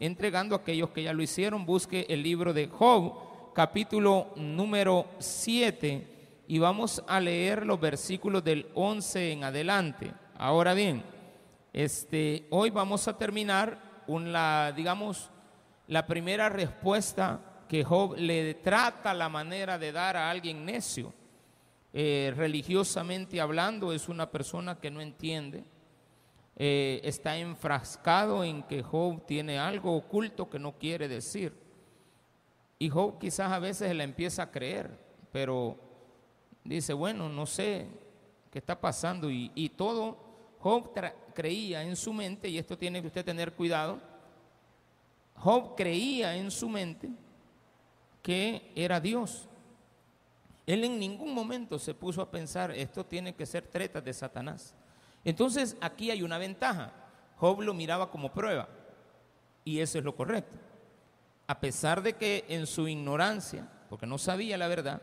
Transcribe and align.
entregando 0.00 0.54
a 0.54 0.58
aquellos 0.58 0.90
que 0.90 1.02
ya 1.02 1.12
lo 1.12 1.22
hicieron. 1.22 1.66
Busque 1.66 2.06
el 2.08 2.22
libro 2.22 2.52
de 2.52 2.68
Job, 2.68 3.52
capítulo 3.54 4.28
número 4.36 5.06
7, 5.18 6.44
y 6.46 6.58
vamos 6.58 7.02
a 7.06 7.20
leer 7.20 7.66
los 7.66 7.80
versículos 7.80 8.42
del 8.44 8.68
11 8.74 9.32
en 9.32 9.44
adelante. 9.44 10.12
Ahora 10.36 10.74
bien, 10.74 11.02
este, 11.72 12.46
hoy 12.50 12.70
vamos 12.70 13.06
a 13.08 13.18
terminar 13.18 14.02
una, 14.06 14.72
digamos, 14.72 15.30
la 15.86 16.06
primera 16.06 16.48
respuesta 16.48 17.40
que 17.68 17.84
Job 17.84 18.16
le 18.16 18.54
trata 18.54 19.12
la 19.12 19.28
manera 19.28 19.78
de 19.78 19.92
dar 19.92 20.16
a 20.16 20.30
alguien 20.30 20.64
necio. 20.64 21.12
Eh, 21.92 22.32
religiosamente 22.36 23.40
hablando, 23.40 23.92
es 23.92 24.08
una 24.08 24.30
persona 24.30 24.78
que 24.78 24.90
no 24.90 25.00
entiende, 25.00 25.64
eh, 26.60 27.00
está 27.04 27.38
enfrascado 27.38 28.42
en 28.42 28.64
que 28.64 28.82
Job 28.82 29.24
tiene 29.24 29.60
algo 29.60 29.96
oculto 29.96 30.50
que 30.50 30.58
no 30.58 30.72
quiere 30.72 31.06
decir. 31.06 31.54
Y 32.80 32.88
Job 32.88 33.20
quizás 33.20 33.52
a 33.52 33.60
veces 33.60 33.94
la 33.94 34.02
empieza 34.02 34.42
a 34.42 34.50
creer, 34.50 34.98
pero 35.30 35.76
dice, 36.64 36.92
bueno, 36.92 37.28
no 37.28 37.46
sé 37.46 37.86
qué 38.50 38.58
está 38.58 38.80
pasando. 38.80 39.30
Y, 39.30 39.52
y 39.54 39.68
todo, 39.68 40.18
Job 40.58 40.92
creía 41.32 41.84
en 41.84 41.94
su 41.94 42.12
mente, 42.12 42.48
y 42.48 42.58
esto 42.58 42.76
tiene 42.76 43.00
que 43.00 43.06
usted 43.06 43.24
tener 43.24 43.52
cuidado, 43.52 44.00
Job 45.36 45.76
creía 45.76 46.36
en 46.36 46.50
su 46.50 46.68
mente 46.68 47.08
que 48.20 48.72
era 48.74 48.98
Dios. 48.98 49.48
Él 50.66 50.82
en 50.82 50.98
ningún 50.98 51.32
momento 51.32 51.78
se 51.78 51.94
puso 51.94 52.20
a 52.20 52.28
pensar, 52.28 52.72
esto 52.72 53.06
tiene 53.06 53.32
que 53.32 53.46
ser 53.46 53.64
treta 53.68 54.00
de 54.00 54.12
Satanás. 54.12 54.74
Entonces 55.28 55.76
aquí 55.82 56.10
hay 56.10 56.22
una 56.22 56.38
ventaja. 56.38 56.90
Job 57.36 57.60
lo 57.60 57.74
miraba 57.74 58.10
como 58.10 58.32
prueba 58.32 58.66
y 59.62 59.80
eso 59.80 59.98
es 59.98 60.04
lo 60.04 60.16
correcto. 60.16 60.56
A 61.46 61.60
pesar 61.60 62.00
de 62.00 62.14
que 62.14 62.46
en 62.48 62.66
su 62.66 62.88
ignorancia, 62.88 63.68
porque 63.90 64.06
no 64.06 64.16
sabía 64.16 64.56
la 64.56 64.68
verdad, 64.68 65.02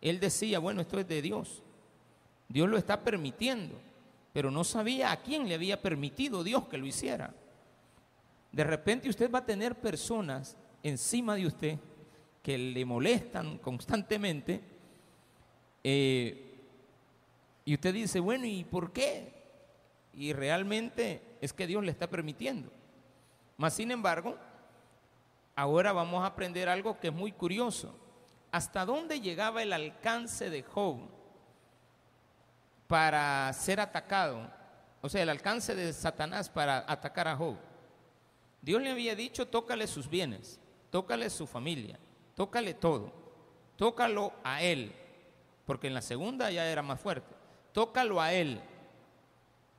él 0.00 0.20
decía, 0.20 0.60
bueno, 0.60 0.82
esto 0.82 1.00
es 1.00 1.08
de 1.08 1.20
Dios. 1.20 1.64
Dios 2.48 2.68
lo 2.68 2.76
está 2.76 3.00
permitiendo, 3.00 3.74
pero 4.32 4.52
no 4.52 4.62
sabía 4.62 5.10
a 5.10 5.16
quién 5.16 5.48
le 5.48 5.56
había 5.56 5.82
permitido 5.82 6.44
Dios 6.44 6.68
que 6.68 6.78
lo 6.78 6.86
hiciera. 6.86 7.34
De 8.52 8.62
repente 8.62 9.08
usted 9.08 9.28
va 9.32 9.40
a 9.40 9.46
tener 9.46 9.74
personas 9.74 10.56
encima 10.80 11.34
de 11.34 11.46
usted 11.48 11.78
que 12.40 12.56
le 12.56 12.84
molestan 12.84 13.58
constantemente 13.58 14.60
eh, 15.82 16.54
y 17.64 17.74
usted 17.74 17.92
dice, 17.92 18.20
bueno, 18.20 18.46
¿y 18.46 18.62
por 18.62 18.92
qué? 18.92 19.39
Y 20.12 20.32
realmente 20.32 21.22
es 21.40 21.52
que 21.52 21.66
Dios 21.66 21.84
le 21.84 21.90
está 21.90 22.08
permitiendo. 22.08 22.70
Mas, 23.56 23.74
sin 23.74 23.90
embargo, 23.90 24.36
ahora 25.54 25.92
vamos 25.92 26.22
a 26.22 26.26
aprender 26.26 26.68
algo 26.68 26.98
que 26.98 27.08
es 27.08 27.14
muy 27.14 27.32
curioso. 27.32 27.94
¿Hasta 28.52 28.84
dónde 28.84 29.20
llegaba 29.20 29.62
el 29.62 29.72
alcance 29.72 30.50
de 30.50 30.62
Job 30.62 30.98
para 32.88 33.52
ser 33.52 33.80
atacado? 33.80 34.50
O 35.02 35.08
sea, 35.08 35.22
el 35.22 35.28
alcance 35.28 35.74
de 35.74 35.92
Satanás 35.92 36.50
para 36.50 36.84
atacar 36.88 37.28
a 37.28 37.36
Job. 37.36 37.56
Dios 38.62 38.82
le 38.82 38.90
había 38.90 39.14
dicho, 39.14 39.48
tócale 39.48 39.86
sus 39.86 40.08
bienes, 40.08 40.60
tócale 40.90 41.30
su 41.30 41.46
familia, 41.46 41.98
tócale 42.34 42.74
todo, 42.74 43.12
tócalo 43.76 44.32
a 44.44 44.62
él, 44.62 44.92
porque 45.64 45.86
en 45.86 45.94
la 45.94 46.02
segunda 46.02 46.50
ya 46.50 46.66
era 46.66 46.82
más 46.82 47.00
fuerte, 47.00 47.34
tócalo 47.72 48.20
a 48.20 48.34
él, 48.34 48.60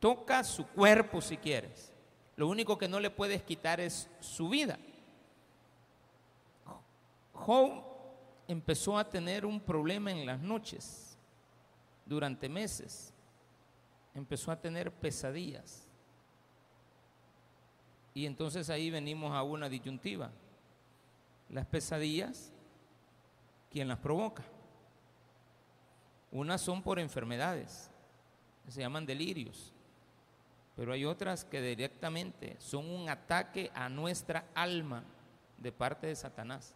toca 0.02 0.44
su 0.44 0.68
cuerpo 0.68 1.22
si 1.22 1.38
quieres, 1.38 1.94
lo 2.36 2.50
único 2.50 2.78
que 2.78 2.90
no 2.90 3.00
le 3.00 3.12
puedes 3.12 3.44
quitar 3.44 3.80
es 3.80 4.10
su 4.20 4.50
vida. 4.50 4.78
Job 7.34 7.84
empezó 8.48 8.98
a 8.98 9.08
tener 9.08 9.46
un 9.46 9.62
problema 9.62 10.12
en 10.12 10.26
las 10.26 10.42
noches, 10.42 11.18
durante 12.06 12.50
meses, 12.50 13.14
empezó 14.14 14.52
a 14.52 14.60
tener 14.60 14.92
pesadillas 14.92 15.88
y 18.14 18.26
entonces 18.26 18.70
ahí 18.70 18.90
venimos 18.90 19.34
a 19.34 19.44
una 19.44 19.70
disyuntiva. 19.70 20.32
Las 21.50 21.66
pesadillas, 21.68 22.52
¿quién 23.70 23.88
las 23.88 24.00
provoca? 24.00 24.44
Unas 26.32 26.60
son 26.60 26.82
por 26.82 27.00
enfermedades, 27.00 27.90
se 28.68 28.82
llaman 28.82 29.06
delirios, 29.06 29.74
pero 30.82 30.94
hay 30.94 31.06
otras 31.06 31.46
que 31.46 31.62
directamente 31.62 32.56
son 32.58 32.90
un 32.90 33.08
ataque 33.08 33.70
a 33.76 33.88
nuestra 33.88 34.46
alma 34.56 35.04
de 35.60 35.72
parte 35.72 36.08
de 36.08 36.16
Satanás. 36.16 36.74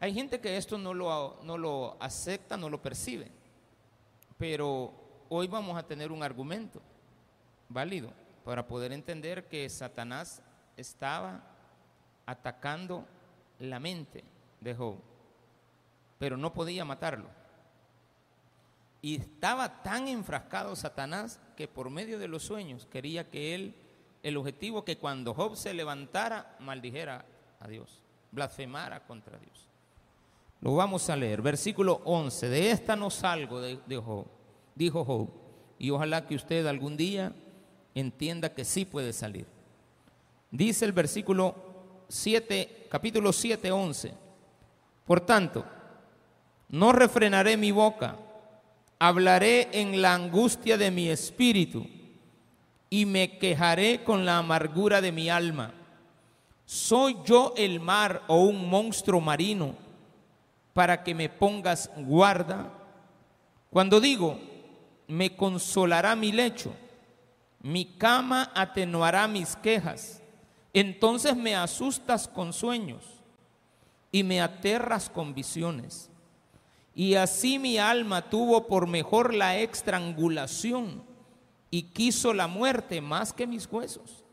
Hay 0.00 0.14
gente 0.14 0.40
que 0.40 0.56
esto 0.56 0.78
no 0.78 0.94
lo, 0.94 1.40
no 1.42 1.58
lo 1.58 1.98
acepta, 2.00 2.56
no 2.56 2.70
lo 2.70 2.80
percibe, 2.80 3.30
pero 4.38 4.94
hoy 5.28 5.46
vamos 5.46 5.76
a 5.76 5.82
tener 5.82 6.10
un 6.10 6.22
argumento 6.22 6.80
válido 7.68 8.14
para 8.46 8.66
poder 8.66 8.94
entender 8.94 9.46
que 9.46 9.68
Satanás 9.68 10.40
estaba 10.74 11.42
atacando 12.24 13.04
la 13.58 13.78
mente 13.78 14.24
de 14.62 14.74
Job, 14.74 14.96
pero 16.18 16.38
no 16.38 16.54
podía 16.54 16.86
matarlo. 16.86 17.28
Y 19.00 19.16
estaba 19.16 19.82
tan 19.82 20.08
enfrascado 20.08 20.74
Satanás 20.74 21.40
que 21.56 21.68
por 21.68 21.90
medio 21.90 22.18
de 22.18 22.28
los 22.28 22.42
sueños 22.42 22.86
quería 22.90 23.30
que 23.30 23.54
él, 23.54 23.74
el 24.22 24.36
objetivo 24.36 24.84
que 24.84 24.98
cuando 24.98 25.34
Job 25.34 25.56
se 25.56 25.72
levantara, 25.74 26.56
maldijera 26.60 27.24
a 27.60 27.68
Dios, 27.68 28.02
blasfemara 28.32 29.06
contra 29.06 29.38
Dios. 29.38 29.68
Lo 30.60 30.74
vamos 30.74 31.08
a 31.08 31.16
leer, 31.16 31.40
versículo 31.40 32.00
11, 32.04 32.48
de 32.48 32.70
esta 32.72 32.96
no 32.96 33.10
salgo 33.10 33.60
de, 33.60 33.78
Job, 33.96 34.26
dijo 34.74 35.04
Job, 35.04 35.28
y 35.78 35.90
ojalá 35.90 36.26
que 36.26 36.34
usted 36.34 36.66
algún 36.66 36.96
día 36.96 37.32
entienda 37.94 38.52
que 38.52 38.64
sí 38.64 38.84
puede 38.84 39.12
salir. 39.12 39.46
Dice 40.50 40.84
el 40.84 40.92
versículo 40.92 41.54
7, 42.08 42.88
capítulo 42.90 43.32
7, 43.32 43.70
11. 43.70 44.14
Por 45.06 45.20
tanto, 45.20 45.64
no 46.70 46.92
refrenaré 46.92 47.56
mi 47.56 47.70
boca, 47.70 48.16
hablaré 48.98 49.68
en 49.72 50.02
la 50.02 50.14
angustia 50.14 50.76
de 50.76 50.90
mi 50.90 51.08
espíritu 51.08 51.86
y 52.90 53.06
me 53.06 53.38
quejaré 53.38 54.02
con 54.04 54.24
la 54.24 54.38
amargura 54.38 55.00
de 55.00 55.12
mi 55.12 55.28
alma. 55.28 55.72
¿Soy 56.64 57.16
yo 57.24 57.54
el 57.56 57.80
mar 57.80 58.22
o 58.26 58.42
un 58.42 58.68
monstruo 58.68 59.20
marino 59.20 59.74
para 60.72 61.02
que 61.02 61.14
me 61.14 61.28
pongas 61.28 61.90
guarda? 61.96 62.72
Cuando 63.70 64.00
digo, 64.00 64.38
me 65.06 65.34
consolará 65.36 66.14
mi 66.16 66.32
lecho 66.32 66.74
mi 67.60 67.84
cama 67.84 68.50
atenuará 68.54 69.26
mis 69.26 69.56
quejas. 69.56 70.22
Entonces 70.72 71.36
me 71.36 71.56
asustas 71.56 72.28
con 72.28 72.52
sueños 72.52 73.04
y 74.12 74.22
me 74.22 74.40
aterras 74.40 75.10
con 75.10 75.34
visiones. 75.34 76.10
Y 76.98 77.14
así 77.14 77.60
mi 77.60 77.78
alma 77.78 78.28
tuvo 78.28 78.66
por 78.66 78.88
mejor 78.88 79.32
la 79.32 79.56
estrangulación 79.56 81.00
y 81.70 81.84
quiso 81.84 82.34
la 82.34 82.48
muerte 82.48 83.00
más 83.00 83.32
que 83.32 83.46
mis 83.46 83.68
huesos. 83.70 84.24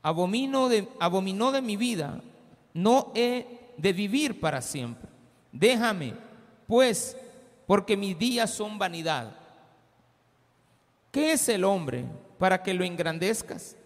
Abomino 0.00 0.70
de, 0.70 0.88
abominó 0.98 1.52
de 1.52 1.60
mi 1.60 1.76
vida, 1.76 2.22
no 2.72 3.12
he 3.14 3.74
de 3.76 3.92
vivir 3.92 4.40
para 4.40 4.62
siempre. 4.62 5.06
Déjame, 5.52 6.14
pues, 6.66 7.14
porque 7.66 7.94
mis 7.94 8.18
días 8.18 8.50
son 8.50 8.78
vanidad. 8.78 9.36
¿Qué 11.12 11.32
es 11.32 11.46
el 11.50 11.64
hombre 11.64 12.06
para 12.38 12.62
que 12.62 12.72
lo 12.72 12.84
engrandezcas 12.84 13.76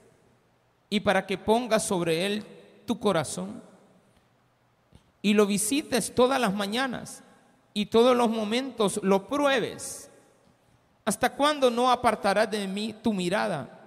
y 0.89 1.01
para 1.01 1.27
que 1.27 1.37
pongas 1.37 1.85
sobre 1.85 2.25
él 2.25 2.47
tu 2.87 3.01
corazón 3.01 3.69
y 5.23 5.35
lo 5.35 5.47
visites 5.47 6.15
todas 6.15 6.41
las 6.41 6.55
mañanas 6.55 7.23
y 7.75 7.87
todos 7.87 8.17
los 8.17 8.31
momentos 8.31 9.01
lo 9.03 9.27
pruebes? 9.27 10.11
¿Hasta 11.05 11.35
cuándo 11.35 11.71
no 11.71 11.91
apartarás 11.91 12.51
de 12.51 12.67
mí 12.67 12.95
tu 13.03 13.13
mirada 13.13 13.79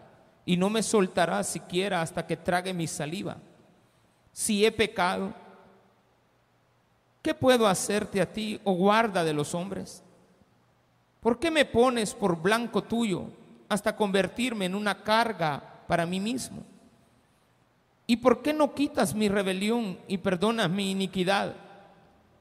y 0.46 0.58
no 0.58 0.70
me 0.70 0.84
soltarás 0.84 1.48
siquiera 1.48 2.02
hasta 2.02 2.26
que 2.26 2.38
trague 2.38 2.74
mi 2.74 2.88
saliva? 2.88 3.38
Si 4.32 4.66
he 4.66 4.72
pecado, 4.72 5.34
¿qué 7.22 7.34
puedo 7.34 7.68
hacerte 7.68 8.20
a 8.22 8.32
ti, 8.32 8.60
oh 8.64 8.74
guarda 8.74 9.24
de 9.24 9.34
los 9.34 9.54
hombres? 9.54 10.04
¿Por 11.20 11.40
qué 11.40 11.50
me 11.50 11.66
pones 11.66 12.14
por 12.14 12.42
blanco 12.42 12.84
tuyo 12.84 13.28
hasta 13.70 13.96
convertirme 13.96 14.66
en 14.66 14.76
una 14.76 15.04
carga 15.04 15.84
para 15.88 16.06
mí 16.06 16.20
mismo? 16.20 16.64
¿Y 18.14 18.18
por 18.18 18.44
qué 18.44 18.54
no 18.54 18.76
quitas 18.76 19.16
mi 19.16 19.28
rebelión 19.28 19.98
y 20.08 20.20
perdonas 20.20 20.70
mi 20.70 20.92
iniquidad? 20.92 21.56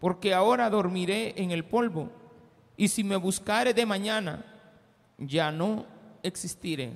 Porque 0.00 0.34
ahora 0.34 0.69
dormiré 0.69 1.32
en 1.40 1.50
el 1.50 1.64
polvo 1.64 2.10
y 2.76 2.88
si 2.88 3.02
me 3.02 3.16
buscare 3.16 3.72
de 3.72 3.86
mañana, 3.86 4.44
ya 5.16 5.50
no 5.50 5.86
existiré. 6.22 6.92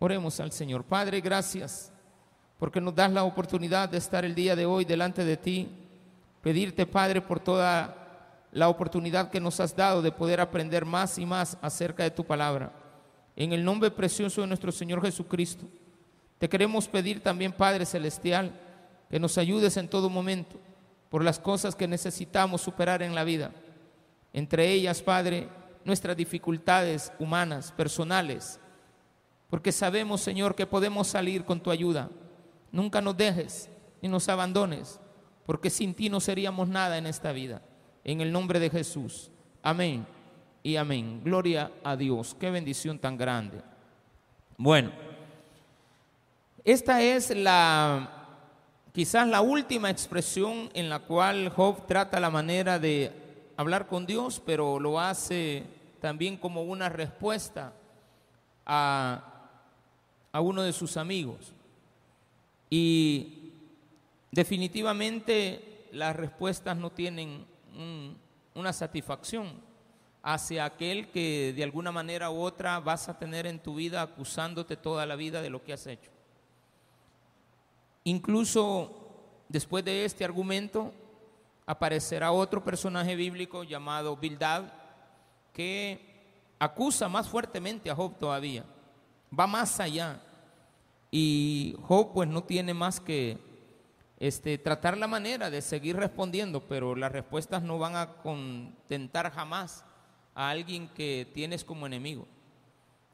Oremos 0.00 0.38
al 0.38 0.52
Señor. 0.52 0.84
Padre, 0.84 1.22
gracias 1.22 1.90
porque 2.58 2.78
nos 2.78 2.94
das 2.94 3.10
la 3.10 3.24
oportunidad 3.24 3.88
de 3.88 3.96
estar 3.96 4.22
el 4.22 4.34
día 4.34 4.54
de 4.54 4.66
hoy 4.66 4.84
delante 4.84 5.24
de 5.24 5.38
ti. 5.38 5.70
Pedirte, 6.42 6.84
Padre, 6.84 7.22
por 7.22 7.40
toda 7.40 8.44
la 8.52 8.68
oportunidad 8.68 9.30
que 9.30 9.40
nos 9.40 9.60
has 9.60 9.74
dado 9.74 10.02
de 10.02 10.12
poder 10.12 10.42
aprender 10.42 10.84
más 10.84 11.16
y 11.16 11.24
más 11.24 11.56
acerca 11.62 12.02
de 12.02 12.10
tu 12.10 12.22
palabra. 12.22 12.70
En 13.34 13.54
el 13.54 13.64
nombre 13.64 13.90
precioso 13.90 14.42
de 14.42 14.46
nuestro 14.46 14.72
Señor 14.72 15.00
Jesucristo, 15.00 15.64
te 16.38 16.48
queremos 16.48 16.88
pedir 16.88 17.20
también, 17.20 17.52
Padre 17.52 17.84
Celestial, 17.84 18.52
que 19.10 19.18
nos 19.18 19.38
ayudes 19.38 19.76
en 19.76 19.88
todo 19.88 20.08
momento 20.08 20.56
por 21.08 21.24
las 21.24 21.38
cosas 21.38 21.74
que 21.74 21.88
necesitamos 21.88 22.60
superar 22.60 23.02
en 23.02 23.14
la 23.14 23.24
vida. 23.24 23.50
Entre 24.32 24.70
ellas, 24.70 25.02
Padre, 25.02 25.48
nuestras 25.84 26.16
dificultades 26.16 27.12
humanas, 27.18 27.72
personales, 27.72 28.60
porque 29.50 29.72
sabemos, 29.72 30.20
Señor, 30.20 30.54
que 30.54 30.66
podemos 30.66 31.08
salir 31.08 31.44
con 31.44 31.60
tu 31.60 31.70
ayuda. 31.70 32.10
Nunca 32.70 33.00
nos 33.00 33.16
dejes 33.16 33.70
ni 34.02 34.08
nos 34.08 34.28
abandones, 34.28 35.00
porque 35.46 35.70
sin 35.70 35.94
ti 35.94 36.10
no 36.10 36.20
seríamos 36.20 36.68
nada 36.68 36.98
en 36.98 37.06
esta 37.06 37.32
vida. 37.32 37.62
En 38.04 38.20
el 38.20 38.30
nombre 38.30 38.60
de 38.60 38.70
Jesús. 38.70 39.30
Amén 39.62 40.06
y 40.62 40.76
amén. 40.76 41.22
Gloria 41.24 41.72
a 41.82 41.96
Dios. 41.96 42.36
Qué 42.38 42.50
bendición 42.50 42.98
tan 42.98 43.16
grande. 43.16 43.62
Bueno, 44.58 44.90
esta 46.72 47.00
es 47.00 47.34
la 47.34 48.10
quizás 48.92 49.26
la 49.26 49.40
última 49.40 49.88
expresión 49.88 50.68
en 50.74 50.90
la 50.90 50.98
cual 50.98 51.48
Job 51.48 51.86
trata 51.86 52.20
la 52.20 52.28
manera 52.28 52.78
de 52.78 53.10
hablar 53.56 53.86
con 53.86 54.04
Dios, 54.04 54.42
pero 54.44 54.78
lo 54.78 55.00
hace 55.00 55.64
también 55.98 56.36
como 56.36 56.64
una 56.64 56.90
respuesta 56.90 57.72
a, 58.66 59.48
a 60.30 60.40
uno 60.42 60.60
de 60.60 60.74
sus 60.74 60.98
amigos. 60.98 61.54
Y 62.68 63.52
definitivamente 64.30 65.86
las 65.92 66.14
respuestas 66.14 66.76
no 66.76 66.90
tienen 66.90 67.46
una 68.54 68.74
satisfacción 68.74 69.54
hacia 70.22 70.66
aquel 70.66 71.08
que 71.08 71.54
de 71.56 71.64
alguna 71.64 71.92
manera 71.92 72.30
u 72.30 72.42
otra 72.42 72.78
vas 72.78 73.08
a 73.08 73.18
tener 73.18 73.46
en 73.46 73.58
tu 73.58 73.76
vida 73.76 74.02
acusándote 74.02 74.76
toda 74.76 75.06
la 75.06 75.16
vida 75.16 75.40
de 75.40 75.48
lo 75.48 75.64
que 75.64 75.72
has 75.72 75.86
hecho. 75.86 76.17
Incluso 78.08 79.44
después 79.50 79.84
de 79.84 80.06
este 80.06 80.24
argumento 80.24 80.94
aparecerá 81.66 82.32
otro 82.32 82.64
personaje 82.64 83.14
bíblico 83.14 83.64
llamado 83.64 84.16
Bildad 84.16 84.64
que 85.52 86.54
acusa 86.58 87.06
más 87.10 87.28
fuertemente 87.28 87.90
a 87.90 87.94
Job 87.94 88.18
todavía, 88.18 88.64
va 89.38 89.46
más 89.46 89.78
allá. 89.78 90.22
Y 91.10 91.76
Job 91.82 92.14
pues 92.14 92.30
no 92.30 92.42
tiene 92.44 92.72
más 92.72 92.98
que 92.98 93.36
este, 94.18 94.56
tratar 94.56 94.96
la 94.96 95.06
manera 95.06 95.50
de 95.50 95.60
seguir 95.60 95.94
respondiendo, 95.94 96.66
pero 96.66 96.96
las 96.96 97.12
respuestas 97.12 97.62
no 97.62 97.78
van 97.78 97.94
a 97.94 98.14
contentar 98.22 99.30
jamás 99.30 99.84
a 100.34 100.48
alguien 100.48 100.88
que 100.88 101.30
tienes 101.34 101.62
como 101.62 101.86
enemigo. 101.86 102.26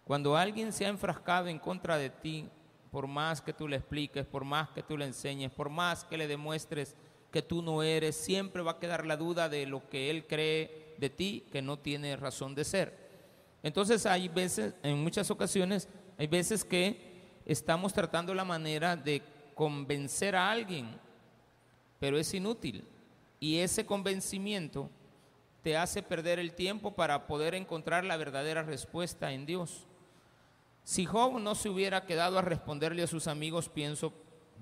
Cuando 0.05 0.37
alguien 0.37 0.73
se 0.73 0.87
ha 0.87 0.89
enfrascado 0.89 1.49
en 1.49 1.59
contra 1.59 1.99
de 1.99 2.11
ti, 2.11 2.49
por 2.95 3.09
más 3.09 3.43
que 3.43 3.53
tú 3.53 3.67
le 3.67 3.75
expliques, 3.75 4.25
por 4.25 4.45
más 4.45 4.69
que 4.69 4.81
tú 4.81 4.97
le 4.97 5.05
enseñes, 5.05 5.51
por 5.51 5.69
más 5.69 6.05
que 6.05 6.17
le 6.17 6.29
demuestres 6.29 6.95
que 7.33 7.43
tú 7.43 7.61
no 7.61 7.83
eres, 7.83 8.15
siempre 8.15 8.63
va 8.63 8.71
a 8.71 8.79
quedar 8.79 9.05
la 9.05 9.17
duda 9.17 9.49
de 9.49 9.67
lo 9.67 9.89
que 9.89 10.11
él 10.11 10.29
cree 10.29 10.95
de 10.99 11.11
ti, 11.11 11.45
que 11.51 11.61
no 11.61 11.77
tiene 11.77 12.15
razón 12.15 12.55
de 12.55 12.63
ser. 12.63 12.97
Entonces 13.65 14.07
hay 14.07 14.29
veces, 14.29 14.75
en 14.85 15.03
muchas 15.03 15.29
ocasiones, 15.33 15.89
hay 16.17 16.29
veces 16.29 16.65
que 16.65 17.41
estamos 17.45 17.93
tratando 17.93 18.33
la 18.33 18.45
manera 18.45 18.95
de 18.95 19.23
convencer 19.57 20.37
a 20.37 20.53
alguien, 20.53 20.87
pero 21.99 22.17
es 22.17 22.33
inútil. 22.33 22.85
Y 23.41 23.59
ese 23.59 23.85
convencimiento 23.85 24.89
te 25.65 25.77
hace 25.77 26.01
perder 26.01 26.39
el 26.39 26.55
tiempo 26.55 26.95
para 26.95 27.27
poder 27.27 27.57
encontrar 27.57 28.05
la 28.05 28.17
verdadera 28.17 28.63
respuesta 28.63 29.33
en 29.33 29.47
Dios. 29.47 29.85
Si 30.85 31.07
Job 31.07 31.41
no 31.41 31.55
se 31.55 31.71
hubiera 31.71 32.05
quedado 32.05 32.39
a 32.39 32.43
responderle 32.43 33.03
a 33.03 33.07
sus 33.07 33.27
amigos, 33.27 33.71
pienso, 33.71 34.13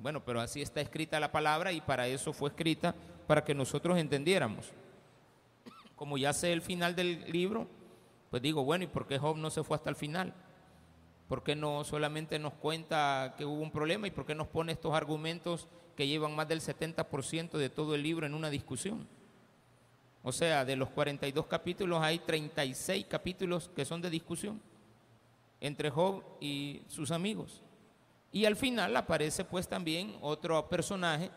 bueno, 0.00 0.24
pero 0.24 0.40
así 0.40 0.62
está 0.62 0.80
escrita 0.80 1.18
la 1.18 1.32
palabra 1.32 1.72
y 1.72 1.80
para 1.80 2.06
eso 2.06 2.32
fue 2.32 2.50
escrita, 2.50 2.94
para 3.26 3.44
que 3.44 3.54
nosotros 3.54 3.98
entendiéramos. 3.98 4.70
Como 5.96 6.16
ya 6.16 6.32
sé 6.32 6.52
el 6.52 6.62
final 6.62 6.94
del 6.94 7.24
libro, 7.30 7.66
pues 8.30 8.40
digo, 8.40 8.62
bueno, 8.62 8.84
¿y 8.84 8.86
por 8.86 9.08
qué 9.08 9.18
Job 9.18 9.36
no 9.36 9.50
se 9.50 9.64
fue 9.64 9.76
hasta 9.76 9.90
el 9.90 9.96
final? 9.96 10.32
¿Por 11.26 11.42
qué 11.42 11.56
no 11.56 11.82
solamente 11.82 12.38
nos 12.38 12.54
cuenta 12.54 13.34
que 13.36 13.44
hubo 13.44 13.60
un 13.60 13.72
problema 13.72 14.06
y 14.06 14.12
por 14.12 14.24
qué 14.24 14.36
nos 14.36 14.46
pone 14.46 14.72
estos 14.72 14.94
argumentos 14.94 15.66
que 15.96 16.06
llevan 16.06 16.36
más 16.36 16.46
del 16.46 16.60
70% 16.60 17.58
de 17.58 17.68
todo 17.68 17.96
el 17.96 18.02
libro 18.02 18.26
en 18.26 18.34
una 18.34 18.48
discusión? 18.48 19.08
O 20.22 20.30
sea, 20.30 20.64
de 20.64 20.76
los 20.76 20.88
42 20.90 21.46
capítulos 21.46 22.00
hay 22.00 22.20
36 22.20 23.06
capítulos 23.08 23.70
que 23.74 23.84
son 23.84 24.00
de 24.00 24.08
discusión 24.08 24.60
entre 25.62 25.88
Job 25.88 26.22
y 26.40 26.82
sus 26.88 27.10
amigos. 27.10 27.62
Y 28.30 28.44
al 28.44 28.56
final 28.56 28.94
aparece 28.94 29.44
pues 29.44 29.66
también 29.66 30.16
otro 30.20 30.68
personaje, 30.68 31.30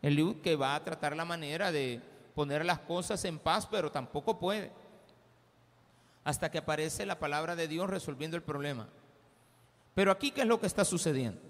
Eliud, 0.00 0.36
que 0.36 0.56
va 0.56 0.74
a 0.74 0.82
tratar 0.82 1.14
la 1.14 1.26
manera 1.26 1.70
de 1.70 2.00
poner 2.34 2.64
las 2.64 2.78
cosas 2.78 3.22
en 3.26 3.38
paz, 3.38 3.66
pero 3.70 3.92
tampoco 3.92 4.38
puede. 4.38 4.72
Hasta 6.24 6.50
que 6.50 6.58
aparece 6.58 7.04
la 7.04 7.18
palabra 7.18 7.54
de 7.56 7.68
Dios 7.68 7.90
resolviendo 7.90 8.36
el 8.36 8.42
problema. 8.42 8.88
Pero 9.94 10.10
aquí, 10.10 10.30
¿qué 10.30 10.40
es 10.40 10.46
lo 10.46 10.60
que 10.60 10.66
está 10.66 10.84
sucediendo? 10.84 11.40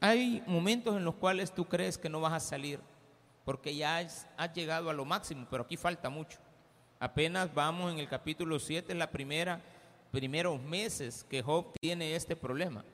Hay 0.00 0.42
momentos 0.48 0.96
en 0.96 1.04
los 1.04 1.14
cuales 1.14 1.54
tú 1.54 1.66
crees 1.68 1.96
que 1.96 2.08
no 2.08 2.20
vas 2.20 2.32
a 2.32 2.40
salir 2.40 2.80
porque 3.44 3.74
ya 3.74 3.98
has, 3.98 4.26
llegado 4.54 4.90
a 4.90 4.92
lo 4.92 5.04
máximo, 5.04 5.46
pero 5.50 5.64
aquí 5.64 5.76
falta 5.76 6.08
mucho. 6.08 6.38
Apenas 7.00 7.52
vamos 7.52 7.92
en 7.92 7.98
el 7.98 8.08
capítulo 8.08 8.58
7, 8.58 8.92
en 8.92 8.98
la 8.98 9.10
primera, 9.10 9.60
primeros 10.12 10.62
meses 10.62 11.26
que 11.28 11.42
Job 11.42 11.72
tiene 11.80 12.14
este 12.14 12.36
problema. 12.36 12.84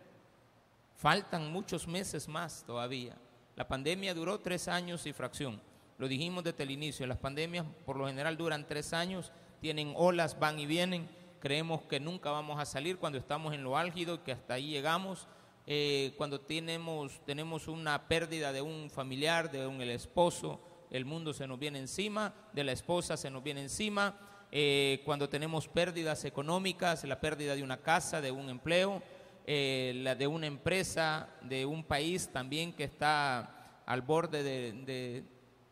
Faltan 0.97 1.53
muchos 1.53 1.87
meses 1.87 2.27
más 2.27 2.65
todavía. 2.67 3.15
La 3.57 3.69
pandemia 3.69 4.15
duró 4.15 4.41
tres 4.41 4.69
años 4.69 5.05
y 5.05 5.13
fracción. 5.13 5.61
Lo 5.99 6.09
dijimos 6.09 6.45
desde 6.45 6.63
el 6.63 6.71
inicio, 6.71 7.07
las 7.07 7.19
pandemias 7.19 7.67
por 7.85 7.97
lo 7.97 8.07
general 8.07 8.39
duran 8.39 8.67
tres 8.67 8.95
años, 8.95 9.33
tienen 9.61 9.93
olas, 9.97 10.39
van 10.39 10.59
y 10.59 10.65
vienen 10.65 11.09
creemos 11.39 11.83
que 11.83 12.01
nunca 12.01 12.31
vamos 12.31 12.59
a 12.59 12.67
salir 12.67 12.99
cuando 12.99 13.19
estamos 13.19 13.55
en 13.55 13.63
lo 13.63 13.77
álgido 13.77 14.17
y 14.17 14.19
que 14.19 14.33
hasta 14.33 14.55
ahí 14.55 14.71
llegamos. 14.71 15.27
Eh, 15.67 16.15
cuando 16.17 16.41
tenemos, 16.41 17.21
tenemos 17.25 17.69
una 17.69 18.09
pérdida 18.09 18.53
de 18.53 18.63
un 18.63 18.91
familiar, 18.91 19.51
de 19.51 19.67
un 19.67 19.81
el 19.81 19.91
esposo, 19.91 20.61
el 20.91 21.05
mundo 21.05 21.35
se 21.35 21.47
nos 21.47 21.59
viene 21.59 21.79
encima, 21.79 22.33
de 22.53 22.65
la 22.65 22.73
esposa 22.73 23.17
se 23.17 23.31
nos 23.31 23.43
viene 23.43 23.63
encima. 23.63 24.19
Eh, 24.51 25.03
cuando 25.05 25.29
tenemos 25.29 25.69
pérdidas 25.69 26.25
económicas, 26.25 27.05
la 27.05 27.21
pérdida 27.21 27.55
de 27.55 27.63
una 27.63 27.79
casa, 27.79 28.21
de 28.21 28.31
un 28.31 28.49
empleo, 28.49 29.03
eh, 29.47 29.93
la 29.97 30.15
de 30.15 30.27
una 30.27 30.47
empresa, 30.47 31.29
de 31.43 31.67
un 31.67 31.85
país 31.85 32.29
también 32.33 32.73
que 32.73 32.85
está 32.85 33.83
al 33.87 34.03
borde 34.03 34.43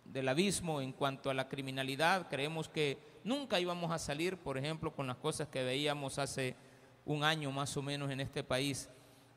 del 0.04 0.28
abismo 0.28 0.80
en 0.80 0.92
cuanto 0.92 1.30
a 1.30 1.35
la 1.35 1.49
criminalidad, 1.49 2.28
creemos 2.28 2.68
que 2.68 2.99
Nunca 3.26 3.59
íbamos 3.59 3.90
a 3.90 3.99
salir, 3.99 4.37
por 4.37 4.56
ejemplo, 4.56 4.92
con 4.95 5.09
las 5.09 5.16
cosas 5.16 5.49
que 5.49 5.64
veíamos 5.64 6.16
hace 6.16 6.54
un 7.04 7.25
año 7.25 7.50
más 7.50 7.76
o 7.76 7.83
menos 7.83 8.09
en 8.12 8.21
este 8.21 8.45
país. 8.45 8.88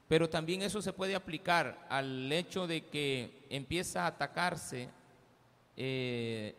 Pero 0.07 0.29
también 0.29 0.61
eso 0.61 0.79
se 0.79 0.93
puede 0.93 1.15
aplicar 1.15 1.87
al 1.89 2.31
hecho 2.31 2.67
de 2.67 2.85
que 2.85 3.47
empieza 3.49 4.03
a 4.03 4.07
atacarse 4.09 4.89
eh, 5.75 6.53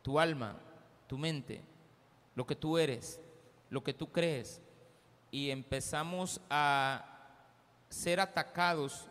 tu 0.00 0.18
alma, 0.18 0.56
tu 1.06 1.18
mente, 1.18 1.60
lo 2.34 2.46
que 2.46 2.56
tú 2.56 2.78
eres, 2.78 3.20
lo 3.68 3.82
que 3.82 3.94
tú 3.94 4.10
crees, 4.10 4.60
y 5.30 5.50
empezamos 5.50 6.40
a 6.50 7.04
ser 7.88 8.20
atacados 8.20 9.08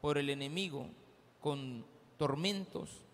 por 0.00 0.18
el 0.18 0.30
enemigo 0.30 0.88
con 1.40 1.86
tormentos, 2.16 3.04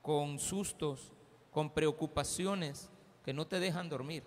con 0.00 0.38
sustos, 0.38 1.12
con 1.50 1.70
preocupaciones, 1.70 2.90
que 3.24 3.32
no 3.32 3.46
te 3.46 3.60
dejan 3.60 3.88
dormir. 3.88 4.24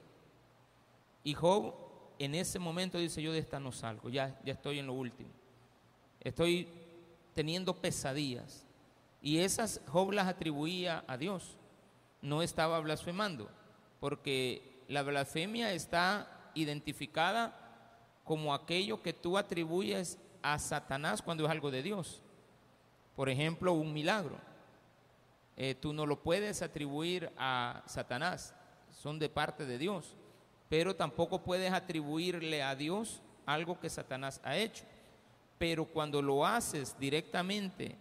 Y 1.23 1.33
Job 1.33 1.73
en 2.19 2.35
ese 2.35 2.59
momento 2.59 2.97
dice, 2.97 3.21
yo 3.21 3.33
de 3.33 3.39
esta 3.39 3.59
no 3.59 3.71
salgo, 3.71 4.09
ya, 4.09 4.39
ya 4.43 4.53
estoy 4.53 4.79
en 4.79 4.87
lo 4.87 4.93
último. 4.93 5.29
Estoy 6.21 6.67
teniendo 7.33 7.75
pesadillas. 7.75 8.65
Y 9.21 9.39
esas 9.39 9.81
Job 9.87 10.11
las 10.11 10.27
atribuía 10.27 11.03
a 11.07 11.17
Dios. 11.17 11.57
No 12.21 12.41
estaba 12.41 12.79
blasfemando, 12.79 13.49
porque 13.99 14.83
la 14.87 15.03
blasfemia 15.03 15.73
está 15.73 16.51
identificada 16.53 17.61
como 18.23 18.53
aquello 18.53 19.01
que 19.01 19.13
tú 19.13 19.37
atribuyes 19.37 20.17
a 20.41 20.59
Satanás 20.59 21.21
cuando 21.21 21.45
es 21.45 21.51
algo 21.51 21.71
de 21.71 21.83
Dios. 21.83 22.21
Por 23.15 23.29
ejemplo, 23.29 23.73
un 23.73 23.93
milagro. 23.93 24.37
Eh, 25.57 25.75
tú 25.75 25.93
no 25.93 26.05
lo 26.05 26.21
puedes 26.21 26.61
atribuir 26.61 27.31
a 27.37 27.83
Satanás 27.85 28.53
son 29.05 29.19
de 29.19 29.29
parte 29.29 29.65
de 29.65 29.77
Dios, 29.77 30.15
pero 30.69 30.95
tampoco 30.95 31.43
puedes 31.43 31.71
atribuirle 31.71 32.63
a 32.63 32.75
Dios 32.75 33.21
algo 33.45 33.79
que 33.79 33.89
Satanás 33.89 34.41
ha 34.43 34.57
hecho. 34.57 34.83
Pero 35.57 35.85
cuando 35.85 36.21
lo 36.21 36.45
haces 36.45 36.97
directamente 36.99 37.97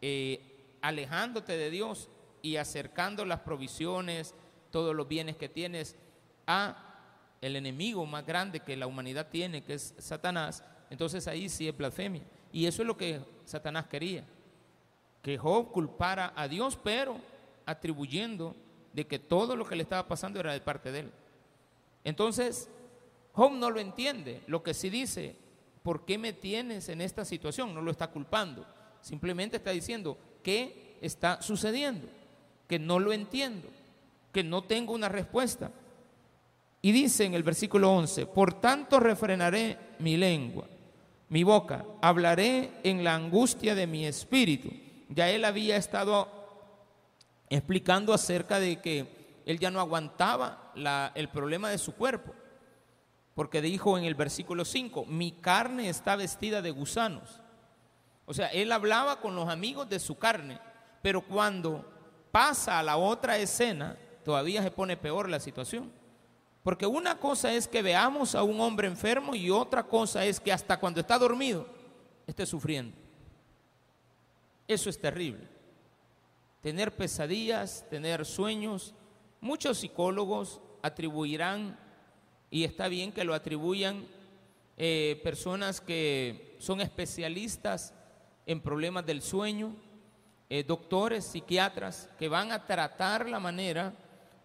eh, 0.00 0.78
alejándote 0.80 1.56
de 1.56 1.70
Dios 1.70 2.08
y 2.40 2.56
acercando 2.56 3.24
las 3.24 3.40
provisiones, 3.40 4.34
todos 4.70 4.94
los 4.94 5.08
bienes 5.08 5.36
que 5.36 5.48
tienes 5.48 5.96
a 6.46 6.82
el 7.40 7.56
enemigo 7.56 8.04
más 8.06 8.26
grande 8.26 8.60
que 8.60 8.76
la 8.76 8.86
humanidad 8.86 9.28
tiene, 9.28 9.62
que 9.62 9.74
es 9.74 9.94
Satanás, 9.98 10.64
entonces 10.90 11.26
ahí 11.28 11.48
sí 11.48 11.68
es 11.68 11.76
blasfemia. 11.76 12.22
Y 12.52 12.66
eso 12.66 12.82
es 12.82 12.86
lo 12.86 12.96
que 12.96 13.20
Satanás 13.44 13.86
quería, 13.86 14.24
que 15.22 15.36
Job 15.36 15.70
culpara 15.72 16.32
a 16.34 16.48
Dios, 16.48 16.78
pero 16.82 17.18
atribuyendo 17.64 18.54
de 18.92 19.06
que 19.06 19.18
todo 19.18 19.56
lo 19.56 19.66
que 19.66 19.76
le 19.76 19.82
estaba 19.82 20.08
pasando 20.08 20.40
era 20.40 20.52
de 20.52 20.60
parte 20.60 20.90
de 20.90 21.00
él. 21.00 21.12
Entonces, 22.04 22.70
Job 23.32 23.52
no 23.52 23.70
lo 23.70 23.80
entiende, 23.80 24.42
lo 24.46 24.62
que 24.62 24.72
sí 24.72 24.88
dice, 24.88 25.36
¿por 25.82 26.04
qué 26.04 26.16
me 26.16 26.32
tienes 26.32 26.88
en 26.88 27.00
esta 27.00 27.24
situación? 27.24 27.74
No 27.74 27.82
lo 27.82 27.90
está 27.90 28.08
culpando, 28.08 28.66
simplemente 29.02 29.58
está 29.58 29.72
diciendo, 29.72 30.16
¿qué 30.42 30.96
está 31.00 31.42
sucediendo? 31.42 32.08
Que 32.66 32.78
no 32.78 32.98
lo 32.98 33.12
entiendo, 33.12 33.68
que 34.36 34.44
no 34.44 34.64
tengo 34.64 34.92
una 34.92 35.08
respuesta. 35.08 35.70
Y 36.82 36.92
dice 36.92 37.24
en 37.24 37.32
el 37.32 37.42
versículo 37.42 37.90
11, 37.90 38.26
por 38.26 38.60
tanto 38.60 39.00
refrenaré 39.00 39.78
mi 40.00 40.18
lengua, 40.18 40.66
mi 41.30 41.42
boca, 41.42 41.86
hablaré 42.02 42.72
en 42.82 43.02
la 43.02 43.14
angustia 43.14 43.74
de 43.74 43.86
mi 43.86 44.04
espíritu. 44.04 44.68
Ya 45.08 45.30
él 45.30 45.46
había 45.46 45.78
estado 45.78 46.28
explicando 47.48 48.12
acerca 48.12 48.60
de 48.60 48.78
que 48.82 49.40
él 49.46 49.58
ya 49.58 49.70
no 49.70 49.80
aguantaba 49.80 50.70
el 51.14 51.30
problema 51.30 51.70
de 51.70 51.78
su 51.78 51.94
cuerpo, 51.94 52.34
porque 53.34 53.62
dijo 53.62 53.96
en 53.96 54.04
el 54.04 54.16
versículo 54.16 54.66
5, 54.66 55.06
mi 55.06 55.32
carne 55.32 55.88
está 55.88 56.14
vestida 56.14 56.60
de 56.60 56.72
gusanos. 56.72 57.40
O 58.26 58.34
sea, 58.34 58.48
él 58.48 58.70
hablaba 58.70 59.18
con 59.18 59.34
los 59.34 59.48
amigos 59.48 59.88
de 59.88 59.98
su 59.98 60.18
carne, 60.18 60.60
pero 61.00 61.22
cuando 61.22 61.90
pasa 62.30 62.78
a 62.78 62.82
la 62.82 62.98
otra 62.98 63.38
escena, 63.38 63.96
todavía 64.26 64.60
se 64.60 64.72
pone 64.72 64.96
peor 64.96 65.30
la 65.30 65.38
situación. 65.38 65.88
Porque 66.64 66.84
una 66.84 67.20
cosa 67.20 67.54
es 67.54 67.68
que 67.68 67.80
veamos 67.80 68.34
a 68.34 68.42
un 68.42 68.60
hombre 68.60 68.88
enfermo 68.88 69.36
y 69.36 69.50
otra 69.50 69.84
cosa 69.84 70.24
es 70.24 70.40
que 70.40 70.52
hasta 70.52 70.80
cuando 70.80 70.98
está 70.98 71.16
dormido 71.16 71.64
esté 72.26 72.44
sufriendo. 72.44 72.96
Eso 74.66 74.90
es 74.90 75.00
terrible. 75.00 75.46
Tener 76.60 76.96
pesadillas, 76.96 77.86
tener 77.88 78.26
sueños. 78.26 78.94
Muchos 79.40 79.78
psicólogos 79.78 80.60
atribuirán, 80.82 81.78
y 82.50 82.64
está 82.64 82.88
bien 82.88 83.12
que 83.12 83.22
lo 83.22 83.32
atribuyan, 83.32 84.08
eh, 84.76 85.20
personas 85.22 85.80
que 85.80 86.56
son 86.58 86.80
especialistas 86.80 87.94
en 88.44 88.60
problemas 88.60 89.06
del 89.06 89.22
sueño, 89.22 89.76
eh, 90.50 90.64
doctores, 90.64 91.26
psiquiatras, 91.26 92.08
que 92.18 92.28
van 92.28 92.50
a 92.50 92.66
tratar 92.66 93.28
la 93.28 93.38
manera 93.38 93.94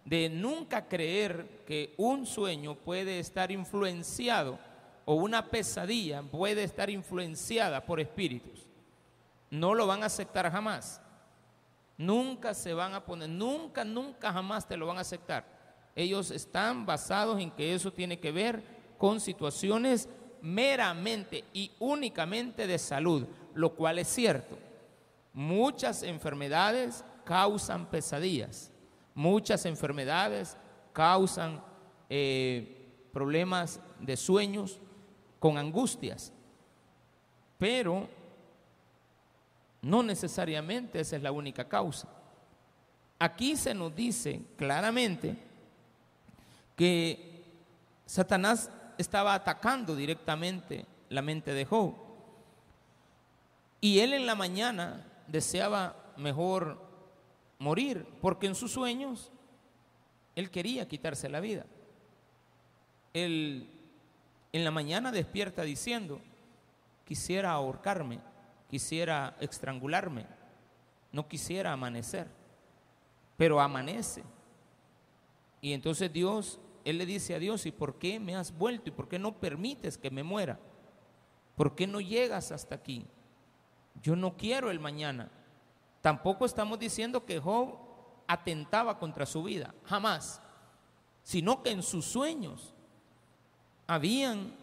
de 0.05 0.29
nunca 0.29 0.87
creer 0.87 1.63
que 1.65 1.93
un 1.97 2.25
sueño 2.25 2.75
puede 2.75 3.19
estar 3.19 3.51
influenciado 3.51 4.57
o 5.05 5.15
una 5.15 5.47
pesadilla 5.47 6.21
puede 6.21 6.63
estar 6.63 6.89
influenciada 6.89 7.85
por 7.85 7.99
espíritus. 7.99 8.65
No 9.49 9.75
lo 9.75 9.87
van 9.87 10.03
a 10.03 10.07
aceptar 10.07 10.51
jamás. 10.51 11.01
Nunca 11.97 12.53
se 12.53 12.73
van 12.73 12.93
a 12.93 13.05
poner, 13.05 13.29
nunca, 13.29 13.83
nunca 13.83 14.31
jamás 14.31 14.67
te 14.67 14.77
lo 14.77 14.87
van 14.87 14.97
a 14.97 15.01
aceptar. 15.01 15.45
Ellos 15.95 16.31
están 16.31 16.85
basados 16.85 17.39
en 17.39 17.51
que 17.51 17.73
eso 17.75 17.91
tiene 17.91 18.19
que 18.19 18.31
ver 18.31 18.63
con 18.97 19.19
situaciones 19.19 20.07
meramente 20.41 21.43
y 21.53 21.71
únicamente 21.79 22.65
de 22.65 22.79
salud, 22.79 23.27
lo 23.53 23.75
cual 23.75 23.99
es 23.99 24.07
cierto. 24.07 24.57
Muchas 25.33 26.01
enfermedades 26.01 27.03
causan 27.23 27.85
pesadillas 27.85 28.70
Muchas 29.13 29.65
enfermedades 29.65 30.57
causan 30.93 31.61
eh, 32.09 33.07
problemas 33.11 33.79
de 33.99 34.17
sueños 34.17 34.79
con 35.39 35.57
angustias, 35.57 36.31
pero 37.57 38.07
no 39.81 40.03
necesariamente 40.03 40.99
esa 40.99 41.15
es 41.15 41.23
la 41.23 41.31
única 41.31 41.67
causa. 41.67 42.07
Aquí 43.19 43.55
se 43.55 43.73
nos 43.73 43.95
dice 43.95 44.41
claramente 44.57 45.37
que 46.75 47.43
Satanás 48.05 48.69
estaba 48.97 49.33
atacando 49.33 49.95
directamente 49.95 50.85
la 51.09 51.21
mente 51.21 51.53
de 51.53 51.65
Job. 51.65 51.93
Y 53.79 53.99
él 53.99 54.13
en 54.13 54.25
la 54.25 54.35
mañana 54.35 55.05
deseaba 55.27 55.95
mejor 56.17 56.90
morir, 57.61 58.07
porque 58.19 58.47
en 58.47 58.55
sus 58.55 58.71
sueños 58.71 59.31
él 60.35 60.49
quería 60.49 60.87
quitarse 60.87 61.29
la 61.29 61.39
vida. 61.39 61.65
Él 63.13 63.69
en 64.51 64.63
la 64.63 64.71
mañana 64.71 65.11
despierta 65.11 65.61
diciendo, 65.61 66.19
quisiera 67.05 67.51
ahorcarme, 67.51 68.19
quisiera 68.67 69.37
estrangularme, 69.39 70.25
no 71.11 71.27
quisiera 71.27 71.71
amanecer, 71.71 72.27
pero 73.37 73.61
amanece. 73.61 74.23
Y 75.61 75.73
entonces 75.73 76.11
Dios, 76.11 76.59
él 76.83 76.97
le 76.97 77.05
dice 77.05 77.35
a 77.35 77.39
Dios, 77.39 77.67
¿y 77.67 77.71
por 77.71 77.99
qué 77.99 78.19
me 78.19 78.35
has 78.35 78.57
vuelto? 78.57 78.89
¿Y 78.89 78.93
por 78.93 79.07
qué 79.07 79.19
no 79.19 79.39
permites 79.39 79.99
que 79.99 80.09
me 80.09 80.23
muera? 80.23 80.59
¿Por 81.55 81.75
qué 81.75 81.85
no 81.85 82.01
llegas 82.01 82.51
hasta 82.51 82.73
aquí? 82.73 83.05
Yo 84.01 84.15
no 84.15 84.35
quiero 84.35 84.71
el 84.71 84.79
mañana. 84.79 85.29
Tampoco 86.01 86.45
estamos 86.45 86.79
diciendo 86.79 87.25
que 87.25 87.39
Job 87.39 87.75
atentaba 88.27 88.97
contra 88.97 89.25
su 89.25 89.43
vida, 89.43 89.73
jamás, 89.85 90.41
sino 91.23 91.61
que 91.61 91.71
en 91.71 91.83
sus 91.83 92.05
sueños 92.05 92.73
habían 93.87 94.53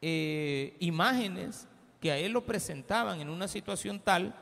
eh, 0.00 0.76
imágenes 0.80 1.68
que 2.00 2.10
a 2.10 2.18
él 2.18 2.32
lo 2.32 2.44
presentaban 2.44 3.20
en 3.20 3.28
una 3.28 3.48
situación 3.48 4.00
tal 4.00 4.34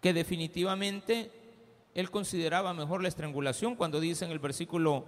que 0.00 0.12
definitivamente 0.12 1.32
él 1.94 2.10
consideraba 2.10 2.74
mejor 2.74 3.02
la 3.02 3.08
estrangulación 3.08 3.74
cuando 3.74 4.00
dice 4.00 4.24
en 4.24 4.30
el 4.30 4.38
versículo 4.38 5.04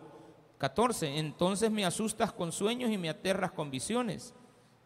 14, 0.58 1.18
entonces 1.18 1.70
me 1.70 1.84
asustas 1.84 2.32
con 2.32 2.50
sueños 2.50 2.90
y 2.90 2.98
me 2.98 3.08
aterras 3.08 3.52
con 3.52 3.70
visiones. 3.70 4.34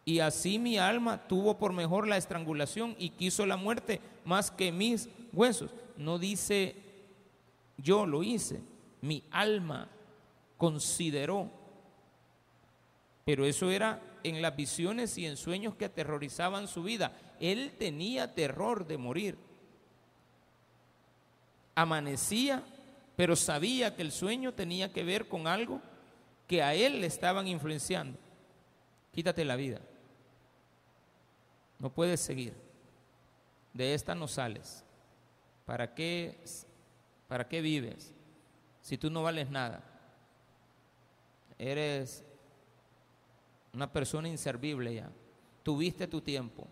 Y 0.05 0.19
así 0.19 0.59
mi 0.59 0.77
alma 0.77 1.27
tuvo 1.27 1.57
por 1.57 1.73
mejor 1.73 2.07
la 2.07 2.17
estrangulación 2.17 2.95
y 2.99 3.11
quiso 3.11 3.45
la 3.45 3.55
muerte 3.55 4.01
más 4.25 4.51
que 4.51 4.71
mis 4.71 5.09
huesos. 5.31 5.71
No 5.97 6.17
dice 6.17 6.83
yo 7.77 8.05
lo 8.05 8.23
hice, 8.23 8.61
mi 9.01 9.23
alma 9.31 9.89
consideró. 10.57 11.49
Pero 13.25 13.45
eso 13.45 13.69
era 13.71 14.01
en 14.23 14.41
las 14.41 14.55
visiones 14.55 15.17
y 15.17 15.25
en 15.25 15.37
sueños 15.37 15.75
que 15.75 15.85
aterrorizaban 15.85 16.67
su 16.67 16.83
vida. 16.83 17.13
Él 17.39 17.73
tenía 17.77 18.33
terror 18.33 18.85
de 18.85 18.97
morir. 18.97 19.37
Amanecía, 21.75 22.63
pero 23.15 23.35
sabía 23.35 23.95
que 23.95 24.01
el 24.01 24.11
sueño 24.11 24.53
tenía 24.53 24.91
que 24.91 25.03
ver 25.03 25.27
con 25.27 25.47
algo 25.47 25.81
que 26.47 26.61
a 26.61 26.75
él 26.75 27.01
le 27.01 27.07
estaban 27.07 27.47
influenciando. 27.47 28.17
Quítate 29.13 29.43
la 29.45 29.55
vida. 29.55 29.81
No 31.79 31.89
puedes 31.89 32.19
seguir. 32.19 32.62
De 33.73 33.93
esta 33.93 34.13
no 34.15 34.27
sales. 34.27 34.83
¿Para 35.65 35.93
qué, 35.93 36.43
¿Para 37.27 37.47
qué 37.47 37.61
vives 37.61 38.13
si 38.81 38.97
tú 38.97 39.09
no 39.09 39.23
vales 39.23 39.49
nada? 39.49 39.83
Eres 41.57 42.23
una 43.73 43.91
persona 43.91 44.27
inservible 44.27 44.93
ya. 44.93 45.09
Tuviste 45.63 46.07
tu 46.07 46.21
tiempo. 46.21 46.67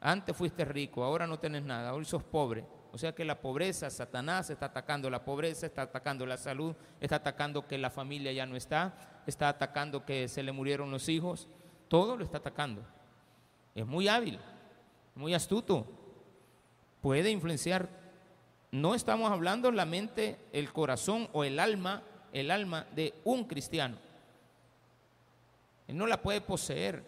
Antes 0.00 0.36
fuiste 0.36 0.64
rico, 0.64 1.02
ahora 1.02 1.26
no 1.26 1.38
tienes 1.38 1.64
nada, 1.64 1.92
hoy 1.92 2.04
sos 2.04 2.22
pobre. 2.22 2.64
O 2.92 2.98
sea 2.98 3.14
que 3.14 3.24
la 3.24 3.40
pobreza, 3.40 3.90
Satanás 3.90 4.48
está 4.48 4.66
atacando 4.66 5.10
la 5.10 5.24
pobreza, 5.24 5.66
está 5.66 5.82
atacando 5.82 6.24
la 6.24 6.36
salud, 6.36 6.74
está 7.00 7.16
atacando 7.16 7.66
que 7.66 7.76
la 7.76 7.90
familia 7.90 8.32
ya 8.32 8.46
no 8.46 8.56
está, 8.56 9.22
está 9.26 9.48
atacando 9.48 10.06
que 10.06 10.28
se 10.28 10.42
le 10.42 10.52
murieron 10.52 10.90
los 10.90 11.08
hijos, 11.08 11.48
todo 11.88 12.16
lo 12.16 12.24
está 12.24 12.38
atacando. 12.38 12.82
Es 13.74 13.86
muy 13.86 14.08
hábil, 14.08 14.38
muy 15.14 15.34
astuto. 15.34 15.97
Puede 17.08 17.30
influenciar. 17.30 17.88
No 18.70 18.94
estamos 18.94 19.32
hablando 19.32 19.72
la 19.72 19.86
mente, 19.86 20.36
el 20.52 20.70
corazón 20.74 21.26
o 21.32 21.42
el 21.42 21.58
alma, 21.58 22.02
el 22.34 22.50
alma 22.50 22.86
de 22.94 23.14
un 23.24 23.44
cristiano. 23.44 23.96
Él 25.86 25.96
no 25.96 26.06
la 26.06 26.20
puede 26.20 26.42
poseer. 26.42 27.02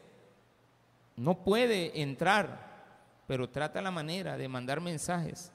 No 1.16 1.45
puede 1.45 2.00
entrar, 2.00 3.12
pero 3.26 3.50
trata 3.50 3.83
la 3.83 3.90
manera 3.90 4.38
de 4.38 4.49
mandar 4.49 4.80
mensajes. 4.80 5.52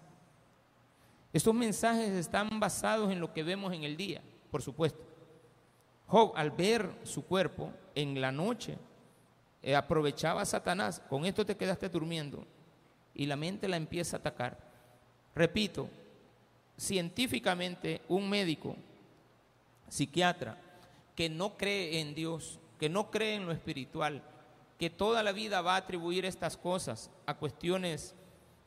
Estos 1.33 1.55
mensajes 1.55 2.09
están 2.09 2.59
basados 2.59 3.11
en 3.11 3.19
lo 3.19 3.33
que 3.33 3.41
vemos 3.41 3.73
en 3.73 3.83
el 3.83 3.97
día, 3.97 4.21
por 4.51 4.61
supuesto. 4.61 5.01
Job, 6.05 6.33
al 6.35 6.51
ver 6.51 6.99
su 7.01 7.25
cuerpo 7.25 7.73
en 7.95 8.21
la 8.21 8.31
noche, 8.31 8.77
eh, 9.63 9.75
aprovechaba 9.75 10.43
a 10.43 10.45
Satanás, 10.45 11.01
con 11.09 11.25
esto 11.25 11.43
te 11.43 11.57
quedaste 11.57 11.89
durmiendo, 11.89 12.45
y 13.15 13.25
la 13.25 13.35
mente 13.35 13.67
la 13.67 13.77
empieza 13.77 14.17
a 14.17 14.19
atacar. 14.19 14.57
Repito, 15.33 15.89
científicamente 16.77 18.01
un 18.09 18.29
médico, 18.29 18.75
psiquiatra, 19.87 20.57
que 21.15 21.29
no 21.29 21.57
cree 21.57 22.01
en 22.01 22.13
Dios, 22.13 22.59
que 22.79 22.89
no 22.89 23.09
cree 23.09 23.35
en 23.35 23.45
lo 23.45 23.53
espiritual, 23.53 24.21
que 24.77 24.89
toda 24.89 25.23
la 25.23 25.31
vida 25.31 25.61
va 25.61 25.75
a 25.75 25.77
atribuir 25.77 26.25
estas 26.25 26.57
cosas 26.57 27.09
a 27.25 27.35
cuestiones 27.35 28.13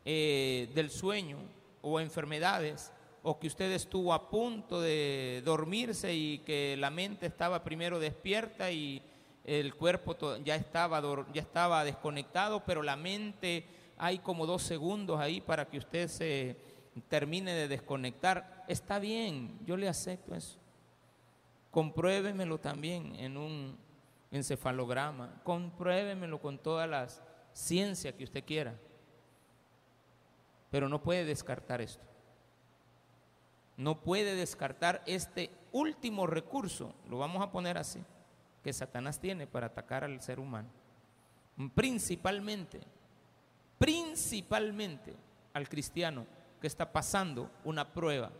eh, 0.04 0.70
del 0.74 0.90
sueño 0.90 1.38
o 1.82 2.00
enfermedades, 2.00 2.90
o 3.22 3.38
que 3.38 3.48
usted 3.48 3.70
estuvo 3.72 4.14
a 4.14 4.30
punto 4.30 4.80
de 4.80 5.42
dormirse 5.44 6.14
y 6.14 6.38
que 6.38 6.76
la 6.78 6.88
mente 6.88 7.26
estaba 7.26 7.62
primero 7.62 7.98
despierta 7.98 8.70
y 8.70 9.02
el 9.44 9.74
cuerpo 9.74 10.16
ya 10.44 10.54
estaba, 10.54 11.02
ya 11.34 11.42
estaba 11.42 11.84
desconectado, 11.84 12.62
pero 12.64 12.82
la 12.82 12.96
mente 12.96 13.64
hay 13.98 14.18
como 14.18 14.46
dos 14.46 14.62
segundos 14.62 15.20
ahí 15.20 15.40
para 15.40 15.68
que 15.68 15.78
usted 15.78 16.08
se 16.08 16.56
termine 17.08 17.52
de 17.52 17.68
desconectar. 17.68 18.64
Está 18.68 18.98
bien, 18.98 19.58
yo 19.64 19.76
le 19.76 19.88
acepto 19.88 20.34
eso. 20.34 20.58
Compruébemelo 21.70 22.58
también 22.58 23.14
en 23.16 23.36
un 23.36 23.78
encefalograma, 24.30 25.40
compruébemelo 25.44 26.40
con 26.40 26.58
todas 26.58 26.88
las 26.88 27.22
ciencias 27.52 28.14
que 28.14 28.24
usted 28.24 28.44
quiera. 28.44 28.74
Pero 30.70 30.88
no 30.88 31.02
puede 31.02 31.24
descartar 31.24 31.80
esto. 31.80 32.04
No 33.76 34.00
puede 34.00 34.34
descartar 34.34 35.02
este 35.06 35.50
último 35.72 36.26
recurso, 36.26 36.94
lo 37.08 37.18
vamos 37.18 37.42
a 37.42 37.52
poner 37.52 37.78
así, 37.78 38.00
que 38.64 38.72
Satanás 38.72 39.20
tiene 39.20 39.46
para 39.46 39.66
atacar 39.66 40.02
al 40.02 40.20
ser 40.20 40.40
humano. 40.40 40.68
Principalmente, 41.74 42.80
principalmente 43.78 45.14
al 45.52 45.68
cristiano 45.68 46.26
que 46.60 46.66
está 46.66 46.92
pasando 46.92 47.50
una 47.64 47.92
prueba. 47.92 48.30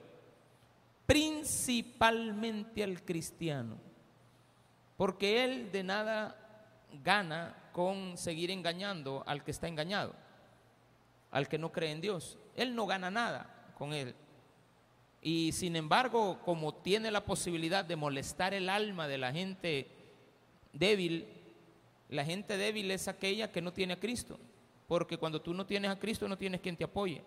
Principalmente 1.07 2.85
al 2.85 3.02
cristiano. 3.04 3.76
Porque 4.97 5.45
él 5.45 5.73
de 5.73 5.83
nada 5.83 6.37
gana 7.04 7.71
con 7.73 8.18
seguir 8.18 8.50
engañando 8.50 9.23
al 9.26 9.45
que 9.45 9.52
está 9.52 9.68
engañado 9.68 10.14
al 11.30 11.49
que 11.49 11.59
no 11.59 11.73
cree 11.73 11.92
en 11.92 12.00
Dios. 12.00 12.38
Él 12.57 12.75
no 12.75 12.87
gana 12.87 13.11
nada 13.11 13.73
con 13.76 13.92
él. 13.92 14.14
Y 15.21 15.52
sin 15.52 15.76
embargo, 15.76 16.40
como 16.45 16.75
tiene 16.75 17.11
la 17.11 17.25
posibilidad 17.25 17.85
de 17.85 17.97
molestar 17.97 18.54
el 18.54 18.68
alma 18.68 19.09
de 19.09 19.18
la 19.18 19.33
gente 19.33 19.88
débil, 20.73 21.26
la 22.09 22.25
gente 22.25 22.57
débil 22.57 22.90
es 22.90 23.09
aquella 23.09 23.50
que 23.50 23.61
no 23.61 23.73
tiene 23.73 23.95
a 23.95 24.00
Cristo. 24.00 24.38
Porque 24.88 25.18
cuando 25.18 25.40
tú 25.40 25.54
no 25.54 25.64
tienes 25.64 25.90
a 25.90 25.99
Cristo 25.99 26.26
no 26.26 26.37
tienes 26.37 26.61
quien 26.61 26.76
te 26.76 26.83
apoye. 26.83 27.23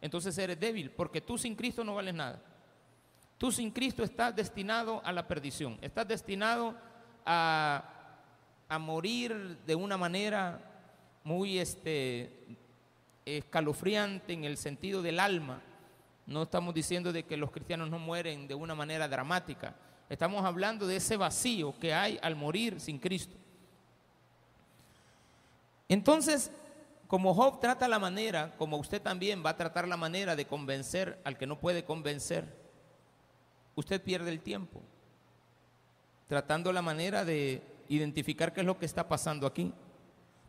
Entonces 0.00 0.38
eres 0.38 0.58
débil, 0.58 0.90
porque 0.90 1.20
tú 1.20 1.36
sin 1.36 1.54
Cristo 1.54 1.84
no 1.84 1.96
vales 1.96 2.14
nada. 2.14 2.40
Tú 3.36 3.50
sin 3.50 3.70
Cristo 3.70 4.02
estás 4.02 4.34
destinado 4.34 5.02
a 5.04 5.12
la 5.12 5.26
perdición. 5.26 5.76
Estás 5.82 6.06
destinado 6.06 6.74
a, 7.26 7.84
a 8.68 8.78
morir 8.78 9.58
de 9.66 9.74
una 9.74 9.96
manera 9.96 10.60
muy 11.24 11.58
este, 11.58 12.46
escalofriante 13.24 14.32
en 14.32 14.44
el 14.44 14.56
sentido 14.56 15.02
del 15.02 15.18
alma. 15.18 15.60
No 16.26 16.44
estamos 16.44 16.74
diciendo 16.74 17.12
de 17.12 17.24
que 17.24 17.36
los 17.36 17.50
cristianos 17.50 17.90
no 17.90 17.98
mueren 17.98 18.46
de 18.46 18.54
una 18.54 18.74
manera 18.74 19.08
dramática. 19.08 19.74
Estamos 20.08 20.44
hablando 20.44 20.86
de 20.86 20.96
ese 20.96 21.16
vacío 21.16 21.76
que 21.78 21.92
hay 21.92 22.18
al 22.22 22.36
morir 22.36 22.78
sin 22.80 22.98
Cristo. 22.98 23.36
Entonces, 25.88 26.50
como 27.06 27.34
Job 27.34 27.60
trata 27.60 27.88
la 27.88 27.98
manera, 27.98 28.54
como 28.56 28.76
usted 28.76 29.00
también 29.00 29.44
va 29.44 29.50
a 29.50 29.56
tratar 29.56 29.86
la 29.86 29.96
manera 29.96 30.36
de 30.36 30.46
convencer 30.46 31.20
al 31.24 31.36
que 31.36 31.46
no 31.46 31.58
puede 31.58 31.84
convencer, 31.84 32.56
usted 33.74 34.02
pierde 34.02 34.30
el 34.30 34.40
tiempo 34.40 34.80
tratando 36.26 36.72
la 36.72 36.82
manera 36.82 37.24
de 37.24 37.62
identificar 37.88 38.52
qué 38.52 38.60
es 38.60 38.66
lo 38.66 38.78
que 38.78 38.86
está 38.86 39.06
pasando 39.06 39.46
aquí. 39.46 39.72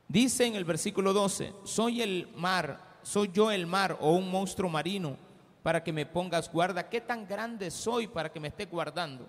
Dice 0.07 0.45
en 0.45 0.55
el 0.55 0.65
versículo 0.65 1.13
12, 1.13 1.53
soy 1.63 2.01
el 2.01 2.29
mar, 2.35 2.99
soy 3.01 3.29
yo 3.31 3.51
el 3.51 3.67
mar 3.67 3.97
o 3.99 4.13
un 4.13 4.29
monstruo 4.29 4.69
marino 4.69 5.17
para 5.63 5.83
que 5.83 5.91
me 5.91 6.05
pongas 6.05 6.51
guarda. 6.51 6.89
¿Qué 6.89 7.01
tan 7.01 7.27
grande 7.27 7.71
soy 7.71 8.07
para 8.07 8.31
que 8.31 8.39
me 8.39 8.47
esté 8.49 8.65
guardando? 8.65 9.27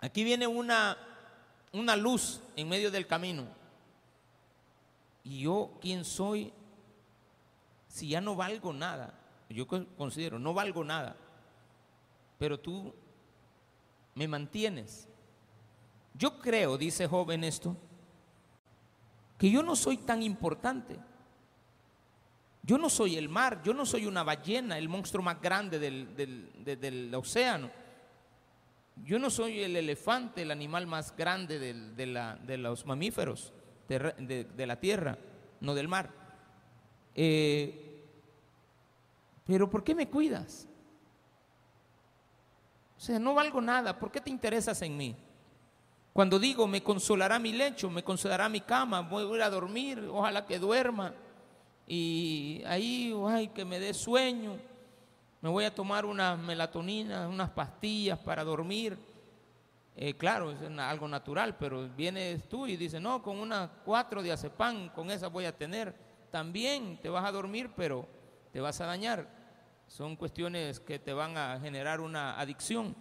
Aquí 0.00 0.24
viene 0.24 0.46
una, 0.46 0.96
una 1.72 1.96
luz 1.96 2.40
en 2.56 2.68
medio 2.68 2.90
del 2.90 3.06
camino. 3.06 3.46
¿Y 5.28 5.40
yo 5.40 5.72
quién 5.82 6.06
soy 6.06 6.50
si 7.86 8.08
ya 8.08 8.20
no 8.22 8.34
valgo 8.34 8.72
nada? 8.72 9.12
Yo 9.50 9.66
considero, 9.66 10.38
no 10.38 10.54
valgo 10.54 10.82
nada. 10.82 11.16
Pero 12.38 12.58
tú 12.58 12.94
me 14.14 14.26
mantienes. 14.26 15.06
Yo 16.14 16.38
creo, 16.38 16.78
dice 16.78 17.06
joven 17.06 17.44
esto, 17.44 17.76
que 19.36 19.50
yo 19.50 19.62
no 19.62 19.76
soy 19.76 19.98
tan 19.98 20.22
importante. 20.22 20.98
Yo 22.62 22.78
no 22.78 22.88
soy 22.88 23.16
el 23.18 23.28
mar, 23.28 23.62
yo 23.62 23.74
no 23.74 23.84
soy 23.84 24.06
una 24.06 24.22
ballena, 24.22 24.78
el 24.78 24.88
monstruo 24.88 25.22
más 25.22 25.42
grande 25.42 25.78
del, 25.78 27.14
océano. 27.14 27.70
Yo 29.04 29.18
no 29.18 29.28
soy 29.28 29.60
el 29.60 29.76
elefante, 29.76 30.40
el 30.40 30.50
animal 30.50 30.86
más 30.86 31.14
grande 31.14 31.58
de, 31.58 32.56
los 32.56 32.86
mamíferos 32.86 33.52
de, 33.88 34.66
la 34.66 34.76
tierra, 34.76 35.18
no 35.60 35.74
del 35.74 35.88
mar. 35.88 36.10
Eh, 37.14 38.04
pero 39.46 39.68
¿por 39.68 39.82
qué 39.82 39.94
me 39.94 40.08
cuidas? 40.08 40.68
O 42.96 43.00
sea, 43.00 43.18
no 43.18 43.34
valgo 43.34 43.60
nada, 43.60 43.98
¿por 43.98 44.10
qué 44.10 44.20
te 44.20 44.30
interesas 44.30 44.82
en 44.82 44.96
mí? 44.96 45.16
Cuando 46.12 46.38
digo, 46.38 46.66
me 46.66 46.82
consolará 46.82 47.38
mi 47.38 47.52
lecho, 47.52 47.88
me 47.88 48.02
consolará 48.02 48.48
mi 48.48 48.60
cama, 48.60 49.02
voy 49.02 49.40
a 49.40 49.46
a 49.46 49.50
dormir, 49.50 50.04
ojalá 50.12 50.44
que 50.44 50.58
duerma. 50.58 51.14
Y 51.86 52.62
ahí, 52.66 53.14
ay, 53.28 53.48
que 53.48 53.64
me 53.64 53.78
dé 53.78 53.94
sueño. 53.94 54.56
Me 55.40 55.48
voy 55.48 55.64
a 55.64 55.74
tomar 55.74 56.04
unas 56.04 56.36
melatonina, 56.36 57.28
unas 57.28 57.50
pastillas 57.50 58.18
para 58.18 58.42
dormir. 58.42 58.98
Eh, 60.00 60.14
claro, 60.14 60.52
es 60.52 60.60
algo 60.78 61.08
natural, 61.08 61.56
pero 61.56 61.88
vienes 61.88 62.48
tú 62.48 62.68
y 62.68 62.76
dices, 62.76 63.00
no, 63.00 63.20
con 63.20 63.36
unas 63.36 63.68
cuatro 63.84 64.22
de 64.22 64.30
azepam, 64.30 64.90
con 64.90 65.10
esas 65.10 65.32
voy 65.32 65.44
a 65.44 65.56
tener. 65.56 65.92
También 66.30 67.00
te 67.02 67.08
vas 67.08 67.24
a 67.24 67.32
dormir, 67.32 67.72
pero 67.76 68.06
te 68.52 68.60
vas 68.60 68.80
a 68.80 68.86
dañar. 68.86 69.28
Son 69.88 70.14
cuestiones 70.14 70.78
que 70.78 71.00
te 71.00 71.12
van 71.12 71.36
a 71.36 71.58
generar 71.58 72.00
una 72.00 72.38
adicción. 72.38 72.94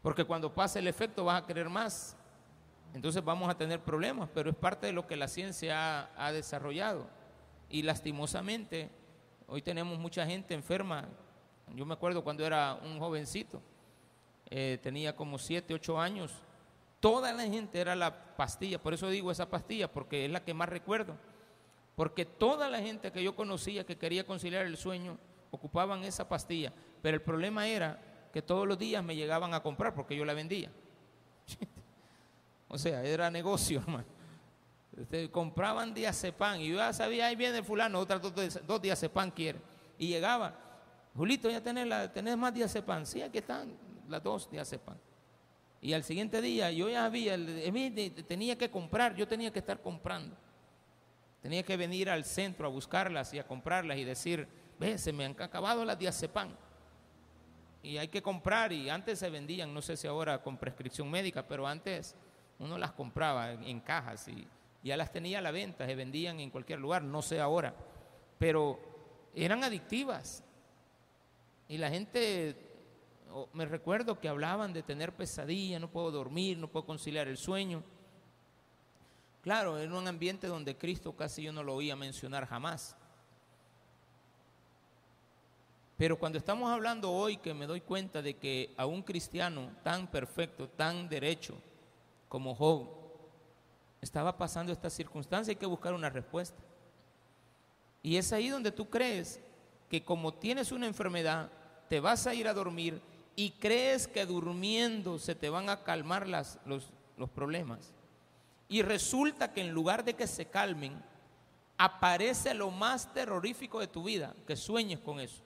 Porque 0.00 0.24
cuando 0.24 0.54
pase 0.54 0.78
el 0.78 0.86
efecto 0.86 1.26
vas 1.26 1.42
a 1.42 1.46
querer 1.46 1.68
más. 1.68 2.16
Entonces 2.94 3.22
vamos 3.22 3.50
a 3.50 3.54
tener 3.54 3.80
problemas, 3.80 4.30
pero 4.32 4.48
es 4.48 4.56
parte 4.56 4.86
de 4.86 4.94
lo 4.94 5.06
que 5.06 5.14
la 5.14 5.28
ciencia 5.28 6.08
ha, 6.16 6.32
desarrollado. 6.32 7.06
Y 7.68 7.82
lastimosamente, 7.82 8.90
hoy 9.46 9.60
tenemos 9.60 9.98
mucha 9.98 10.24
gente 10.24 10.54
enferma. 10.54 11.06
Yo 11.74 11.84
me 11.84 11.92
acuerdo 11.92 12.24
cuando 12.24 12.46
era 12.46 12.80
un 12.82 12.98
jovencito, 12.98 13.60
eh, 14.50 14.78
tenía 14.82 15.14
como 15.14 15.38
7, 15.38 15.74
8 15.74 16.00
años. 16.00 16.32
Toda 17.00 17.32
la 17.32 17.44
gente 17.44 17.80
era 17.80 17.94
la 17.94 18.36
pastilla, 18.36 18.82
por 18.82 18.94
eso 18.94 19.08
digo 19.08 19.30
esa 19.30 19.48
pastilla, 19.48 19.92
porque 19.92 20.24
es 20.24 20.30
la 20.30 20.44
que 20.44 20.54
más 20.54 20.68
recuerdo. 20.68 21.16
Porque 21.94 22.24
toda 22.24 22.68
la 22.68 22.80
gente 22.80 23.12
que 23.12 23.22
yo 23.22 23.34
conocía 23.34 23.84
que 23.84 23.98
quería 23.98 24.24
conciliar 24.24 24.66
el 24.66 24.76
sueño 24.76 25.18
ocupaban 25.50 26.04
esa 26.04 26.28
pastilla. 26.28 26.72
Pero 27.02 27.16
el 27.16 27.22
problema 27.22 27.66
era 27.66 28.00
que 28.32 28.42
todos 28.42 28.66
los 28.66 28.78
días 28.78 29.02
me 29.04 29.16
llegaban 29.16 29.54
a 29.54 29.62
comprar 29.62 29.94
porque 29.94 30.16
yo 30.16 30.24
la 30.24 30.34
vendía. 30.34 30.70
o 32.68 32.78
sea, 32.78 33.02
era 33.04 33.30
negocio, 33.30 33.80
hermano. 33.86 34.18
Este, 34.96 35.30
compraban 35.30 35.94
diazepam 35.94 36.60
y 36.60 36.70
yo 36.70 36.76
ya 36.76 36.92
sabía, 36.92 37.26
ahí 37.26 37.36
viene 37.36 37.62
fulano, 37.62 38.00
otras 38.00 38.20
dos, 38.20 38.66
dos 38.66 38.82
diazepam 38.82 39.30
quiere. 39.30 39.60
Y 39.96 40.08
llegaba, 40.08 40.54
Julito, 41.14 41.48
ya 41.50 41.60
tenés, 41.60 41.86
la, 41.86 42.12
tenés 42.12 42.36
más 42.36 42.52
diazepam. 42.52 43.04
Sí, 43.06 43.22
aquí 43.22 43.38
están 43.38 43.87
las 44.08 44.22
dos 44.22 44.50
diazepam. 44.50 44.96
Y 45.80 45.92
al 45.92 46.02
siguiente 46.02 46.40
día 46.40 46.70
yo 46.72 46.88
ya 46.88 47.04
había, 47.04 47.36
tenía 48.26 48.58
que 48.58 48.70
comprar, 48.70 49.14
yo 49.14 49.28
tenía 49.28 49.52
que 49.52 49.60
estar 49.60 49.80
comprando. 49.80 50.36
Tenía 51.40 51.62
que 51.62 51.76
venir 51.76 52.10
al 52.10 52.24
centro 52.24 52.66
a 52.66 52.70
buscarlas 52.70 53.32
y 53.32 53.38
a 53.38 53.46
comprarlas 53.46 53.96
y 53.96 54.04
decir, 54.04 54.48
ve, 54.78 54.98
se 54.98 55.12
me 55.12 55.24
han 55.24 55.40
acabado 55.40 55.84
las 55.84 55.98
diazepam 55.98 56.50
y 57.82 57.96
hay 57.98 58.08
que 58.08 58.22
comprar 58.22 58.72
y 58.72 58.90
antes 58.90 59.18
se 59.18 59.30
vendían, 59.30 59.72
no 59.72 59.80
sé 59.80 59.96
si 59.96 60.06
ahora 60.06 60.42
con 60.42 60.56
prescripción 60.56 61.10
médica, 61.10 61.46
pero 61.46 61.66
antes 61.66 62.14
uno 62.58 62.76
las 62.76 62.92
compraba 62.92 63.52
en, 63.52 63.80
cajas 63.80 64.28
y 64.28 64.46
ya 64.82 64.96
las 64.96 65.12
tenía 65.12 65.38
a 65.38 65.42
la 65.42 65.52
venta, 65.52 65.86
se 65.86 65.94
vendían 65.94 66.40
en 66.40 66.50
cualquier 66.50 66.80
lugar, 66.80 67.02
no 67.02 67.22
sé 67.22 67.40
ahora, 67.40 67.74
pero 68.38 68.80
eran 69.34 69.62
adictivas. 69.62 70.42
Y 71.68 71.78
la 71.78 71.90
gente, 71.90 72.56
me 73.52 73.66
recuerdo 73.66 74.20
que 74.20 74.28
hablaban 74.28 74.72
de 74.72 74.82
tener 74.82 75.14
pesadilla, 75.14 75.78
no 75.78 75.90
puedo 75.90 76.10
dormir, 76.10 76.58
no 76.58 76.68
puedo 76.68 76.86
conciliar 76.86 77.28
el 77.28 77.36
sueño. 77.36 77.82
Claro, 79.42 79.78
en 79.78 79.92
un 79.92 80.06
ambiente 80.08 80.46
donde 80.46 80.76
Cristo 80.76 81.14
casi 81.14 81.42
yo 81.42 81.52
no 81.52 81.62
lo 81.62 81.74
oía 81.74 81.96
mencionar 81.96 82.46
jamás. 82.46 82.96
Pero 85.96 86.18
cuando 86.18 86.38
estamos 86.38 86.70
hablando 86.70 87.10
hoy 87.10 87.38
que 87.38 87.54
me 87.54 87.66
doy 87.66 87.80
cuenta 87.80 88.22
de 88.22 88.36
que 88.36 88.72
a 88.76 88.86
un 88.86 89.02
cristiano 89.02 89.72
tan 89.82 90.06
perfecto, 90.06 90.68
tan 90.68 91.08
derecho 91.08 91.54
como 92.28 92.54
Job, 92.54 92.88
estaba 94.00 94.36
pasando 94.36 94.72
esta 94.72 94.90
circunstancia, 94.90 95.50
hay 95.52 95.56
que 95.56 95.66
buscar 95.66 95.92
una 95.92 96.08
respuesta. 96.08 96.62
Y 98.02 98.16
es 98.16 98.32
ahí 98.32 98.48
donde 98.48 98.70
tú 98.70 98.88
crees 98.88 99.40
que 99.90 100.04
como 100.04 100.34
tienes 100.34 100.70
una 100.70 100.86
enfermedad, 100.86 101.50
te 101.88 101.98
vas 101.98 102.26
a 102.26 102.34
ir 102.34 102.46
a 102.46 102.54
dormir 102.54 103.00
y 103.38 103.52
crees 103.52 104.08
que 104.08 104.26
durmiendo 104.26 105.16
se 105.20 105.36
te 105.36 105.48
van 105.48 105.70
a 105.70 105.84
calmar 105.84 106.26
las, 106.26 106.58
los, 106.64 106.88
los 107.16 107.30
problemas. 107.30 107.92
Y 108.68 108.82
resulta 108.82 109.52
que 109.52 109.60
en 109.60 109.70
lugar 109.70 110.04
de 110.04 110.14
que 110.14 110.26
se 110.26 110.46
calmen, 110.46 111.00
aparece 111.76 112.52
lo 112.52 112.72
más 112.72 113.14
terrorífico 113.14 113.78
de 113.78 113.86
tu 113.86 114.02
vida, 114.02 114.34
que 114.44 114.56
sueñes 114.56 114.98
con 114.98 115.20
eso. 115.20 115.40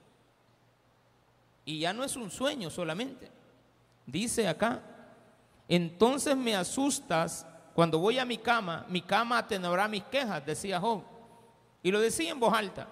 Y 1.65 1.81
ya 1.81 1.93
no 1.93 2.03
es 2.03 2.15
un 2.15 2.31
sueño 2.31 2.71
solamente. 2.71 3.29
Dice 4.07 4.47
acá, 4.47 4.81
entonces 5.67 6.35
me 6.35 6.55
asustas 6.55 7.45
cuando 7.75 7.99
voy 7.99 8.17
a 8.17 8.25
mi 8.25 8.39
cama, 8.39 8.87
mi 8.89 9.03
cama 9.03 9.37
atenuará 9.37 9.87
mis 9.87 10.03
quejas, 10.05 10.43
decía 10.43 10.79
Job. 10.79 11.03
Y 11.83 11.91
lo 11.91 11.99
decía 11.99 12.31
en 12.31 12.39
voz 12.39 12.55
alta. 12.55 12.87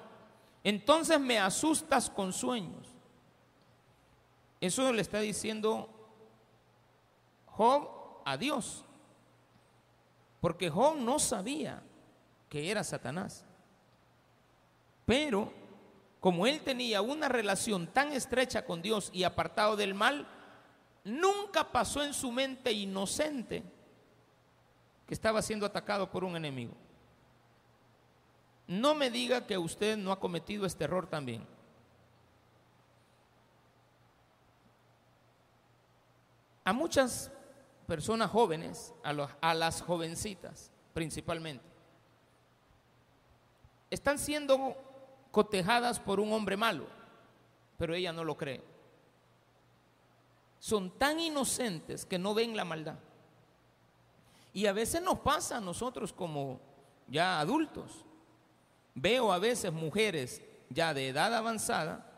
Entonces 0.64 1.20
me 1.20 1.40
asustas 1.40 2.08
con 2.08 2.32
sueños. 2.32 3.01
Eso 4.62 4.94
le 4.94 5.02
está 5.02 5.20
diciendo 5.20 5.90
Job 7.48 7.90
a 8.24 8.38
Dios. 8.38 8.86
Porque 10.40 10.70
Job 10.70 10.98
no 10.98 11.20
sabía 11.20 11.84
que 12.48 12.70
era 12.70 12.84
Satanás. 12.84 13.44
Pero 15.06 15.52
como 16.20 16.46
él 16.46 16.62
tenía 16.62 17.02
una 17.02 17.28
relación 17.28 17.88
tan 17.88 18.14
estrecha 18.14 18.64
con 18.64 18.84
Dios 18.84 19.10
y 19.12 19.24
apartado 19.24 19.76
del 19.76 19.96
mal, 19.96 20.28
nunca 21.04 21.72
pasó 21.72 22.04
en 22.04 22.14
su 22.14 22.32
mente 22.32 22.72
inocente 22.72 23.64
que 25.08 25.14
estaba 25.16 25.42
siendo 25.42 25.66
atacado 25.66 26.12
por 26.12 26.24
un 26.24 26.36
enemigo. 26.36 26.74
No 28.68 28.94
me 28.94 29.10
diga 29.10 29.48
que 29.48 29.58
usted 29.58 29.98
no 29.98 30.12
ha 30.12 30.20
cometido 30.20 30.66
este 30.66 30.84
error 30.84 31.08
también. 31.08 31.46
A 36.72 36.74
muchas 36.74 37.30
personas 37.86 38.32
jóvenes, 38.32 38.94
a, 39.04 39.54
las 39.54 39.82
jovencitas 39.82 40.72
principalmente, 40.94 41.66
están 43.90 44.18
siendo 44.18 44.78
cotejadas 45.32 46.00
por 46.00 46.22
un 46.22 46.32
hombre 46.32 46.56
malo, 46.56 46.88
pero 47.78 47.94
ella 47.94 48.14
no 48.14 48.24
lo 48.24 48.38
cree. 48.38 48.64
Son 50.60 50.98
tan 50.98 51.20
inocentes 51.20 52.06
que 52.06 52.18
no 52.18 52.34
ven 52.34 52.56
la 52.56 52.64
maldad. 52.64 53.00
Y 54.54 54.66
a 54.66 54.72
veces 54.72 55.02
nos 55.02 55.20
pasa 55.20 55.58
a 55.58 55.60
nosotros 55.60 56.14
como 56.14 56.62
ya 57.10 57.42
adultos. 57.42 58.06
Veo 58.96 59.34
a 59.34 59.40
veces 59.40 59.74
mujeres 59.74 60.42
ya 60.70 60.94
de 60.94 61.10
edad 61.10 61.36
avanzada 61.36 62.10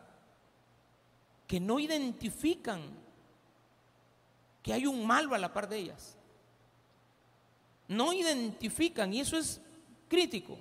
que 1.47 1.59
no 1.59 1.79
identifican 1.79 3.01
que 4.63 4.73
hay 4.73 4.87
un 4.87 5.05
malo 5.05 5.35
a 5.35 5.37
la 5.37 5.53
par 5.53 5.67
de 5.67 5.77
ellas. 5.77 6.15
No 7.87 8.13
identifican, 8.13 9.13
y 9.13 9.19
eso 9.19 9.37
es 9.37 9.61
crítico 10.07 10.57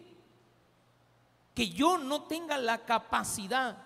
que 1.54 1.68
yo 1.68 1.98
no 1.98 2.22
tenga 2.22 2.58
la 2.58 2.84
capacidad 2.84 3.76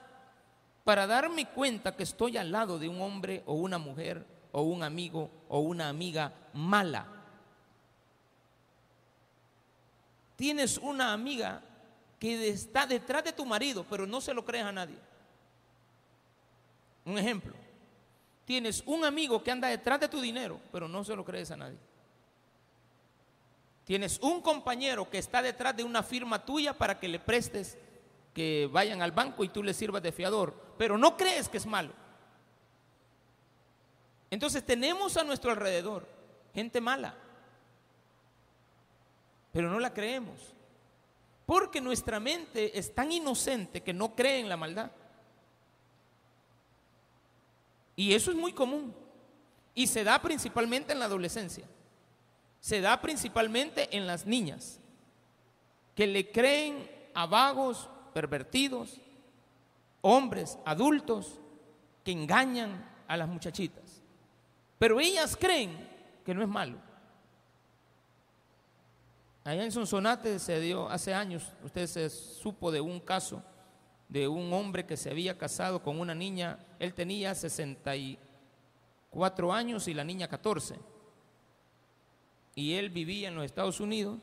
para 0.84 1.06
darme 1.06 1.46
cuenta 1.46 1.96
que 1.96 2.04
estoy 2.04 2.36
al 2.36 2.52
lado 2.52 2.78
de 2.78 2.88
un 2.88 3.00
hombre 3.00 3.42
o 3.46 3.54
una 3.54 3.78
mujer 3.78 4.24
o 4.52 4.62
un 4.62 4.82
amigo 4.82 5.30
o 5.48 5.60
una 5.60 5.88
amiga 5.88 6.32
mala. 6.54 7.06
Tienes 10.36 10.78
una 10.78 11.12
amiga 11.12 11.60
que 12.20 12.48
está 12.48 12.86
detrás 12.86 13.24
de 13.24 13.32
tu 13.32 13.44
marido, 13.44 13.84
pero 13.88 14.06
no 14.06 14.20
se 14.20 14.32
lo 14.32 14.44
crees 14.44 14.64
a 14.64 14.72
nadie. 14.72 14.98
Un 17.04 17.18
ejemplo. 17.18 17.65
Tienes 18.46 18.82
un 18.86 19.04
amigo 19.04 19.42
que 19.42 19.50
anda 19.50 19.68
detrás 19.68 20.00
de 20.00 20.08
tu 20.08 20.20
dinero, 20.20 20.60
pero 20.70 20.86
no 20.88 21.04
se 21.04 21.16
lo 21.16 21.24
crees 21.24 21.50
a 21.50 21.56
nadie. 21.56 21.76
Tienes 23.84 24.20
un 24.20 24.40
compañero 24.40 25.10
que 25.10 25.18
está 25.18 25.42
detrás 25.42 25.76
de 25.76 25.84
una 25.84 26.02
firma 26.02 26.44
tuya 26.44 26.72
para 26.72 26.98
que 26.98 27.08
le 27.08 27.18
prestes 27.18 27.76
que 28.32 28.68
vayan 28.72 29.02
al 29.02 29.10
banco 29.10 29.42
y 29.42 29.48
tú 29.48 29.62
le 29.62 29.74
sirvas 29.74 30.02
de 30.02 30.12
fiador, 30.12 30.54
pero 30.78 30.96
no 30.96 31.16
crees 31.16 31.48
que 31.48 31.56
es 31.56 31.66
malo. 31.66 31.92
Entonces 34.30 34.64
tenemos 34.64 35.16
a 35.16 35.24
nuestro 35.24 35.50
alrededor 35.50 36.06
gente 36.54 36.80
mala, 36.80 37.14
pero 39.52 39.68
no 39.70 39.80
la 39.80 39.92
creemos, 39.92 40.54
porque 41.46 41.80
nuestra 41.80 42.20
mente 42.20 42.78
es 42.78 42.94
tan 42.94 43.10
inocente 43.10 43.82
que 43.82 43.92
no 43.92 44.14
cree 44.14 44.38
en 44.38 44.48
la 44.48 44.56
maldad. 44.56 44.90
Y 47.96 48.12
eso 48.12 48.30
es 48.30 48.36
muy 48.36 48.52
común, 48.52 48.94
y 49.74 49.86
se 49.86 50.04
da 50.04 50.20
principalmente 50.20 50.92
en 50.92 50.98
la 50.98 51.06
adolescencia 51.06 51.66
se 52.66 52.80
da 52.80 53.00
principalmente 53.00 53.96
en 53.96 54.08
las 54.08 54.26
niñas, 54.26 54.80
que 55.94 56.04
le 56.04 56.32
creen 56.32 56.90
a 57.14 57.24
vagos, 57.24 57.88
pervertidos, 58.12 59.00
hombres, 60.00 60.58
adultos, 60.64 61.38
que 62.02 62.10
engañan 62.10 62.84
a 63.06 63.16
las 63.16 63.28
muchachitas. 63.28 64.02
Pero 64.80 64.98
ellas 64.98 65.36
creen 65.36 65.88
que 66.24 66.34
no 66.34 66.42
es 66.42 66.48
malo. 66.48 66.78
Allá 69.44 69.62
en 69.62 69.70
Sonsonate 69.70 70.40
se 70.40 70.58
dio 70.58 70.90
hace 70.90 71.14
años, 71.14 71.52
usted 71.62 71.86
se 71.86 72.10
supo 72.10 72.72
de 72.72 72.80
un 72.80 72.98
caso 72.98 73.44
de 74.08 74.28
un 74.28 74.52
hombre 74.52 74.86
que 74.86 74.96
se 74.96 75.10
había 75.10 75.36
casado 75.36 75.82
con 75.82 75.98
una 75.98 76.14
niña, 76.14 76.60
él 76.78 76.94
tenía 76.94 77.34
64 77.34 79.52
años 79.52 79.88
y 79.88 79.94
la 79.94 80.04
niña 80.04 80.28
14 80.28 80.76
y 82.56 82.74
él 82.74 82.90
vivía 82.90 83.28
en 83.28 83.36
los 83.36 83.44
Estados 83.44 83.78
Unidos 83.80 84.18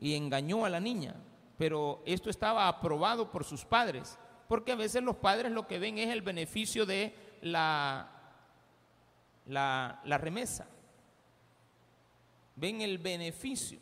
y 0.00 0.14
engañó 0.14 0.64
a 0.64 0.70
la 0.70 0.80
niña. 0.80 1.16
Pero 1.58 2.02
esto 2.06 2.30
estaba 2.30 2.68
aprobado 2.68 3.30
por 3.30 3.44
sus 3.44 3.64
padres, 3.64 4.16
porque 4.48 4.72
a 4.72 4.76
veces 4.76 5.02
los 5.02 5.16
padres 5.16 5.52
lo 5.52 5.66
que 5.66 5.80
ven 5.80 5.98
es 5.98 6.10
el 6.10 6.22
beneficio 6.22 6.86
de 6.86 7.12
la, 7.42 8.08
la, 9.46 10.18
remesa. 10.18 10.68
Ven 12.54 12.80
el 12.80 12.98
beneficio. 12.98 13.80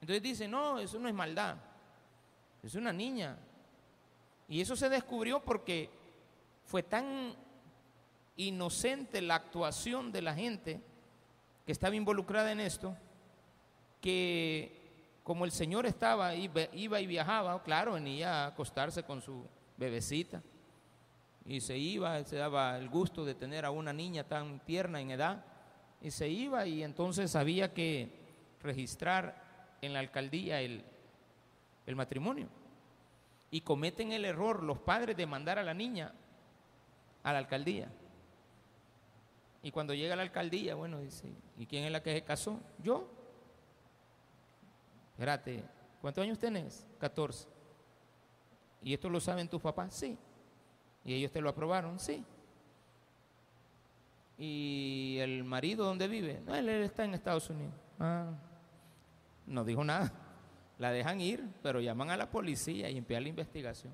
Entonces 0.00 0.22
dicen, 0.22 0.52
no, 0.52 0.78
eso 0.78 0.98
no 1.00 1.08
es 1.08 1.14
maldad, 1.14 1.56
es 2.62 2.74
una 2.76 2.92
niña. 2.92 3.36
Y 4.50 4.60
eso 4.60 4.74
se 4.74 4.88
descubrió 4.88 5.40
porque 5.40 5.88
fue 6.64 6.82
tan 6.82 7.36
inocente 8.36 9.22
la 9.22 9.36
actuación 9.36 10.10
de 10.10 10.22
la 10.22 10.34
gente 10.34 10.80
que 11.64 11.70
estaba 11.70 11.94
involucrada 11.94 12.50
en 12.50 12.58
esto, 12.58 12.96
que 14.00 15.20
como 15.22 15.44
el 15.44 15.52
Señor 15.52 15.86
estaba, 15.86 16.34
iba 16.34 17.00
y 17.00 17.06
viajaba, 17.06 17.62
claro, 17.62 17.92
venía 17.92 18.42
a 18.42 18.46
acostarse 18.48 19.04
con 19.04 19.22
su 19.22 19.46
bebecita 19.76 20.42
y 21.46 21.60
se 21.60 21.78
iba, 21.78 22.24
se 22.24 22.36
daba 22.36 22.76
el 22.76 22.88
gusto 22.88 23.24
de 23.24 23.36
tener 23.36 23.64
a 23.64 23.70
una 23.70 23.92
niña 23.92 24.24
tan 24.24 24.58
tierna 24.64 25.00
en 25.00 25.12
edad 25.12 25.44
y 26.02 26.10
se 26.10 26.28
iba 26.28 26.66
y 26.66 26.82
entonces 26.82 27.36
había 27.36 27.72
que 27.72 28.10
registrar 28.60 29.76
en 29.80 29.92
la 29.92 30.00
alcaldía 30.00 30.60
el, 30.60 30.82
el 31.86 31.94
matrimonio. 31.94 32.48
Y 33.50 33.62
cometen 33.62 34.12
el 34.12 34.24
error 34.24 34.62
los 34.62 34.78
padres 34.78 35.16
de 35.16 35.26
mandar 35.26 35.58
a 35.58 35.62
la 35.62 35.74
niña 35.74 36.12
a 37.22 37.32
la 37.32 37.38
alcaldía. 37.38 37.90
Y 39.62 39.70
cuando 39.70 39.92
llega 39.92 40.14
a 40.14 40.16
la 40.16 40.22
alcaldía, 40.22 40.74
bueno, 40.74 41.00
dice, 41.00 41.30
¿y 41.58 41.66
quién 41.66 41.84
es 41.84 41.92
la 41.92 42.02
que 42.02 42.14
se 42.14 42.22
casó? 42.22 42.60
Yo. 42.82 43.08
Espérate, 45.12 45.64
¿cuántos 46.00 46.24
años 46.24 46.38
tenés? 46.38 46.86
14. 46.98 47.46
¿Y 48.82 48.94
esto 48.94 49.10
lo 49.10 49.20
saben 49.20 49.48
tus 49.48 49.60
papás? 49.60 49.94
Sí. 49.94 50.16
¿Y 51.04 51.14
ellos 51.14 51.30
te 51.30 51.40
lo 51.40 51.50
aprobaron? 51.50 51.98
Sí. 51.98 52.24
¿Y 54.38 55.18
el 55.20 55.44
marido 55.44 55.84
dónde 55.84 56.08
vive? 56.08 56.40
No, 56.46 56.54
él, 56.54 56.68
está 56.70 57.04
en 57.04 57.12
Estados 57.12 57.50
Unidos. 57.50 57.74
Ah, 57.98 58.32
no 59.46 59.64
dijo 59.64 59.84
nada. 59.84 60.10
La 60.80 60.90
dejan 60.90 61.20
ir, 61.20 61.46
pero 61.62 61.78
llaman 61.78 62.08
a 62.08 62.16
la 62.16 62.30
policía 62.30 62.88
y 62.88 62.96
empiezan 62.96 63.24
la 63.24 63.28
investigación. 63.28 63.92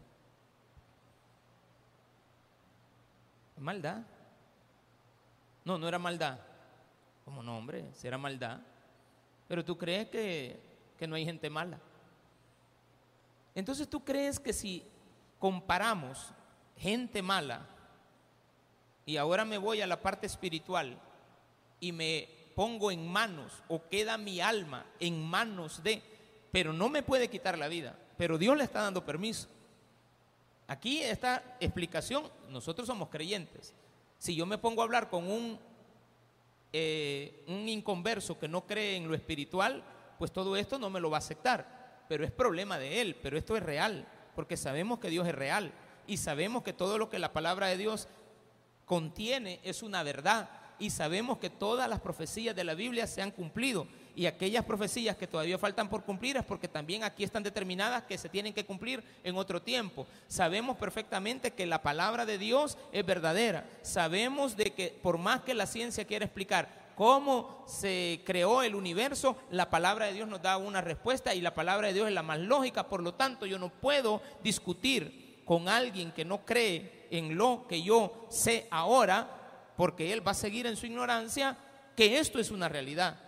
Maldad. 3.58 4.04
No, 5.64 5.78
no 5.78 5.88
era 5.88 5.98
maldad. 5.98 6.38
Como 7.24 7.42
no, 7.42 7.58
hombre, 7.58 7.90
si 7.92 8.06
era 8.06 8.18
maldad. 8.18 8.60
Pero 9.48 9.64
tú 9.64 9.76
crees 9.76 10.06
que, 10.10 10.60
que 10.96 11.08
no 11.08 11.16
hay 11.16 11.24
gente 11.24 11.50
mala. 11.50 11.80
Entonces 13.56 13.90
tú 13.90 14.04
crees 14.04 14.38
que 14.38 14.52
si 14.52 14.84
comparamos 15.40 16.32
gente 16.76 17.20
mala 17.20 17.66
y 19.04 19.16
ahora 19.16 19.44
me 19.44 19.58
voy 19.58 19.80
a 19.80 19.88
la 19.88 20.00
parte 20.00 20.28
espiritual 20.28 21.00
y 21.80 21.90
me 21.90 22.28
pongo 22.54 22.92
en 22.92 23.08
manos 23.08 23.64
o 23.66 23.88
queda 23.88 24.16
mi 24.16 24.40
alma 24.40 24.86
en 25.00 25.20
manos 25.26 25.82
de, 25.82 26.15
pero 26.56 26.72
no 26.72 26.88
me 26.88 27.02
puede 27.02 27.28
quitar 27.28 27.58
la 27.58 27.68
vida, 27.68 27.94
pero 28.16 28.38
Dios 28.38 28.56
le 28.56 28.64
está 28.64 28.80
dando 28.80 29.04
permiso. 29.04 29.46
Aquí 30.66 31.02
esta 31.02 31.58
explicación, 31.60 32.24
nosotros 32.48 32.86
somos 32.86 33.10
creyentes. 33.10 33.74
Si 34.16 34.34
yo 34.34 34.46
me 34.46 34.56
pongo 34.56 34.80
a 34.80 34.84
hablar 34.86 35.10
con 35.10 35.30
un, 35.30 35.58
eh, 36.72 37.44
un 37.46 37.68
inconverso 37.68 38.38
que 38.38 38.48
no 38.48 38.66
cree 38.66 38.96
en 38.96 39.06
lo 39.06 39.14
espiritual, 39.14 39.84
pues 40.18 40.32
todo 40.32 40.56
esto 40.56 40.78
no 40.78 40.88
me 40.88 40.98
lo 40.98 41.10
va 41.10 41.18
a 41.18 41.20
aceptar. 41.20 42.04
Pero 42.08 42.24
es 42.24 42.30
problema 42.30 42.78
de 42.78 43.02
él, 43.02 43.16
pero 43.22 43.36
esto 43.36 43.54
es 43.54 43.62
real, 43.62 44.08
porque 44.34 44.56
sabemos 44.56 44.98
que 44.98 45.10
Dios 45.10 45.28
es 45.28 45.34
real 45.34 45.74
y 46.06 46.16
sabemos 46.16 46.62
que 46.62 46.72
todo 46.72 46.96
lo 46.96 47.10
que 47.10 47.18
la 47.18 47.34
palabra 47.34 47.66
de 47.66 47.76
Dios 47.76 48.08
contiene 48.86 49.60
es 49.62 49.82
una 49.82 50.02
verdad 50.02 50.48
y 50.78 50.88
sabemos 50.88 51.36
que 51.36 51.50
todas 51.50 51.86
las 51.86 52.00
profecías 52.00 52.56
de 52.56 52.64
la 52.64 52.72
Biblia 52.72 53.06
se 53.06 53.20
han 53.20 53.30
cumplido 53.30 53.86
y 54.16 54.24
aquellas 54.24 54.64
profecías 54.64 55.14
que 55.14 55.26
todavía 55.26 55.58
faltan 55.58 55.90
por 55.90 56.02
cumplir 56.02 56.38
es 56.38 56.44
porque 56.44 56.68
también 56.68 57.04
aquí 57.04 57.22
están 57.22 57.42
determinadas 57.42 58.04
que 58.04 58.16
se 58.16 58.30
tienen 58.30 58.54
que 58.54 58.64
cumplir 58.64 59.04
en 59.22 59.36
otro 59.36 59.60
tiempo. 59.60 60.06
Sabemos 60.26 60.78
perfectamente 60.78 61.52
que 61.52 61.66
la 61.66 61.82
palabra 61.82 62.24
de 62.24 62.38
Dios 62.38 62.78
es 62.92 63.04
verdadera. 63.04 63.68
Sabemos 63.82 64.56
de 64.56 64.72
que 64.72 64.98
por 65.02 65.18
más 65.18 65.42
que 65.42 65.52
la 65.52 65.66
ciencia 65.66 66.06
quiera 66.06 66.24
explicar 66.24 66.86
cómo 66.96 67.62
se 67.68 68.22
creó 68.24 68.62
el 68.62 68.74
universo, 68.74 69.36
la 69.50 69.68
palabra 69.68 70.06
de 70.06 70.14
Dios 70.14 70.28
nos 70.28 70.40
da 70.40 70.56
una 70.56 70.80
respuesta 70.80 71.34
y 71.34 71.42
la 71.42 71.54
palabra 71.54 71.88
de 71.88 71.92
Dios 71.92 72.08
es 72.08 72.14
la 72.14 72.22
más 72.22 72.38
lógica, 72.38 72.88
por 72.88 73.02
lo 73.02 73.12
tanto 73.12 73.44
yo 73.44 73.58
no 73.58 73.68
puedo 73.68 74.22
discutir 74.42 75.42
con 75.44 75.68
alguien 75.68 76.10
que 76.10 76.24
no 76.24 76.46
cree 76.46 77.06
en 77.10 77.36
lo 77.36 77.66
que 77.68 77.82
yo 77.82 78.26
sé 78.30 78.66
ahora, 78.70 79.74
porque 79.76 80.14
él 80.14 80.26
va 80.26 80.30
a 80.30 80.34
seguir 80.34 80.66
en 80.66 80.76
su 80.76 80.86
ignorancia, 80.86 81.58
que 81.94 82.18
esto 82.18 82.38
es 82.38 82.50
una 82.50 82.70
realidad. 82.70 83.25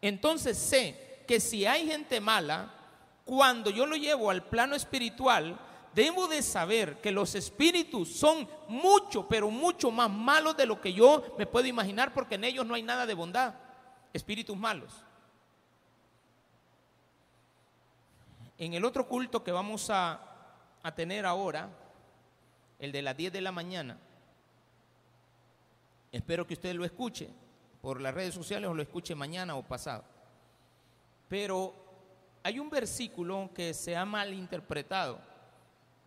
Entonces 0.00 0.56
sé 0.56 1.24
que 1.26 1.40
si 1.40 1.66
hay 1.66 1.86
gente 1.86 2.20
mala, 2.20 2.72
cuando 3.24 3.70
yo 3.70 3.86
lo 3.86 3.96
llevo 3.96 4.30
al 4.30 4.42
plano 4.44 4.74
espiritual, 4.74 5.58
debo 5.94 6.26
de 6.26 6.42
saber 6.42 7.00
que 7.00 7.10
los 7.10 7.34
espíritus 7.34 8.08
son 8.12 8.48
mucho, 8.68 9.28
pero 9.28 9.50
mucho 9.50 9.90
más 9.90 10.10
malos 10.10 10.56
de 10.56 10.66
lo 10.66 10.80
que 10.80 10.92
yo 10.92 11.34
me 11.38 11.46
puedo 11.46 11.66
imaginar, 11.66 12.14
porque 12.14 12.36
en 12.36 12.44
ellos 12.44 12.66
no 12.66 12.74
hay 12.74 12.82
nada 12.82 13.06
de 13.06 13.14
bondad. 13.14 13.54
Espíritus 14.12 14.56
malos. 14.56 14.92
En 18.58 18.74
el 18.74 18.84
otro 18.84 19.06
culto 19.06 19.44
que 19.44 19.52
vamos 19.52 19.88
a, 19.90 20.20
a 20.82 20.94
tener 20.94 21.24
ahora, 21.24 21.70
el 22.78 22.92
de 22.92 23.02
las 23.02 23.16
10 23.16 23.32
de 23.32 23.40
la 23.40 23.52
mañana, 23.52 23.98
espero 26.10 26.46
que 26.46 26.54
usted 26.54 26.74
lo 26.74 26.84
escuche 26.84 27.30
por 27.80 28.00
las 28.00 28.14
redes 28.14 28.34
sociales 28.34 28.68
o 28.68 28.74
lo 28.74 28.82
escuche 28.82 29.14
mañana 29.14 29.56
o 29.56 29.62
pasado. 29.62 30.04
Pero 31.28 31.74
hay 32.42 32.58
un 32.58 32.70
versículo 32.70 33.50
que 33.54 33.74
se 33.74 33.96
ha 33.96 34.04
malinterpretado, 34.04 35.20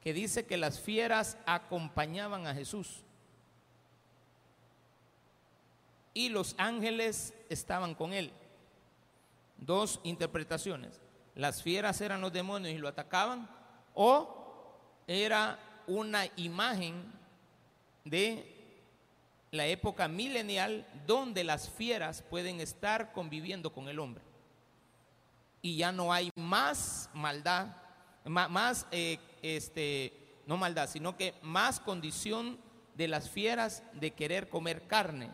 que 0.02 0.14
dice 0.14 0.46
que 0.46 0.58
las 0.58 0.80
fieras 0.80 1.38
acompañaban 1.46 2.48
a 2.48 2.54
Jesús 2.54 3.04
y 6.14 6.30
los 6.30 6.56
ángeles 6.58 7.34
estaban 7.50 7.96
con 7.96 8.14
él. 8.14 8.32
Dos 9.58 10.00
interpretaciones. 10.04 11.02
Las 11.36 11.64
fieras 11.64 12.02
eran 12.02 12.22
los 12.22 12.34
demonios 12.34 12.74
y 12.74 12.78
lo 12.78 12.88
atacaban 12.88 13.50
o 13.96 14.76
era 15.08 15.60
una 15.88 16.26
imagen 16.36 17.12
de 18.06 18.53
la 19.54 19.68
época 19.68 20.08
milenial 20.08 20.84
donde 21.06 21.44
las 21.44 21.70
fieras 21.70 22.24
pueden 22.24 22.60
estar 22.60 23.14
conviviendo 23.14 23.72
con 23.72 23.88
el 23.88 24.00
hombre. 24.00 24.24
Y 25.62 25.78
ya 25.78 25.92
no 25.92 26.12
hay 26.12 26.32
más 26.36 27.08
maldad, 27.14 27.68
más, 28.26 28.88
eh, 28.90 29.20
este, 29.44 30.42
no 30.48 30.58
maldad, 30.58 30.90
sino 30.90 31.16
que 31.16 31.36
más 31.44 31.80
condición 31.80 32.58
de 32.96 33.08
las 33.08 33.30
fieras 33.30 33.84
de 33.94 34.10
querer 34.10 34.50
comer 34.50 34.88
carne, 34.88 35.30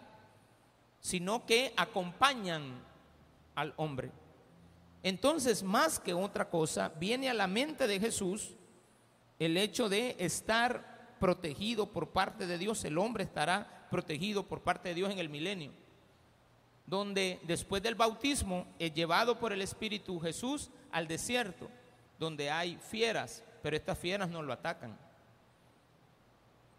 sino 1.00 1.46
que 1.46 1.74
acompañan 1.78 2.84
al 3.56 3.74
hombre. 3.78 4.12
Entonces, 5.02 5.64
más 5.64 5.98
que 5.98 6.14
otra 6.14 6.50
cosa, 6.50 6.90
viene 6.90 7.30
a 7.30 7.34
la 7.34 7.48
mente 7.48 7.88
de 7.88 8.02
Jesús 8.02 8.58
el 9.40 9.56
hecho 9.56 9.88
de 9.88 10.18
estar 10.20 11.16
protegido 11.22 11.94
por 11.94 12.10
parte 12.10 12.48
de 12.48 12.58
Dios. 12.58 12.84
El 12.84 12.98
hombre 12.98 13.24
estará 13.24 13.79
protegido 13.90 14.44
por 14.44 14.62
parte 14.62 14.90
de 14.90 14.96
Dios 14.96 15.12
en 15.12 15.20
el 15.20 15.30
milenio, 15.30 15.72
donde 16.86 17.40
después 17.44 17.82
del 17.84 17.96
bautismo 17.96 18.66
es 18.80 18.94
llevado 18.94 19.40
por 19.40 19.52
el 19.54 19.62
Espíritu 19.62 20.20
Jesús 20.20 20.70
al 20.92 21.08
desierto, 21.08 21.70
donde 22.18 22.50
hay 22.50 22.78
fieras, 22.78 23.44
pero 23.62 23.76
estas 23.76 23.98
fieras 23.98 24.30
no 24.30 24.42
lo 24.42 24.54
atacan. 24.54 24.98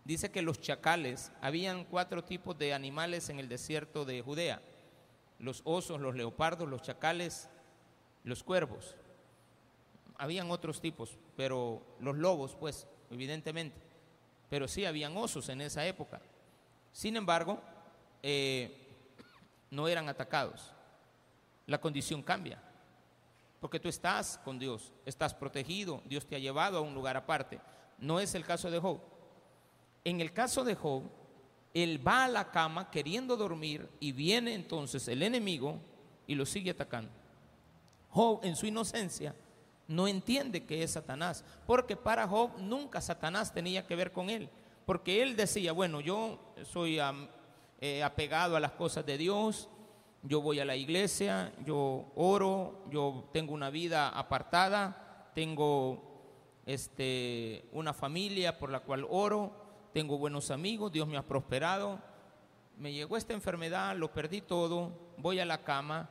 Dice 0.05 0.31
que 0.31 0.43
los 0.43 0.61
chacales, 0.61 1.31
habían 1.41 1.85
cuatro 1.85 2.25
tipos 2.25 2.59
de 2.59 2.75
animales 2.75 3.29
en 3.29 3.39
el 3.39 3.49
desierto 3.49 4.05
de 4.05 4.23
Judea, 4.23 4.61
los 5.39 5.63
osos, 5.65 6.01
los 6.01 6.15
leopardos, 6.15 6.69
los 6.69 6.83
chacales, 6.83 7.49
los 8.25 8.43
cuervos. 8.43 8.97
Habían 10.19 10.51
otros 10.51 10.81
tipos, 10.81 11.17
pero 11.37 11.83
los 12.01 12.17
lobos, 12.17 12.57
pues, 12.59 12.87
evidentemente. 13.11 13.81
Pero 14.51 14.69
sí 14.69 14.85
habían 14.85 15.17
osos 15.17 15.49
en 15.49 15.61
esa 15.61 15.87
época. 15.87 16.21
Sin 16.93 17.17
embargo, 17.17 17.61
eh, 18.23 18.77
no 19.71 19.89
eran 19.89 20.09
atacados. 20.09 20.73
La 21.67 21.81
condición 21.81 22.23
cambia, 22.23 22.61
porque 23.61 23.79
tú 23.79 23.89
estás 23.89 24.39
con 24.45 24.59
Dios, 24.59 24.93
estás 25.05 25.35
protegido, 25.35 26.03
Dios 26.05 26.27
te 26.27 26.37
ha 26.37 26.41
llevado 26.41 26.79
a 26.79 26.81
un 26.81 26.95
lugar 26.95 27.17
aparte. 27.17 27.61
No 27.99 28.19
es 28.19 28.35
el 28.35 28.45
caso 28.45 28.71
de 28.71 28.81
Job. 28.81 29.01
En 30.03 30.21
el 30.21 30.33
caso 30.33 30.65
de 30.65 30.75
Job, 30.75 31.05
él 31.73 32.05
va 32.07 32.25
a 32.25 32.29
la 32.29 32.51
cama 32.51 32.91
queriendo 32.91 33.37
dormir 33.37 33.89
y 34.01 34.13
viene 34.13 34.55
entonces 34.55 35.07
el 35.07 35.23
enemigo 35.23 35.79
y 36.27 36.35
lo 36.35 36.45
sigue 36.45 36.73
atacando. 36.73 37.13
Job 38.11 38.41
en 38.43 38.57
su 38.57 38.67
inocencia 38.67 39.35
no 39.87 40.09
entiende 40.09 40.65
que 40.65 40.83
es 40.83 40.93
Satanás, 40.93 41.45
porque 41.67 41.97
para 41.97 42.27
Job 42.27 42.59
nunca 42.59 43.01
Satanás 43.01 43.53
tenía 43.53 43.87
que 43.87 43.95
ver 43.95 44.13
con 44.13 44.31
él 44.31 44.49
porque 44.87 45.23
él 45.23 45.37
decía, 45.37 45.73
bueno, 45.73 46.01
yo 46.01 46.39
soy 46.65 46.99
eh, 47.81 48.03
apegado 48.03 48.57
a 48.57 48.61
las 48.61 48.73
cosas 48.73 49.07
de 49.07 49.19
Dios, 49.19 49.69
yo 50.23 50.43
voy 50.43 50.61
a 50.61 50.65
la 50.65 50.77
iglesia, 50.77 51.53
yo 51.65 52.13
oro, 52.15 52.85
yo 52.91 53.29
tengo 53.33 53.55
una 53.55 53.71
vida 53.71 54.09
apartada, 54.11 55.31
tengo 55.35 56.11
este, 56.67 57.69
una 57.73 57.95
familia 57.95 58.59
por 58.59 58.71
la 58.71 58.81
cual 58.81 59.07
oro, 59.09 59.53
tengo 59.93 60.19
buenos 60.19 60.51
amigos, 60.51 60.93
Dios 60.93 61.09
me 61.09 61.17
ha 61.17 61.27
prosperado, 61.27 61.99
me 62.77 62.93
llegó 62.93 63.17
esta 63.17 63.33
enfermedad, 63.33 63.97
lo 63.97 64.13
perdí 64.13 64.41
todo, 64.41 64.93
voy 65.17 65.41
a 65.41 65.47
la 65.47 65.63
cama, 65.63 66.11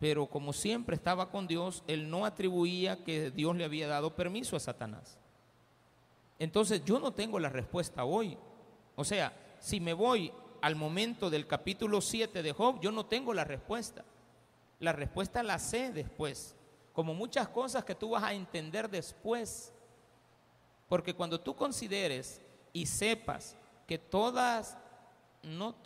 pero 0.00 0.26
como 0.26 0.52
siempre 0.52 0.96
estaba 0.96 1.30
con 1.30 1.46
Dios, 1.46 1.84
él 1.86 2.10
no 2.10 2.24
atribuía 2.24 3.04
que 3.04 3.30
Dios 3.30 3.54
le 3.54 3.64
había 3.64 3.86
dado 3.86 4.16
permiso 4.16 4.56
a 4.56 4.60
Satanás. 4.60 5.19
Entonces 6.40 6.82
yo 6.86 6.98
no 6.98 7.12
tengo 7.12 7.38
la 7.38 7.50
respuesta 7.50 8.06
hoy. 8.06 8.36
O 8.96 9.04
sea, 9.04 9.30
si 9.60 9.78
me 9.78 9.92
voy 9.92 10.32
al 10.62 10.74
momento 10.74 11.28
del 11.28 11.46
capítulo 11.46 12.00
7 12.00 12.42
de 12.42 12.52
Job, 12.52 12.80
yo 12.80 12.90
no 12.90 13.04
tengo 13.04 13.34
la 13.34 13.44
respuesta. 13.44 14.06
La 14.78 14.94
respuesta 14.94 15.42
la 15.42 15.58
sé 15.58 15.92
después, 15.92 16.56
como 16.94 17.12
muchas 17.12 17.46
cosas 17.48 17.84
que 17.84 17.94
tú 17.94 18.10
vas 18.10 18.22
a 18.22 18.32
entender 18.32 18.88
después. 18.88 19.74
Porque 20.88 21.14
cuando 21.14 21.38
tú 21.38 21.54
consideres 21.54 22.40
y 22.72 22.86
sepas 22.86 23.54
que 23.86 23.98
todas, 23.98 24.78
no 25.42 25.76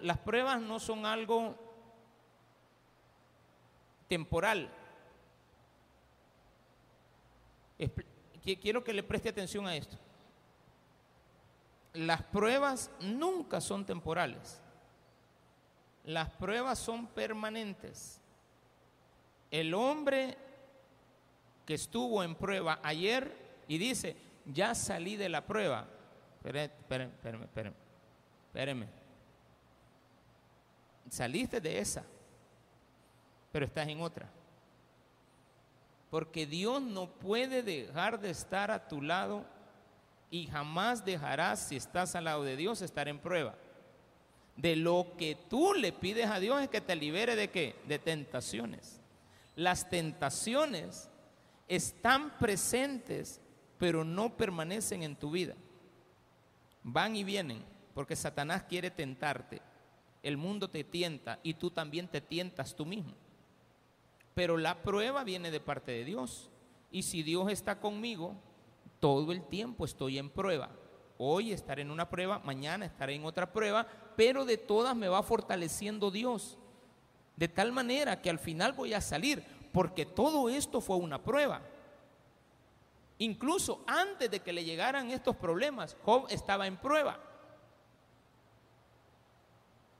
las 0.00 0.18
pruebas 0.18 0.60
no 0.60 0.78
son 0.78 1.06
algo 1.06 1.56
temporal. 4.06 4.72
Quiero 8.62 8.84
que 8.84 8.92
le 8.92 9.02
preste 9.02 9.30
atención 9.30 9.66
a 9.66 9.74
esto 9.74 10.03
las 11.94 12.22
pruebas 12.22 12.90
nunca 13.00 13.60
son 13.60 13.86
temporales. 13.86 14.60
Las 16.04 16.28
pruebas 16.30 16.78
son 16.78 17.06
permanentes. 17.06 18.20
El 19.50 19.72
hombre 19.72 20.36
que 21.64 21.74
estuvo 21.74 22.22
en 22.22 22.34
prueba 22.34 22.80
ayer 22.82 23.34
y 23.68 23.78
dice, 23.78 24.16
ya 24.44 24.74
salí 24.74 25.16
de 25.16 25.28
la 25.28 25.46
prueba. 25.46 25.86
Espérenme, 26.36 26.74
espérenme, 26.80 27.44
espérenme, 27.44 27.76
espérenme. 28.46 28.88
Saliste 31.08 31.60
de 31.60 31.78
esa. 31.78 32.04
pero 33.52 33.66
estás 33.66 33.86
en 33.86 34.00
otra. 34.00 34.28
Porque 36.10 36.44
Dios 36.44 36.82
no 36.82 37.08
puede 37.08 37.62
dejar 37.62 38.20
de 38.20 38.30
estar 38.30 38.72
a 38.72 38.88
tu 38.88 39.00
lado 39.00 39.53
y 40.34 40.48
jamás 40.48 41.04
dejarás, 41.04 41.68
si 41.68 41.76
estás 41.76 42.16
al 42.16 42.24
lado 42.24 42.42
de 42.42 42.56
Dios, 42.56 42.82
estar 42.82 43.06
en 43.06 43.20
prueba. 43.20 43.54
De 44.56 44.74
lo 44.74 45.12
que 45.16 45.36
tú 45.48 45.74
le 45.74 45.92
pides 45.92 46.26
a 46.26 46.40
Dios 46.40 46.60
es 46.60 46.68
que 46.68 46.80
te 46.80 46.96
libere 46.96 47.36
de 47.36 47.50
qué? 47.50 47.76
De 47.86 48.00
tentaciones. 48.00 49.00
Las 49.54 49.88
tentaciones 49.88 51.08
están 51.68 52.36
presentes, 52.40 53.40
pero 53.78 54.02
no 54.02 54.36
permanecen 54.36 55.04
en 55.04 55.14
tu 55.14 55.30
vida. 55.30 55.54
Van 56.82 57.14
y 57.14 57.22
vienen, 57.22 57.64
porque 57.94 58.16
Satanás 58.16 58.64
quiere 58.64 58.90
tentarte. 58.90 59.62
El 60.20 60.36
mundo 60.36 60.68
te 60.68 60.82
tienta 60.82 61.38
y 61.44 61.54
tú 61.54 61.70
también 61.70 62.08
te 62.08 62.20
tientas 62.20 62.74
tú 62.74 62.84
mismo. 62.84 63.14
Pero 64.34 64.56
la 64.56 64.82
prueba 64.82 65.22
viene 65.22 65.52
de 65.52 65.60
parte 65.60 65.92
de 65.92 66.04
Dios. 66.04 66.50
Y 66.90 67.04
si 67.04 67.22
Dios 67.22 67.52
está 67.52 67.78
conmigo, 67.78 68.34
todo 69.04 69.32
el 69.32 69.42
tiempo 69.42 69.84
estoy 69.84 70.16
en 70.16 70.30
prueba. 70.30 70.70
Hoy 71.18 71.52
estaré 71.52 71.82
en 71.82 71.90
una 71.90 72.08
prueba, 72.08 72.38
mañana 72.38 72.86
estaré 72.86 73.14
en 73.14 73.26
otra 73.26 73.52
prueba, 73.52 73.86
pero 74.16 74.46
de 74.46 74.56
todas 74.56 74.96
me 74.96 75.08
va 75.08 75.22
fortaleciendo 75.22 76.10
Dios. 76.10 76.56
De 77.36 77.46
tal 77.46 77.70
manera 77.70 78.22
que 78.22 78.30
al 78.30 78.38
final 78.38 78.72
voy 78.72 78.94
a 78.94 79.02
salir, 79.02 79.44
porque 79.74 80.06
todo 80.06 80.48
esto 80.48 80.80
fue 80.80 80.96
una 80.96 81.22
prueba. 81.22 81.60
Incluso 83.18 83.84
antes 83.86 84.30
de 84.30 84.40
que 84.40 84.54
le 84.54 84.64
llegaran 84.64 85.10
estos 85.10 85.36
problemas, 85.36 85.98
Job 86.02 86.24
estaba 86.30 86.66
en 86.66 86.78
prueba. 86.78 87.20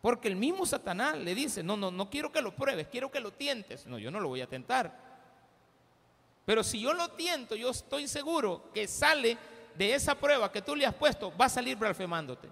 Porque 0.01 0.29
el 0.29 0.37
mismo 0.37 0.65
Satanás 0.65 1.19
le 1.19 1.35
dice, 1.35 1.63
no, 1.63 1.77
no, 1.77 1.91
no 1.91 2.09
quiero 2.09 2.33
que 2.33 2.41
lo 2.41 2.57
pruebes, 2.57 2.89
quiero 2.89 3.11
que 3.11 3.21
lo 3.21 3.35
tientes. 3.35 3.87
No, 3.87 3.99
yo 3.99 4.11
no 4.11 4.19
lo 4.19 4.29
voy 4.29 4.41
a 4.41 4.49
tentar. 4.49 5.04
Pero 6.45 6.63
si 6.63 6.81
yo 6.81 6.93
lo 6.93 7.09
tiento, 7.11 7.55
yo 7.55 7.71
estoy 7.71 8.07
seguro 8.09 8.71
que 8.73 8.87
sale 8.87 9.39
de 9.75 9.95
esa 9.95 10.15
prueba 10.15 10.53
que 10.53 10.63
tú 10.63 10.77
le 10.77 10.87
has 10.87 10.95
puesto, 10.95 11.33
va 11.37 11.47
a 11.47 11.51
salir 11.51 11.77
blasfemándote. 11.77 12.49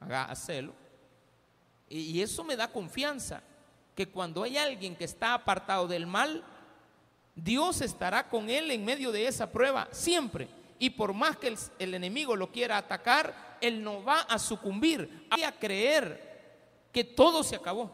Haga, 0.00 0.24
hacelo. 0.24 0.72
Y, 1.88 2.00
y 2.00 2.22
eso 2.22 2.44
me 2.44 2.56
da 2.56 2.68
confianza, 2.68 3.42
que 3.94 4.08
cuando 4.08 4.42
hay 4.42 4.56
alguien 4.56 4.96
que 4.96 5.04
está 5.04 5.34
apartado 5.34 5.86
del 5.86 6.06
mal, 6.06 6.42
Dios 7.34 7.80
estará 7.80 8.28
con 8.28 8.50
él 8.50 8.70
en 8.70 8.84
medio 8.84 9.12
de 9.12 9.26
esa 9.26 9.50
prueba 9.50 9.88
siempre. 9.90 10.48
Y 10.78 10.90
por 10.90 11.14
más 11.14 11.36
que 11.36 11.56
el, 11.78 11.94
enemigo 11.94 12.34
lo 12.36 12.50
quiera 12.50 12.76
atacar, 12.76 13.56
él 13.60 13.82
no 13.82 14.02
va 14.02 14.22
a 14.22 14.38
sucumbir, 14.38 15.26
hay 15.30 15.44
a 15.44 15.52
creer 15.52 16.88
que 16.92 17.04
todo 17.04 17.42
se 17.42 17.56
acabó. 17.56 17.90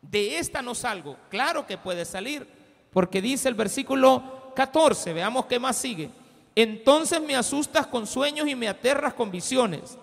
De 0.00 0.38
esta 0.38 0.62
no 0.62 0.74
salgo. 0.74 1.18
Claro 1.28 1.66
que 1.66 1.76
puede 1.76 2.04
salir, 2.04 2.48
porque 2.90 3.20
dice 3.20 3.48
el 3.48 3.54
versículo 3.54 4.41
14, 4.52 5.12
veamos 5.12 5.46
qué 5.46 5.58
más 5.58 5.76
sigue. 5.76 6.10
Entonces 6.54 7.20
me 7.20 7.34
asustas 7.34 7.86
con 7.86 8.06
sueños 8.06 8.46
y 8.46 8.54
me 8.54 8.68
aterras 8.68 9.14
con 9.14 9.30
visiones. 9.30 9.98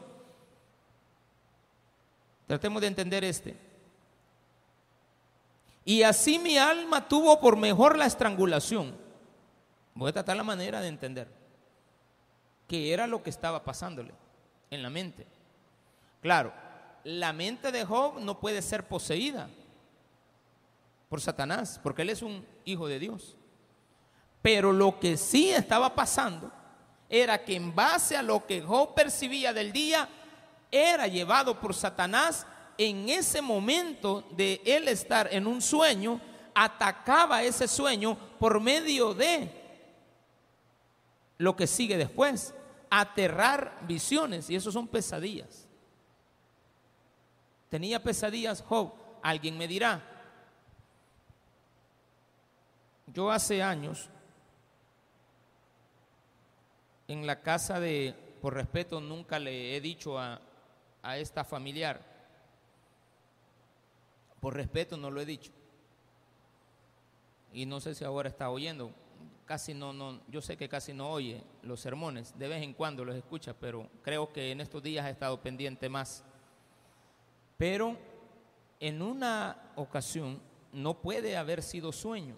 Tratemos 2.47 2.81
de 2.81 2.87
entender 2.87 3.23
este. 3.23 3.55
Y 5.85 6.03
así 6.03 6.39
mi 6.39 6.57
alma 6.57 7.07
tuvo 7.07 7.39
por 7.39 7.55
mejor 7.55 7.97
la 7.97 8.05
estrangulación. 8.05 8.95
Voy 9.93 10.09
a 10.09 10.13
tratar 10.13 10.37
la 10.37 10.43
manera 10.43 10.81
de 10.81 10.87
entender 10.87 11.27
que 12.67 12.93
era 12.93 13.07
lo 13.07 13.23
que 13.23 13.29
estaba 13.31 13.63
pasándole 13.63 14.13
en 14.69 14.83
la 14.83 14.89
mente. 14.89 15.25
Claro, 16.21 16.53
la 17.03 17.33
mente 17.33 17.71
de 17.71 17.85
Job 17.85 18.19
no 18.19 18.39
puede 18.39 18.61
ser 18.61 18.87
poseída 18.87 19.49
por 21.09 21.21
Satanás, 21.21 21.79
porque 21.81 22.03
él 22.03 22.11
es 22.11 22.21
un 22.21 22.45
hijo 22.65 22.87
de 22.87 22.99
Dios. 22.99 23.35
Pero 24.41 24.71
lo 24.71 24.99
que 24.99 25.17
sí 25.17 25.49
estaba 25.49 25.93
pasando 25.93 26.51
era 27.09 27.43
que 27.43 27.55
en 27.55 27.73
base 27.75 28.15
a 28.15 28.23
lo 28.23 28.45
que 28.45 28.61
Job 28.61 28.93
percibía 28.93 29.51
del 29.51 29.71
día, 29.71 30.07
era 30.71 31.07
llevado 31.07 31.59
por 31.59 31.73
Satanás 31.73 32.45
en 32.77 33.09
ese 33.09 33.41
momento 33.41 34.23
de 34.31 34.61
él 34.63 34.87
estar 34.87 35.27
en 35.33 35.47
un 35.47 35.61
sueño, 35.61 36.21
atacaba 36.53 37.43
ese 37.43 37.67
sueño 37.67 38.17
por 38.39 38.61
medio 38.61 39.13
de 39.13 39.51
lo 41.37 41.55
que 41.55 41.67
sigue 41.67 41.97
después, 41.97 42.53
aterrar 42.89 43.79
visiones, 43.81 44.49
y 44.49 44.55
eso 44.55 44.71
son 44.71 44.87
pesadillas. 44.87 45.67
Tenía 47.69 48.01
pesadillas 48.01 48.61
Job, 48.61 48.93
alguien 49.21 49.57
me 49.57 49.67
dirá, 49.67 50.01
yo 53.07 53.31
hace 53.31 53.61
años, 53.63 54.09
en 57.09 57.25
la 57.25 57.41
casa 57.41 57.79
de, 57.79 58.13
por 58.39 58.53
respeto, 58.53 59.01
nunca 59.01 59.39
le 59.39 59.75
he 59.75 59.81
dicho 59.81 60.17
a, 60.17 60.39
a 61.01 61.17
esta 61.17 61.43
familiar, 61.43 61.99
por 64.39 64.53
respeto 64.53 64.95
no 64.95 65.09
lo 65.09 65.19
he 65.19 65.25
dicho. 65.25 65.51
Y 67.51 67.65
no 67.65 67.79
sé 67.79 67.95
si 67.95 68.05
ahora 68.05 68.29
está 68.29 68.51
oyendo, 68.51 68.91
casi 69.45 69.73
no, 69.73 69.91
no, 69.91 70.21
yo 70.27 70.39
sé 70.39 70.55
que 70.55 70.69
casi 70.69 70.93
no 70.93 71.09
oye 71.09 71.41
los 71.63 71.79
sermones, 71.79 72.37
de 72.37 72.47
vez 72.47 72.61
en 72.61 72.73
cuando 72.73 73.03
los 73.03 73.15
escucha, 73.15 73.55
pero 73.59 73.89
creo 74.03 74.31
que 74.31 74.51
en 74.51 74.61
estos 74.61 74.83
días 74.83 75.03
ha 75.03 75.09
estado 75.09 75.41
pendiente 75.41 75.89
más. 75.89 76.23
Pero 77.57 77.97
en 78.79 79.01
una 79.01 79.71
ocasión 79.75 80.39
no 80.71 81.01
puede 81.01 81.35
haber 81.35 81.63
sido 81.63 81.91
sueño 81.91 82.35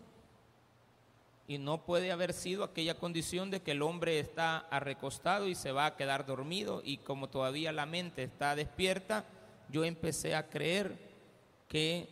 y 1.48 1.58
no 1.58 1.86
puede 1.86 2.12
haber 2.12 2.34
sido 2.34 2.64
aquella 2.64 2.98
condición 2.98 3.52
de 3.52 3.62
que 3.62 3.72
el 3.72 3.82
hombre 3.82 4.20
está 4.20 4.68
recostado 4.80 5.48
y 5.48 5.56
se 5.56 5.72
va 5.72 5.86
a 5.86 5.96
quedar 5.96 6.26
dormido 6.26 6.82
y 6.84 6.98
como 6.98 7.30
todavía 7.30 7.72
la 7.72 7.86
mente 7.86 8.24
está 8.24 8.56
despierta, 8.56 9.26
yo 9.70 9.84
empecé 9.84 10.36
a 10.36 10.50
creer 10.50 10.98
que 11.68 12.08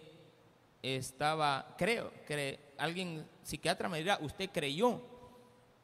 estaba, 0.82 1.76
creo, 1.78 2.12
que 2.26 2.60
alguien 2.78 3.26
psiquiatra 3.44 3.90
me 3.90 4.00
dirá, 4.00 4.18
usted 4.22 4.50
creyó, 4.52 5.02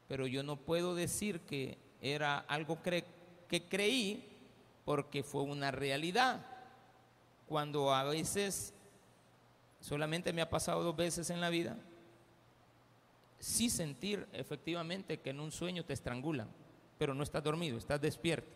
pero 0.08 0.26
yo 0.26 0.42
no 0.42 0.56
puedo 0.56 0.94
decir 0.94 1.40
que 1.40 1.78
era 2.00 2.38
algo 2.38 2.78
que 2.82 3.68
creí 3.68 4.36
porque 4.84 5.22
fue 5.22 5.42
una 5.42 5.70
realidad. 5.70 6.46
Cuando 7.46 7.92
a 7.92 8.04
veces, 8.04 8.72
solamente 9.80 10.32
me 10.32 10.42
ha 10.42 10.50
pasado 10.50 10.82
dos 10.82 10.96
veces 10.96 11.30
en 11.30 11.40
la 11.40 11.50
vida, 11.50 11.76
sí 13.38 13.70
sentir 13.70 14.26
efectivamente 14.32 15.20
que 15.20 15.30
en 15.30 15.40
un 15.40 15.52
sueño 15.52 15.84
te 15.84 15.92
estrangulan, 15.92 16.48
pero 16.98 17.14
no 17.14 17.22
estás 17.22 17.42
dormido, 17.42 17.78
estás 17.78 18.00
despierto. 18.00 18.48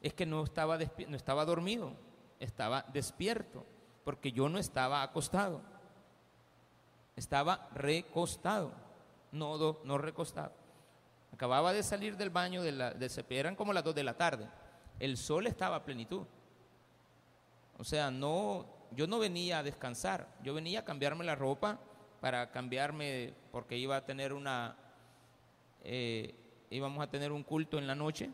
Es 0.00 0.14
que 0.14 0.26
no 0.26 0.42
estaba, 0.44 0.78
no 1.08 1.16
estaba 1.16 1.44
dormido, 1.44 1.92
estaba 2.38 2.84
despierto, 2.92 3.66
porque 4.04 4.32
yo 4.32 4.48
no 4.48 4.58
estaba 4.58 5.02
acostado, 5.02 5.60
estaba 7.16 7.68
recostado, 7.74 8.72
no, 9.32 9.78
no 9.84 9.98
recostado. 9.98 10.52
Acababa 11.32 11.72
de 11.72 11.82
salir 11.82 12.16
del 12.16 12.30
baño, 12.30 12.62
de 12.62 12.72
la, 12.72 12.92
de, 12.92 13.10
eran 13.30 13.56
como 13.56 13.72
las 13.72 13.84
dos 13.84 13.94
de 13.94 14.04
la 14.04 14.16
tarde, 14.16 14.48
el 14.98 15.16
sol 15.16 15.46
estaba 15.46 15.76
a 15.76 15.84
plenitud. 15.84 16.26
O 17.78 17.84
sea, 17.84 18.10
no, 18.10 18.66
yo 18.92 19.06
no 19.06 19.18
venía 19.18 19.58
a 19.58 19.62
descansar, 19.62 20.28
yo 20.42 20.54
venía 20.54 20.80
a 20.80 20.84
cambiarme 20.84 21.24
la 21.24 21.34
ropa 21.34 21.78
para 22.20 22.50
cambiarme 22.50 23.32
porque 23.50 23.76
iba 23.76 23.96
a 23.96 24.04
tener 24.04 24.32
una, 24.32 24.76
eh, 25.82 26.34
íbamos 26.70 27.02
a 27.02 27.10
tener 27.10 27.32
un 27.32 27.42
culto 27.42 27.78
en 27.78 27.86
la 27.86 27.94
noche 27.94 28.30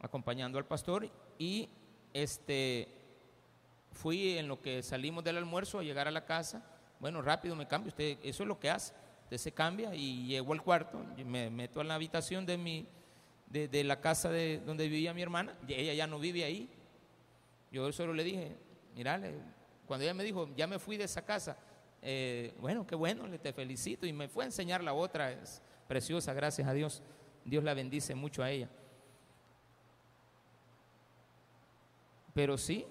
acompañando 0.00 0.58
al 0.58 0.66
pastor 0.66 1.08
y 1.38 1.68
este 2.12 2.88
fui 3.92 4.38
en 4.38 4.48
lo 4.48 4.60
que 4.60 4.82
salimos 4.82 5.24
del 5.24 5.38
almuerzo 5.38 5.78
a 5.78 5.82
llegar 5.82 6.08
a 6.08 6.10
la 6.10 6.24
casa, 6.24 6.64
bueno, 6.98 7.22
rápido 7.22 7.54
me 7.56 7.66
cambio, 7.66 7.88
usted, 7.88 8.18
eso 8.22 8.42
es 8.42 8.48
lo 8.48 8.58
que 8.58 8.70
hace, 8.70 8.94
usted 9.24 9.38
se 9.38 9.52
cambia 9.52 9.94
y 9.94 10.26
llego 10.26 10.52
al 10.52 10.62
cuarto, 10.62 11.04
me 11.24 11.50
meto 11.50 11.80
en 11.80 11.88
la 11.88 11.94
habitación 11.94 12.46
de 12.46 12.56
mi, 12.56 12.86
de, 13.48 13.84
la 13.84 14.00
casa 14.00 14.30
de 14.30 14.60
donde 14.60 14.88
vivía 14.88 15.12
mi 15.12 15.22
hermana, 15.22 15.56
ella 15.68 15.94
ya 15.94 16.06
no 16.06 16.18
vive 16.18 16.44
ahí, 16.44 16.70
yo 17.70 17.90
solo 17.92 18.14
le 18.14 18.24
dije, 18.24 18.56
mira, 18.94 19.20
cuando 19.86 20.04
ella 20.04 20.14
me 20.14 20.24
dijo, 20.24 20.48
ya 20.56 20.66
me 20.66 20.78
fui 20.78 20.96
de 20.96 21.04
esa 21.04 21.22
casa, 21.24 21.56
eh, 22.02 22.54
bueno, 22.60 22.86
qué 22.86 22.96
bueno, 22.96 23.26
le 23.26 23.38
te 23.38 23.52
felicito. 23.52 24.06
Y 24.06 24.12
me 24.12 24.28
fue 24.28 24.44
a 24.44 24.46
enseñar 24.46 24.82
la 24.82 24.92
otra, 24.92 25.30
es 25.30 25.62
preciosa, 25.86 26.34
gracias 26.34 26.68
a 26.68 26.72
Dios. 26.72 27.02
Dios 27.44 27.64
la 27.64 27.74
bendice 27.74 28.14
mucho 28.14 28.42
a 28.42 28.50
ella. 28.50 28.68
Pero 32.34 32.58
sí, 32.58 32.86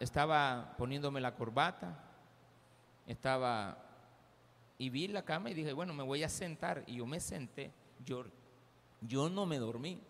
estaba 0.00 0.74
poniéndome 0.76 1.20
la 1.20 1.34
corbata, 1.34 1.96
estaba 3.06 3.78
y 4.78 4.90
vi 4.90 5.08
la 5.08 5.24
cama 5.24 5.50
y 5.50 5.54
dije, 5.54 5.72
bueno, 5.72 5.94
me 5.94 6.02
voy 6.02 6.22
a 6.22 6.28
sentar. 6.28 6.84
Y 6.86 6.96
yo 6.96 7.06
me 7.06 7.20
senté, 7.20 7.72
yo, 8.04 8.24
yo 9.00 9.28
no 9.28 9.46
me 9.46 9.58
dormí, 9.58 10.00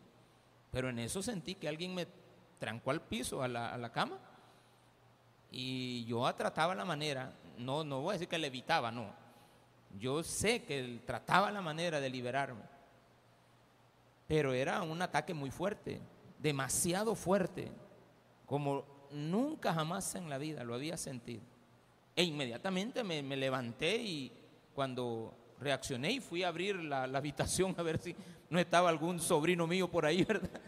pero 0.72 0.88
en 0.88 0.98
eso 0.98 1.22
sentí 1.22 1.54
que 1.54 1.68
alguien 1.68 1.94
me 1.94 2.06
trancó 2.58 2.90
al 2.90 3.02
piso, 3.02 3.42
a 3.42 3.48
la, 3.48 3.72
a 3.72 3.78
la 3.78 3.92
cama. 3.92 4.18
Y 5.50 6.04
yo 6.04 6.32
trataba 6.34 6.74
la 6.74 6.84
manera, 6.84 7.32
no, 7.58 7.84
no 7.84 8.00
voy 8.00 8.10
a 8.10 8.12
decir 8.14 8.28
que 8.28 8.38
le 8.38 8.48
evitaba, 8.48 8.90
no. 8.90 9.12
Yo 9.98 10.22
sé 10.22 10.64
que 10.64 11.00
trataba 11.06 11.50
la 11.50 11.62
manera 11.62 12.00
de 12.00 12.10
liberarme. 12.10 12.62
Pero 14.26 14.52
era 14.52 14.82
un 14.82 15.00
ataque 15.00 15.32
muy 15.32 15.50
fuerte, 15.50 16.00
demasiado 16.38 17.14
fuerte, 17.14 17.70
como 18.44 18.84
nunca 19.12 19.72
jamás 19.72 20.14
en 20.14 20.28
la 20.28 20.38
vida 20.38 20.64
lo 20.64 20.74
había 20.74 20.96
sentido. 20.96 21.42
E 22.14 22.24
inmediatamente 22.24 23.04
me, 23.04 23.22
levanté 23.36 23.96
y 23.96 24.32
cuando 24.74 25.34
reaccioné 25.60 26.12
y 26.12 26.20
fui 26.20 26.42
a 26.42 26.48
abrir 26.48 26.76
la, 26.76 27.04
habitación 27.04 27.74
a 27.78 27.82
ver 27.82 27.98
si 27.98 28.16
no 28.50 28.58
estaba 28.58 28.88
algún 28.88 29.20
sobrino 29.20 29.66
mío 29.66 29.88
por 29.88 30.06
ahí, 30.06 30.24
¿verdad? 30.28 30.60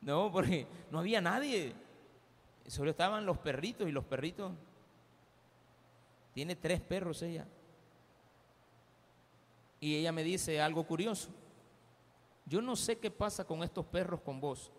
No, 0.00 0.30
porque 0.32 0.66
no 0.90 1.00
había 1.00 1.20
nadie. 1.20 1.74
Solo 2.68 2.90
estaban 2.90 3.24
los 3.24 3.38
perritos 3.38 3.88
y 3.88 3.92
los 3.92 4.04
perritos. 4.04 4.52
Tiene 6.32 6.56
tres 6.56 6.80
perros 6.80 7.22
ella. 7.22 7.46
Y 9.80 9.96
ella 9.96 10.12
me 10.12 10.22
dice 10.22 10.60
algo 10.60 10.84
curioso. 10.84 11.30
Yo 12.44 12.62
no 12.62 12.76
sé 12.76 12.98
qué 12.98 13.10
pasa 13.10 13.44
con 13.44 13.62
estos 13.62 13.86
perros 13.86 14.20
con 14.20 14.40
vos. 14.40 14.70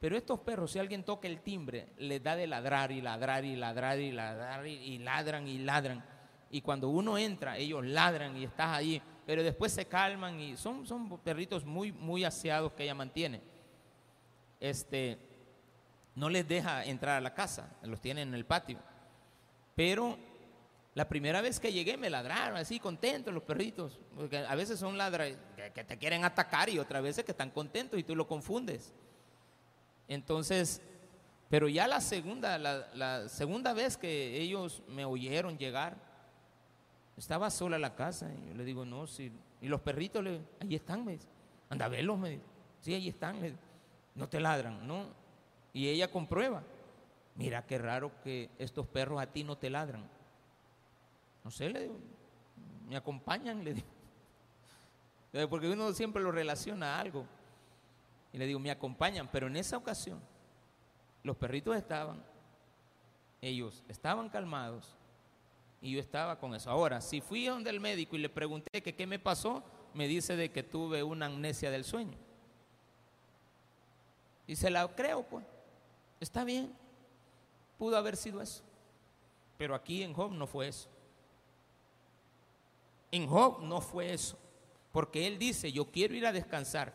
Pero 0.00 0.16
estos 0.16 0.40
perros, 0.40 0.72
si 0.72 0.78
alguien 0.78 1.02
toca 1.02 1.28
el 1.28 1.40
timbre, 1.40 1.88
les 1.96 2.22
da 2.22 2.36
de 2.36 2.46
ladrar 2.46 2.92
y 2.92 3.00
ladrar 3.00 3.44
y 3.44 3.56
ladrar 3.56 3.98
y 3.98 4.12
ladrar 4.12 4.66
y, 4.66 4.98
ladran 4.98 5.48
y 5.48 5.58
ladran. 5.58 6.04
Y 6.50 6.60
cuando 6.60 6.88
uno 6.90 7.16
entra, 7.16 7.56
ellos 7.56 7.84
ladran 7.84 8.36
y 8.36 8.44
estás 8.44 8.76
ahí, 8.76 9.00
pero 9.26 9.42
después 9.42 9.72
se 9.72 9.86
calman 9.86 10.38
y 10.38 10.56
son, 10.56 10.86
son 10.86 11.18
perritos 11.20 11.64
muy, 11.64 11.90
muy 11.90 12.22
aseados 12.22 12.72
que 12.72 12.82
ella 12.82 12.94
mantiene. 12.94 13.40
Este, 14.60 15.18
no 16.14 16.28
les 16.28 16.46
deja 16.46 16.84
entrar 16.84 17.16
a 17.16 17.20
la 17.20 17.34
casa, 17.34 17.68
los 17.82 18.00
tiene 18.00 18.22
en 18.22 18.34
el 18.34 18.44
patio. 18.44 18.78
Pero 19.74 20.16
la 20.94 21.08
primera 21.08 21.40
vez 21.40 21.58
que 21.58 21.72
llegué 21.72 21.96
me 21.96 22.08
ladraron 22.08 22.56
así 22.56 22.78
contentos 22.78 23.34
los 23.34 23.42
perritos, 23.42 23.98
porque 24.14 24.38
a 24.38 24.54
veces 24.54 24.78
son 24.78 24.96
ladras 24.96 25.32
que 25.74 25.84
te 25.84 25.98
quieren 25.98 26.24
atacar 26.24 26.68
y 26.68 26.78
otras 26.78 27.02
veces 27.02 27.24
que 27.24 27.32
están 27.32 27.50
contentos 27.50 27.98
y 27.98 28.04
tú 28.04 28.14
lo 28.14 28.28
confundes. 28.28 28.92
Entonces, 30.06 30.80
pero 31.48 31.68
ya 31.68 31.88
la 31.88 32.00
segunda, 32.00 32.58
la, 32.58 33.28
segunda 33.28 33.72
vez 33.72 33.96
que 33.96 34.40
ellos 34.40 34.82
me 34.88 35.04
oyeron 35.04 35.58
llegar, 35.58 35.96
estaba 37.16 37.50
sola 37.50 37.78
la 37.78 37.94
casa 37.94 38.30
y 38.32 38.48
yo 38.48 38.54
le 38.54 38.64
digo, 38.64 38.84
no, 38.84 39.06
sí, 39.06 39.32
y 39.60 39.68
los 39.68 39.80
perritos, 39.80 40.22
le, 40.22 40.40
ahí 40.60 40.74
están, 40.76 41.04
me 41.04 41.18
anda 41.70 41.86
a 41.86 41.88
verlos, 41.88 42.18
me 42.18 42.38
sí, 42.80 42.94
ahí 42.94 43.08
están, 43.08 43.40
no 44.14 44.28
te 44.28 44.38
ladran, 44.38 44.86
no, 44.86 45.06
y 45.74 45.88
ella 45.88 46.10
comprueba, 46.10 46.62
mira 47.34 47.66
qué 47.66 47.78
raro 47.78 48.12
que 48.22 48.48
estos 48.58 48.86
perros 48.86 49.20
a 49.20 49.26
ti 49.26 49.42
no 49.42 49.58
te 49.58 49.68
ladran. 49.68 50.08
No 51.42 51.50
sé, 51.50 51.68
le 51.68 51.82
digo, 51.82 51.98
me 52.88 52.96
acompañan, 52.96 53.64
le 53.64 53.74
digo. 53.74 53.86
Porque 55.50 55.68
uno 55.68 55.92
siempre 55.92 56.22
lo 56.22 56.30
relaciona 56.30 56.94
a 56.94 57.00
algo. 57.00 57.26
Y 58.32 58.38
le 58.38 58.46
digo, 58.46 58.60
me 58.60 58.70
acompañan, 58.70 59.28
pero 59.30 59.48
en 59.48 59.56
esa 59.56 59.76
ocasión 59.76 60.20
los 61.24 61.36
perritos 61.36 61.76
estaban, 61.76 62.22
ellos 63.42 63.82
estaban 63.88 64.28
calmados 64.28 64.96
y 65.80 65.92
yo 65.92 66.00
estaba 66.00 66.38
con 66.38 66.54
eso. 66.54 66.70
Ahora, 66.70 67.00
si 67.00 67.20
fui 67.20 67.46
donde 67.46 67.70
el 67.70 67.80
médico 67.80 68.14
y 68.14 68.20
le 68.20 68.28
pregunté 68.28 68.80
qué 68.80 69.06
me 69.06 69.18
pasó, 69.18 69.64
me 69.92 70.06
dice 70.06 70.36
de 70.36 70.52
que 70.52 70.62
tuve 70.62 71.02
una 71.02 71.26
amnesia 71.26 71.70
del 71.70 71.84
sueño. 71.84 72.16
Y 74.46 74.56
se 74.56 74.70
la 74.70 74.86
creo, 74.94 75.24
pues. 75.24 75.44
Está 76.24 76.42
bien. 76.42 76.72
Pudo 77.76 77.98
haber 77.98 78.16
sido 78.16 78.40
eso. 78.40 78.62
Pero 79.58 79.74
aquí 79.74 80.02
en 80.02 80.14
Job 80.14 80.32
no 80.32 80.46
fue 80.46 80.68
eso. 80.68 80.88
En 83.12 83.26
Job 83.26 83.60
no 83.60 83.82
fue 83.82 84.14
eso, 84.14 84.38
porque 84.90 85.26
él 85.26 85.38
dice, 85.38 85.70
yo 85.70 85.84
quiero 85.84 86.14
ir 86.14 86.26
a 86.26 86.32
descansar, 86.32 86.94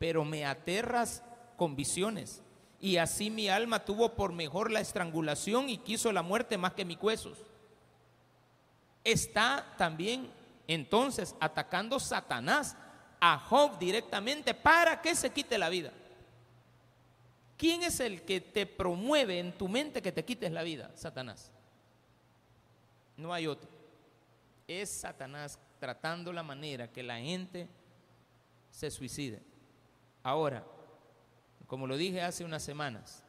pero 0.00 0.24
me 0.24 0.44
aterras 0.44 1.22
con 1.56 1.76
visiones. 1.76 2.42
Y 2.80 2.96
así 2.96 3.30
mi 3.30 3.48
alma 3.48 3.84
tuvo 3.84 4.14
por 4.14 4.32
mejor 4.32 4.72
la 4.72 4.80
estrangulación 4.80 5.70
y 5.70 5.78
quiso 5.78 6.10
la 6.10 6.22
muerte 6.22 6.58
más 6.58 6.74
que 6.74 6.84
mis 6.84 7.00
huesos. 7.00 7.38
Está 9.04 9.72
también 9.78 10.28
entonces 10.66 11.36
atacando 11.38 12.00
Satanás 12.00 12.76
a 13.20 13.38
Job 13.38 13.78
directamente 13.78 14.52
para 14.52 15.00
que 15.00 15.14
se 15.14 15.30
quite 15.30 15.58
la 15.58 15.68
vida. 15.68 15.92
¿Quién 17.56 17.82
es 17.82 18.00
el 18.00 18.22
que 18.22 18.40
te 18.40 18.66
promueve 18.66 19.38
en 19.38 19.52
tu 19.52 19.68
mente 19.68 20.02
que 20.02 20.12
te 20.12 20.24
quites 20.24 20.52
la 20.52 20.62
vida? 20.62 20.90
Satanás. 20.94 21.50
No 23.16 23.32
hay 23.32 23.46
otro 23.46 23.74
es 24.66 24.90
Satanás 24.90 25.58
tratando 25.78 26.32
la 26.32 26.42
manera 26.42 26.90
que 26.90 27.02
la 27.02 27.18
gente 27.18 27.68
se 28.70 28.90
suicide. 28.90 29.42
Ahora, 30.22 30.64
como 31.66 31.86
lo 31.86 31.96
dije 31.96 32.22
hace 32.22 32.44
unas 32.44 32.62
semanas, 32.62 33.24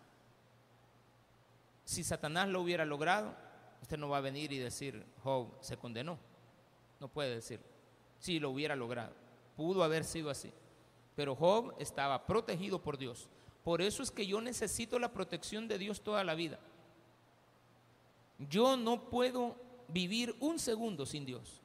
si 1.84 2.04
Satanás 2.04 2.48
lo 2.48 2.62
hubiera 2.62 2.86
logrado, 2.86 3.36
usted 3.82 3.98
no 3.98 4.10
va 4.10 4.18
a 4.18 4.22
venir 4.22 4.52
y 4.52 4.60
decir, 4.60 5.06
Job 5.24 5.50
se 5.62 5.78
condenó. 5.78 6.18
No 7.00 7.10
puede 7.10 7.36
decir, 7.36 7.60
si 8.20 8.40
lo 8.40 8.50
hubiera 8.50 8.76
logrado. 8.76 9.14
Pudo 9.56 9.84
haber 9.84 10.04
sido 10.04 10.30
así. 10.30 10.52
Pero 11.16 11.36
Job 11.36 11.76
estaba 11.80 12.26
protegido 12.26 12.82
por 12.82 12.98
Dios. 12.98 13.30
Por 13.66 13.82
eso 13.82 14.04
es 14.04 14.12
que 14.12 14.28
yo 14.28 14.40
necesito 14.42 15.00
la 15.00 15.12
protección 15.12 15.68
de 15.68 15.80
Dios 15.80 16.02
toda 16.02 16.24
la 16.24 16.36
vida. 16.36 16.60
Yo 18.38 18.78
no 18.78 19.10
puedo 19.10 19.56
vivir 19.88 20.36
un 20.40 20.60
segundo 20.60 21.08
sin 21.08 21.26
Dios. 21.26 21.64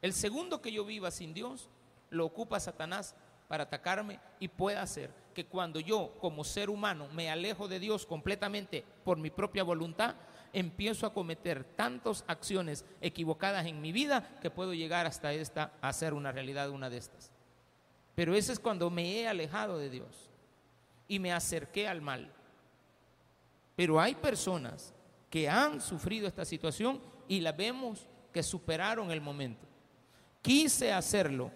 El 0.00 0.14
segundo 0.14 0.62
que 0.62 0.72
yo 0.72 0.86
viva 0.86 1.10
sin 1.10 1.34
Dios 1.34 1.68
lo 2.08 2.24
ocupa 2.24 2.58
Satanás 2.58 3.14
para 3.48 3.64
atacarme 3.64 4.18
y 4.40 4.48
puede 4.48 4.78
hacer 4.78 5.10
que 5.34 5.44
cuando 5.44 5.78
yo 5.78 6.16
como 6.22 6.42
ser 6.42 6.70
humano 6.70 7.06
me 7.12 7.30
alejo 7.30 7.68
de 7.68 7.78
Dios 7.78 8.06
completamente 8.06 8.82
por 9.04 9.18
mi 9.18 9.28
propia 9.28 9.62
voluntad, 9.62 10.14
empiezo 10.54 11.06
a 11.06 11.12
cometer 11.12 11.64
tantas 11.64 12.24
acciones 12.28 12.86
equivocadas 13.02 13.66
en 13.66 13.82
mi 13.82 13.92
vida 13.92 14.38
que 14.40 14.50
puedo 14.50 14.72
llegar 14.72 15.04
hasta 15.04 15.34
esta 15.34 15.74
a 15.82 15.92
ser 15.92 16.14
una 16.14 16.32
realidad 16.32 16.70
una 16.70 16.88
de 16.88 16.96
estas. 16.96 17.30
Pero 18.14 18.34
ese 18.34 18.54
es 18.54 18.58
cuando 18.58 18.88
me 18.88 19.20
he 19.20 19.28
alejado 19.28 19.76
de 19.76 19.90
Dios 19.90 20.30
y 21.08 21.18
me 21.18 21.32
acerqué 21.32 21.88
al 21.88 22.00
mal. 22.00 22.30
Pero 23.74 24.00
hay 24.00 24.14
personas 24.14 24.92
que 25.30 25.48
han 25.48 25.80
sufrido 25.80 26.26
esta 26.26 26.44
situación 26.44 27.00
y 27.28 27.40
la 27.40 27.52
vemos 27.52 28.06
que 28.32 28.42
superaron 28.42 29.10
el 29.10 29.20
momento. 29.20 29.66
Quise 30.42 30.92
hacerlo, 30.92 31.50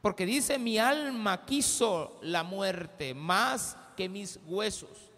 porque 0.00 0.24
dice, 0.24 0.58
mi 0.58 0.78
alma 0.78 1.44
quiso 1.44 2.18
la 2.22 2.42
muerte 2.42 3.14
más 3.14 3.76
que 3.96 4.08
mis 4.08 4.38
huesos. 4.46 5.10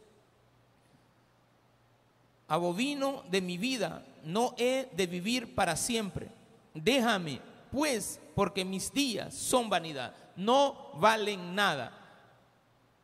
Abovino 2.47 3.25
de 3.31 3.43
mi 3.43 3.59
vida, 3.59 4.05
no 4.25 4.55
he 4.57 4.89
de 4.93 5.07
vivir 5.07 5.55
para 5.55 5.77
siempre. 5.77 6.29
Déjame, 6.73 7.41
pues, 7.71 8.21
porque 8.35 8.65
mis 8.65 8.93
días 8.93 9.35
son 9.35 9.69
vanidad, 9.69 10.15
no 10.37 10.93
valen 10.95 11.55
nada. 11.55 11.98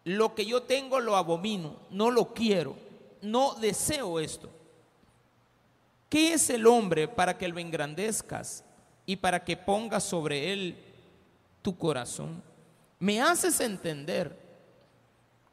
Lo 0.05 0.35
que 0.35 0.45
yo 0.45 0.63
tengo 0.63 1.01
lo 1.01 1.17
abomino, 1.17 1.77
no 1.91 2.11
lo 2.11 2.35
quiero, 2.35 2.77
no 3.23 3.55
deseo 3.55 4.21
esto. 4.21 4.51
¿Qué 6.11 6.35
es 6.35 6.51
el 6.51 6.67
hombre 6.67 7.09
para 7.09 7.37
que 7.37 7.49
lo 7.49 7.59
engrandezcas 7.59 8.65
y 9.07 9.17
para 9.17 9.43
que 9.43 9.57
pongas 9.57 10.05
sobre 10.05 10.53
él 10.53 10.77
tu 11.63 11.77
corazón? 11.77 12.43
Me 12.99 13.21
haces 13.21 13.59
entender 13.61 14.39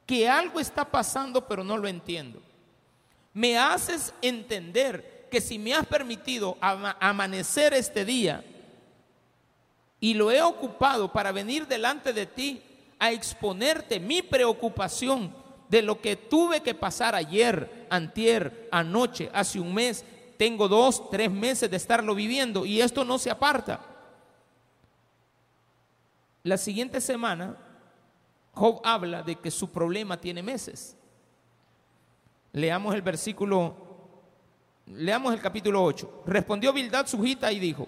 que 0.06 0.28
algo 0.28 0.60
está 0.60 0.84
pasando 0.84 1.48
pero 1.48 1.64
no 1.64 1.78
lo 1.78 1.88
entiendo. 1.88 2.42
Me 3.34 3.58
haces 3.58 4.14
entender 4.22 5.28
que 5.32 5.40
si 5.40 5.58
me 5.58 5.74
has 5.74 5.86
permitido 5.88 6.58
amanecer 6.60 7.74
este 7.74 8.04
día 8.04 8.44
y 10.02 10.14
lo 10.14 10.30
he 10.30 10.42
ocupado 10.42 11.12
para 11.12 11.32
venir 11.32 11.66
delante 11.66 12.12
de 12.12 12.26
ti 12.26 12.62
a 13.02 13.12
exponerte 13.12 14.00
mi 14.00 14.22
preocupación 14.22 15.34
de 15.68 15.82
lo 15.82 16.00
que 16.00 16.16
tuve 16.16 16.62
que 16.62 16.76
pasar 16.76 17.16
ayer, 17.16 17.88
antier, 17.90 18.70
anoche, 18.72 19.32
hace 19.34 19.60
un 19.60 19.74
mes, 19.74 20.06
tengo 20.38 20.68
dos, 20.68 21.10
tres 21.10 21.32
meses 21.32 21.72
de 21.72 21.78
estarlo 21.78 22.14
viviendo 22.14 22.64
y 22.64 22.80
esto 22.80 23.04
no 23.04 23.18
se 23.18 23.32
aparta. 23.32 23.82
La 26.44 26.58
siguiente 26.58 27.02
semana, 27.02 27.58
Job 28.54 28.82
habla 28.84 29.24
de 29.24 29.36
que 29.36 29.50
su 29.50 29.72
problema 29.72 30.22
tiene 30.22 30.44
meses. 30.44 30.96
Leamos 32.54 32.94
el 32.94 33.02
versículo, 33.02 33.76
leamos 34.86 35.34
el 35.34 35.42
capítulo 35.42 35.84
8. 35.84 36.24
Respondió 36.28 36.72
Bildad 36.72 37.08
sujita 37.08 37.52
y 37.52 37.58
dijo, 37.58 37.88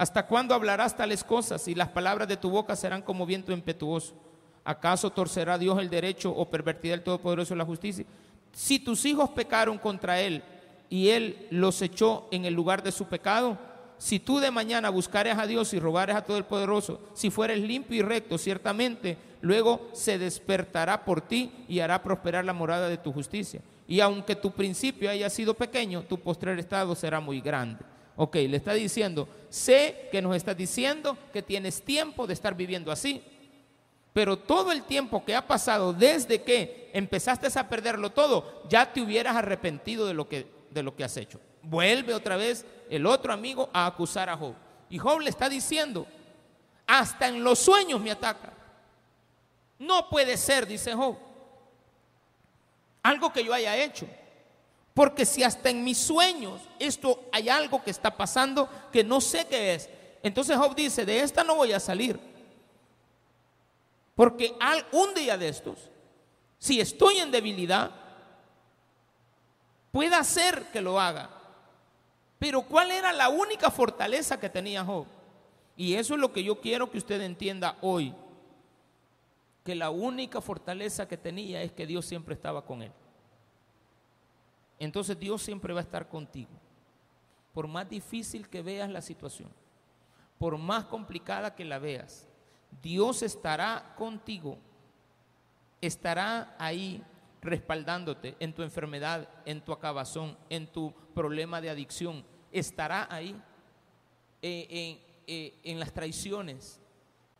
¿hasta 0.00 0.26
cuándo 0.26 0.54
hablarás 0.54 0.96
tales 0.96 1.22
cosas 1.22 1.68
y 1.68 1.74
las 1.74 1.88
palabras 1.88 2.26
de 2.26 2.38
tu 2.38 2.48
boca 2.48 2.74
serán 2.74 3.02
como 3.02 3.26
viento 3.26 3.52
impetuoso? 3.52 4.14
¿Acaso 4.64 5.10
torcerá 5.10 5.58
Dios 5.58 5.78
el 5.78 5.90
derecho 5.90 6.34
o 6.34 6.48
pervertirá 6.48 6.94
el 6.94 7.02
Todopoderoso 7.02 7.54
la 7.54 7.66
justicia? 7.66 8.06
Si 8.50 8.78
tus 8.78 9.04
hijos 9.04 9.28
pecaron 9.28 9.76
contra 9.76 10.18
él 10.18 10.42
y 10.88 11.10
él 11.10 11.46
los 11.50 11.82
echó 11.82 12.28
en 12.30 12.46
el 12.46 12.54
lugar 12.54 12.82
de 12.82 12.92
su 12.92 13.08
pecado, 13.08 13.58
si 13.98 14.18
tú 14.18 14.38
de 14.38 14.50
mañana 14.50 14.88
buscares 14.88 15.36
a 15.36 15.46
Dios 15.46 15.74
y 15.74 15.78
rogares 15.78 16.16
a 16.16 16.24
todo 16.24 16.38
el 16.38 16.46
poderoso, 16.46 16.98
si 17.12 17.28
fueres 17.28 17.58
limpio 17.60 17.98
y 17.98 18.02
recto, 18.02 18.38
ciertamente 18.38 19.18
luego 19.42 19.90
se 19.92 20.16
despertará 20.16 21.04
por 21.04 21.20
ti 21.20 21.52
y 21.68 21.80
hará 21.80 22.02
prosperar 22.02 22.46
la 22.46 22.54
morada 22.54 22.88
de 22.88 22.96
tu 22.96 23.12
justicia. 23.12 23.60
Y 23.86 24.00
aunque 24.00 24.34
tu 24.34 24.50
principio 24.50 25.10
haya 25.10 25.28
sido 25.28 25.52
pequeño, 25.52 26.04
tu 26.04 26.18
postrer 26.18 26.58
estado 26.58 26.94
será 26.94 27.20
muy 27.20 27.42
grande. 27.42 27.89
Ok, 28.22 28.34
le 28.34 28.58
está 28.58 28.74
diciendo, 28.74 29.26
sé 29.48 30.10
que 30.12 30.20
nos 30.20 30.36
está 30.36 30.52
diciendo 30.52 31.16
que 31.32 31.40
tienes 31.40 31.82
tiempo 31.82 32.26
de 32.26 32.34
estar 32.34 32.54
viviendo 32.54 32.92
así, 32.92 33.24
pero 34.12 34.36
todo 34.36 34.72
el 34.72 34.82
tiempo 34.82 35.24
que 35.24 35.34
ha 35.34 35.46
pasado 35.46 35.94
desde 35.94 36.42
que 36.42 36.90
empezaste 36.92 37.48
a 37.58 37.68
perderlo 37.70 38.10
todo, 38.10 38.62
ya 38.68 38.92
te 38.92 39.00
hubieras 39.00 39.36
arrepentido 39.36 40.06
de 40.06 40.12
lo 40.12 40.28
que, 40.28 40.46
de 40.68 40.82
lo 40.82 40.94
que 40.94 41.02
has 41.02 41.16
hecho. 41.16 41.40
Vuelve 41.62 42.12
otra 42.12 42.36
vez 42.36 42.66
el 42.90 43.06
otro 43.06 43.32
amigo 43.32 43.70
a 43.72 43.86
acusar 43.86 44.28
a 44.28 44.36
Job. 44.36 44.52
Y 44.90 44.98
Job 44.98 45.20
le 45.20 45.30
está 45.30 45.48
diciendo, 45.48 46.06
hasta 46.86 47.26
en 47.26 47.42
los 47.42 47.58
sueños 47.58 48.02
me 48.02 48.10
ataca. 48.10 48.52
No 49.78 50.10
puede 50.10 50.36
ser, 50.36 50.66
dice 50.66 50.92
Job, 50.92 51.16
algo 53.02 53.32
que 53.32 53.42
yo 53.42 53.54
haya 53.54 53.82
hecho. 53.82 54.06
Porque 55.00 55.24
si 55.24 55.42
hasta 55.42 55.70
en 55.70 55.82
mis 55.82 55.96
sueños 55.96 56.60
esto 56.78 57.24
hay 57.32 57.48
algo 57.48 57.82
que 57.82 57.90
está 57.90 58.14
pasando 58.14 58.68
que 58.92 59.02
no 59.02 59.18
sé 59.22 59.46
qué 59.46 59.72
es, 59.72 59.88
entonces 60.22 60.58
Job 60.58 60.74
dice, 60.74 61.06
de 61.06 61.20
esta 61.20 61.42
no 61.42 61.54
voy 61.56 61.72
a 61.72 61.80
salir. 61.80 62.20
Porque 64.14 64.54
un 64.92 65.14
día 65.14 65.38
de 65.38 65.48
estos, 65.48 65.88
si 66.58 66.82
estoy 66.82 67.16
en 67.16 67.30
debilidad, 67.30 67.90
puede 69.90 70.22
ser 70.22 70.64
que 70.70 70.82
lo 70.82 71.00
haga. 71.00 71.30
Pero 72.38 72.60
¿cuál 72.60 72.90
era 72.90 73.10
la 73.10 73.30
única 73.30 73.70
fortaleza 73.70 74.38
que 74.38 74.50
tenía 74.50 74.84
Job? 74.84 75.06
Y 75.78 75.94
eso 75.94 76.12
es 76.12 76.20
lo 76.20 76.30
que 76.30 76.44
yo 76.44 76.60
quiero 76.60 76.90
que 76.90 76.98
usted 76.98 77.22
entienda 77.22 77.78
hoy. 77.80 78.14
Que 79.64 79.74
la 79.74 79.88
única 79.88 80.42
fortaleza 80.42 81.08
que 81.08 81.16
tenía 81.16 81.62
es 81.62 81.72
que 81.72 81.86
Dios 81.86 82.04
siempre 82.04 82.34
estaba 82.34 82.66
con 82.66 82.82
él 82.82 82.92
entonces 84.80 85.16
Dios 85.20 85.42
siempre 85.42 85.72
va 85.72 85.80
a 85.80 85.84
estar 85.84 86.08
contigo. 86.08 86.50
Por 87.52 87.68
más 87.68 87.88
difícil 87.88 88.48
que 88.48 88.62
veas 88.62 88.90
la 88.90 89.02
situación, 89.02 89.50
por 90.38 90.56
más 90.56 90.86
complicada 90.86 91.54
que 91.54 91.64
la 91.64 91.78
veas, 91.78 92.26
Dios 92.82 93.22
estará 93.22 93.94
contigo, 93.96 94.58
estará 95.80 96.56
ahí 96.58 97.04
respaldándote 97.42 98.36
en 98.40 98.54
tu 98.54 98.62
enfermedad, 98.62 99.28
en 99.44 99.60
tu 99.60 99.72
acabazón, 99.72 100.36
en 100.48 100.66
tu 100.66 100.94
problema 101.14 101.60
de 101.60 101.70
adicción, 101.70 102.24
estará 102.50 103.06
ahí 103.10 103.40
eh, 104.40 104.98
eh, 105.26 105.60
en 105.64 105.78
las 105.78 105.92
traiciones, 105.92 106.80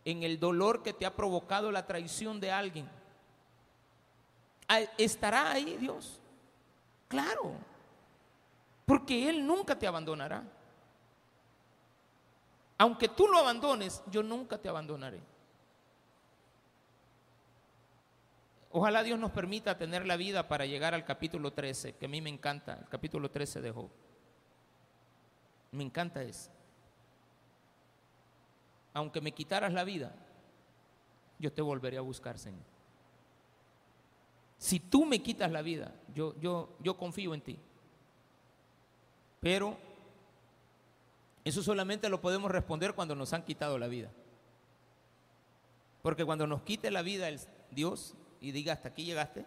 en 0.05 0.22
el 0.22 0.38
dolor 0.38 0.82
que 0.82 0.93
te 0.93 1.07
ha 1.07 1.16
provocado 1.16 1.72
la 1.72 1.86
traición 1.86 2.38
de 2.38 2.51
alguien. 2.51 2.88
Estará 4.99 5.53
ahí 5.53 5.76
Dios. 5.78 6.20
Claro, 7.11 7.57
porque 8.87 9.29
Él 9.29 9.45
nunca 9.45 9.77
te 9.77 9.89
abandonará. 9.89 10.45
Aunque 12.79 13.09
tú 13.09 13.27
lo 13.27 13.39
abandones, 13.39 14.01
yo 14.13 14.23
nunca 14.23 14.59
te 14.59 14.69
abandonaré. 14.69 15.21
Ojalá 18.71 19.03
Dios 19.03 19.19
nos 19.19 19.33
permita 19.33 19.77
tener 19.77 20.07
la 20.07 20.17
vida 20.17 20.47
para 20.47 20.67
llegar 20.67 20.95
al 20.95 21.05
capítulo 21.05 21.53
13, 21.53 21.97
que 21.97 22.07
a 22.07 22.09
mí 22.09 22.21
me 22.21 22.31
encanta, 22.31 22.75
el 22.75 22.89
capítulo 22.89 23.29
13 23.29 23.61
de 23.61 23.73
Job. 23.73 23.91
Me 25.73 25.83
encanta 25.83 26.23
eso. 26.23 26.53
Aunque 28.95 29.21
me 29.21 29.33
quitaras 29.33 29.73
la 29.73 29.83
vida, 29.83 30.15
yo 31.41 31.53
te 31.53 31.61
volveré 31.61 31.99
a 31.99 32.03
buscar, 32.03 32.39
Señor. 32.39 32.70
Si 34.61 34.79
tú 34.79 35.07
me 35.07 35.23
quitas 35.23 35.51
la 35.51 35.63
vida, 35.63 35.95
yo, 36.15 36.39
yo, 36.39 36.77
yo 36.81 36.99
confío 36.99 37.33
en 37.33 37.41
ti. 37.41 37.59
Pero 39.41 39.79
eso 41.45 41.63
solamente 41.63 42.11
lo 42.11 42.21
podemos 42.21 42.51
responder 42.51 42.95
cuando 42.95 43.15
nos 43.15 43.33
han 43.33 43.43
quitado 43.43 43.79
la 43.79 43.89
vida. 43.89 44.11
Porque 46.03 46.27
cuando 46.27 46.47
nos 46.47 46.61
quite 46.61 46.91
la 46.91 47.01
vida 47.01 47.31
el 47.31 47.41
Dios 47.71 48.15
y 48.43 48.53
diga 48.53 48.75
hasta 48.75 48.89
aquí 48.91 49.07
llegaste, 49.07 49.47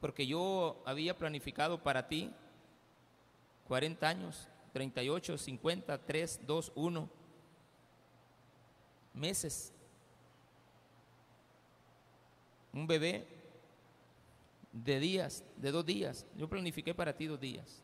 porque 0.00 0.26
yo 0.26 0.82
había 0.86 1.16
planificado 1.16 1.80
para 1.84 2.08
ti 2.08 2.32
40 3.68 4.08
años, 4.08 4.48
38, 4.72 5.38
50, 5.38 5.98
3, 5.98 6.40
2, 6.44 6.72
1 6.74 7.10
meses. 9.14 9.72
Un 12.72 12.88
bebé 12.88 13.31
de 14.72 14.98
días, 14.98 15.44
de 15.56 15.70
dos 15.70 15.84
días. 15.84 16.26
Yo 16.36 16.48
planifiqué 16.48 16.94
para 16.94 17.14
ti 17.14 17.26
dos 17.26 17.38
días. 17.38 17.82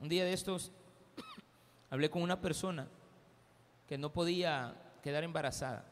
Un 0.00 0.08
día 0.08 0.24
de 0.24 0.32
estos 0.32 0.72
hablé 1.90 2.10
con 2.10 2.22
una 2.22 2.40
persona 2.40 2.88
que 3.88 3.96
no 3.96 4.12
podía 4.12 4.74
quedar 5.02 5.24
embarazada. 5.24 5.84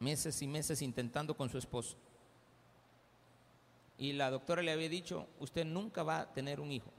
Meses 0.00 0.42
y 0.42 0.48
meses 0.48 0.82
intentando 0.82 1.36
con 1.36 1.48
su 1.48 1.58
esposo. 1.58 1.96
Y 3.96 4.12
la 4.14 4.30
doctora 4.30 4.62
le 4.62 4.72
había 4.72 4.88
dicho, 4.88 5.28
usted 5.38 5.64
nunca 5.64 6.02
va 6.02 6.20
a 6.20 6.32
tener 6.32 6.58
un 6.58 6.72
hijo. 6.72 6.90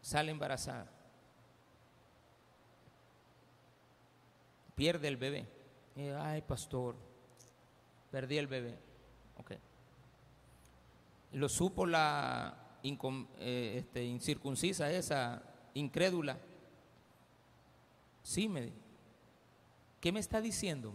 Sale 0.00 0.30
embarazada. 0.30 0.88
Pierde 4.76 5.08
el 5.08 5.16
bebé. 5.16 5.48
ay, 6.20 6.42
pastor, 6.42 6.94
Perdí 8.10 8.38
el 8.38 8.46
bebé. 8.46 8.78
Ok. 9.36 9.52
Lo 11.32 11.48
supo 11.48 11.86
la 11.86 12.68
eh, 12.82 13.74
este, 13.78 14.04
incircuncisa 14.04 14.90
esa, 14.90 15.42
incrédula. 15.74 16.38
Sí, 18.22 18.48
me 18.48 18.62
dijo. 18.62 18.76
¿Qué 20.00 20.12
me 20.12 20.20
está 20.20 20.40
diciendo? 20.40 20.92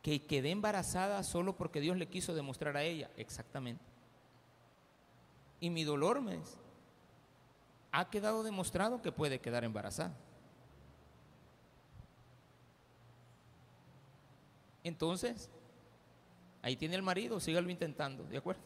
Que 0.00 0.26
quedé 0.26 0.50
embarazada 0.50 1.22
solo 1.22 1.56
porque 1.56 1.80
Dios 1.80 1.96
le 1.96 2.08
quiso 2.08 2.34
demostrar 2.34 2.76
a 2.76 2.82
ella. 2.82 3.10
Exactamente. 3.16 3.84
Y 5.60 5.70
mi 5.70 5.84
dolor 5.84 6.20
me 6.20 6.38
dice, 6.38 6.56
ha 7.92 8.10
quedado 8.10 8.42
demostrado 8.42 9.02
que 9.02 9.12
puede 9.12 9.40
quedar 9.40 9.64
embarazada. 9.64 10.16
Entonces, 14.84 15.48
ahí 16.60 16.76
tiene 16.76 16.96
el 16.96 17.02
marido, 17.02 17.40
sígalo 17.40 17.70
intentando, 17.70 18.24
¿de 18.24 18.38
acuerdo? 18.38 18.62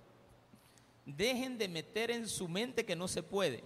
Dejen 1.05 1.59
de 1.59 1.69
meter 1.69 2.11
en 2.11 2.29
su 2.29 2.49
mente 2.49 2.85
que 2.85 2.97
no 2.97 3.07
se 3.07 3.23
puede. 3.23 3.63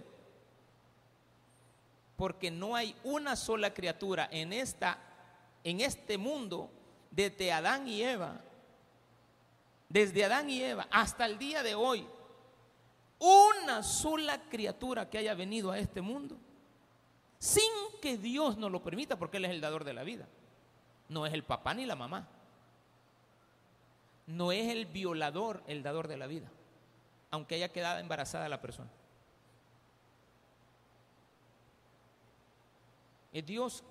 Porque 2.15 2.51
no 2.51 2.75
hay 2.75 2.95
una 3.03 3.35
sola 3.35 3.73
criatura 3.73 4.29
en 4.31 4.53
esta 4.53 4.99
en 5.63 5.81
este 5.81 6.17
mundo 6.17 6.71
desde 7.09 7.51
Adán 7.51 7.87
y 7.87 8.01
Eva. 8.01 8.41
Desde 9.89 10.25
Adán 10.25 10.49
y 10.49 10.61
Eva 10.61 10.87
hasta 10.91 11.25
el 11.25 11.37
día 11.37 11.63
de 11.63 11.75
hoy 11.75 12.07
una 13.19 13.83
sola 13.83 14.41
criatura 14.49 15.09
que 15.09 15.19
haya 15.19 15.35
venido 15.35 15.71
a 15.71 15.77
este 15.77 16.01
mundo 16.01 16.37
sin 17.37 17.63
que 18.01 18.17
Dios 18.17 18.57
nos 18.57 18.71
lo 18.71 18.83
permita, 18.83 19.17
porque 19.17 19.37
Él 19.37 19.45
es 19.45 19.51
el 19.51 19.61
dador 19.61 19.83
de 19.83 19.93
la 19.93 20.03
vida. 20.03 20.27
No 21.09 21.25
es 21.25 21.33
el 21.33 21.43
papá 21.43 21.73
ni 21.73 21.85
la 21.85 21.95
mamá 21.95 22.27
no 24.31 24.51
es 24.51 24.69
el 24.69 24.85
violador 24.85 25.63
el 25.67 25.83
dador 25.83 26.07
de 26.07 26.17
la 26.17 26.27
vida, 26.27 26.49
aunque 27.29 27.55
haya 27.55 27.71
quedado 27.71 27.99
embarazada 27.99 28.49
la 28.49 28.61
persona. 28.61 28.89
Es 33.31 33.45
Dios 33.45 33.83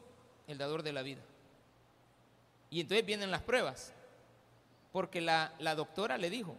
el 0.47 0.59
dador 0.59 0.82
de 0.82 0.93
la 0.93 1.03
vida. 1.03 1.22
Y 2.70 2.80
entonces 2.80 3.05
vienen 3.05 3.30
las 3.30 3.43
pruebas, 3.43 3.93
porque 4.93 5.20
la, 5.20 5.55
la 5.59 5.74
doctora 5.74 6.18
le 6.18 6.30
dijo, 6.30 6.57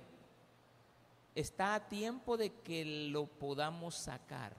está 1.36 1.76
a 1.76 1.88
tiempo 1.88 2.38
de 2.38 2.52
que 2.62 2.84
lo 3.10 3.26
podamos 3.26 3.96
sacar. 3.96 4.56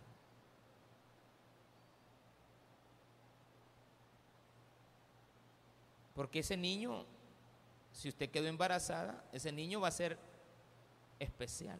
Porque 6.14 6.40
ese 6.40 6.56
niño 6.56 7.06
si 7.92 8.08
usted 8.08 8.30
quedó 8.30 8.48
embarazada, 8.48 9.24
ese 9.32 9.52
niño 9.52 9.80
va 9.80 9.88
a 9.88 9.92
ser 9.92 10.18
especial. 11.18 11.78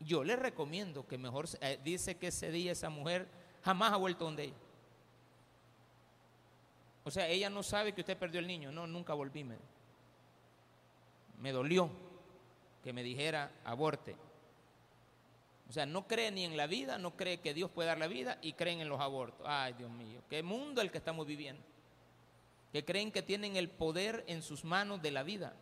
Yo 0.00 0.24
le 0.24 0.36
recomiendo 0.36 1.06
que 1.06 1.18
mejor, 1.18 1.46
eh, 1.60 1.78
dice 1.84 2.16
que 2.16 2.28
ese 2.28 2.50
día 2.50 2.72
esa 2.72 2.88
mujer 2.88 3.28
jamás 3.62 3.92
ha 3.92 3.96
vuelto 3.96 4.24
donde 4.24 4.44
ella. 4.44 4.56
O 7.04 7.10
sea, 7.10 7.28
ella 7.28 7.50
no 7.50 7.62
sabe 7.62 7.92
que 7.92 8.00
usted 8.00 8.16
perdió 8.16 8.40
el 8.40 8.46
niño. 8.46 8.70
No, 8.72 8.86
nunca 8.86 9.14
volví. 9.14 9.44
Me, 9.44 9.56
me 11.40 11.52
dolió 11.52 11.90
que 12.82 12.92
me 12.92 13.02
dijera 13.02 13.50
aborte. 13.64 14.16
O 15.68 15.72
sea, 15.72 15.86
no 15.86 16.06
cree 16.06 16.30
ni 16.30 16.44
en 16.44 16.56
la 16.56 16.66
vida, 16.66 16.98
no 16.98 17.16
cree 17.16 17.40
que 17.40 17.54
Dios 17.54 17.70
puede 17.70 17.88
dar 17.88 17.98
la 17.98 18.06
vida 18.06 18.38
y 18.42 18.52
creen 18.52 18.80
en 18.80 18.88
los 18.88 19.00
abortos. 19.00 19.46
Ay, 19.48 19.72
Dios 19.72 19.90
mío, 19.90 20.20
qué 20.28 20.42
mundo 20.42 20.80
el 20.80 20.90
que 20.90 20.98
estamos 20.98 21.26
viviendo. 21.26 21.62
Que 22.72 22.84
creen 22.84 23.12
que 23.12 23.22
tienen 23.22 23.56
el 23.56 23.68
poder 23.68 24.24
en 24.26 24.42
sus 24.42 24.64
manos 24.64 25.02
de 25.02 25.10
la 25.10 25.22
vida. 25.22 25.54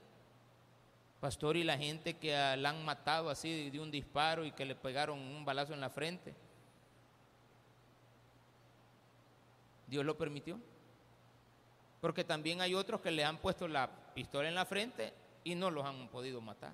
Pastor, 1.21 1.57
y 1.57 1.65
la 1.65 1.77
gente 1.77 2.15
que 2.15 2.33
la 2.57 2.71
han 2.71 2.85
matado 2.85 3.29
así 3.29 3.69
de 3.71 3.81
un 3.81 3.91
disparo 3.91 4.45
y 4.45 4.53
que 4.53 4.65
le 4.65 4.75
pegaron 4.75 5.19
un 5.19 5.45
balazo 5.45 5.75
en 5.75 5.81
la 5.81 5.91
frente. 5.91 6.35
Dios 9.87 10.05
lo 10.05 10.17
permitió. 10.17 10.59
Porque 12.01 12.25
también 12.25 12.61
hay 12.61 12.75
otros 12.75 13.01
que 13.01 13.11
le 13.11 13.25
han 13.25 13.39
puesto 13.39 13.69
la 13.69 13.91
pistola 14.15 14.49
en 14.49 14.55
la 14.55 14.65
frente 14.65 15.13
y 15.45 15.55
no 15.55 15.71
los 15.71 15.85
han 15.85 16.09
podido 16.09 16.41
matar. 16.41 16.73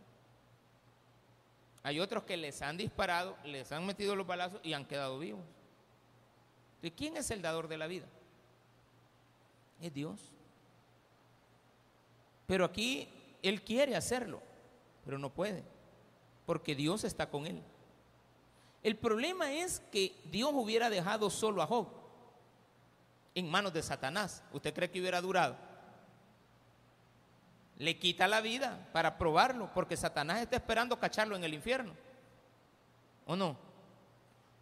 Hay 1.82 1.99
otros 1.99 2.24
que 2.24 2.37
les 2.37 2.62
han 2.62 2.76
disparado, 2.76 3.37
les 3.45 3.70
han 3.72 3.87
metido 3.87 4.14
los 4.14 4.26
balazos 4.26 4.61
y 4.62 4.72
han 4.72 4.84
quedado 4.84 5.18
vivos. 5.18 5.45
¿De 6.82 6.93
quién 6.93 7.16
es 7.16 7.30
el 7.30 7.43
dador 7.43 7.68
de 7.68 7.78
la 7.78 7.87
vida? 7.87 8.07
Es 9.81 9.93
Dios. 9.93 10.33
Pero 12.47 12.64
aquí 12.64 13.09
Él 13.43 13.62
quiere 13.62 13.97
hacerlo, 13.97 14.41
pero 15.05 15.18
no 15.18 15.31
puede, 15.31 15.64
porque 16.47 16.74
Dios 16.74 17.05
está 17.05 17.29
con 17.29 17.47
Él. 17.47 17.62
El 18.83 18.97
problema 18.97 19.53
es 19.53 19.81
que 19.91 20.16
Dios 20.31 20.51
hubiera 20.55 20.89
dejado 20.89 21.29
solo 21.29 21.61
a 21.61 21.66
Job 21.66 21.89
en 23.35 23.51
manos 23.51 23.72
de 23.72 23.83
Satanás. 23.83 24.43
¿Usted 24.53 24.72
cree 24.72 24.91
que 24.91 25.01
hubiera 25.01 25.20
durado? 25.20 25.57
Le 27.79 27.99
quita 27.99 28.29
la 28.29 28.41
vida 28.41 28.89
para 28.93 29.18
probarlo, 29.18 29.70
porque 29.74 29.97
Satanás 29.97 30.41
está 30.41 30.57
esperando 30.57 30.99
cacharlo 30.99 31.37
en 31.37 31.45
el 31.45 31.53
infierno. 31.53 31.95
¿O 33.27 33.35
no? 33.35 33.59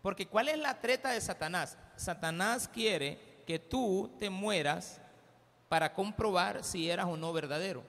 Porque 0.02 0.26
¿cuál 0.26 0.48
es 0.48 0.58
la 0.58 0.80
treta 0.80 1.10
de 1.10 1.20
Satanás? 1.20 1.76
Satanás 1.96 2.66
quiere 2.66 3.42
que 3.46 3.58
tú 3.58 4.10
te 4.18 4.30
mueras 4.30 5.00
para 5.74 5.92
comprobar 5.92 6.62
si 6.62 6.88
eras 6.88 7.06
o 7.06 7.16
no 7.16 7.32
verdadero. 7.32 7.82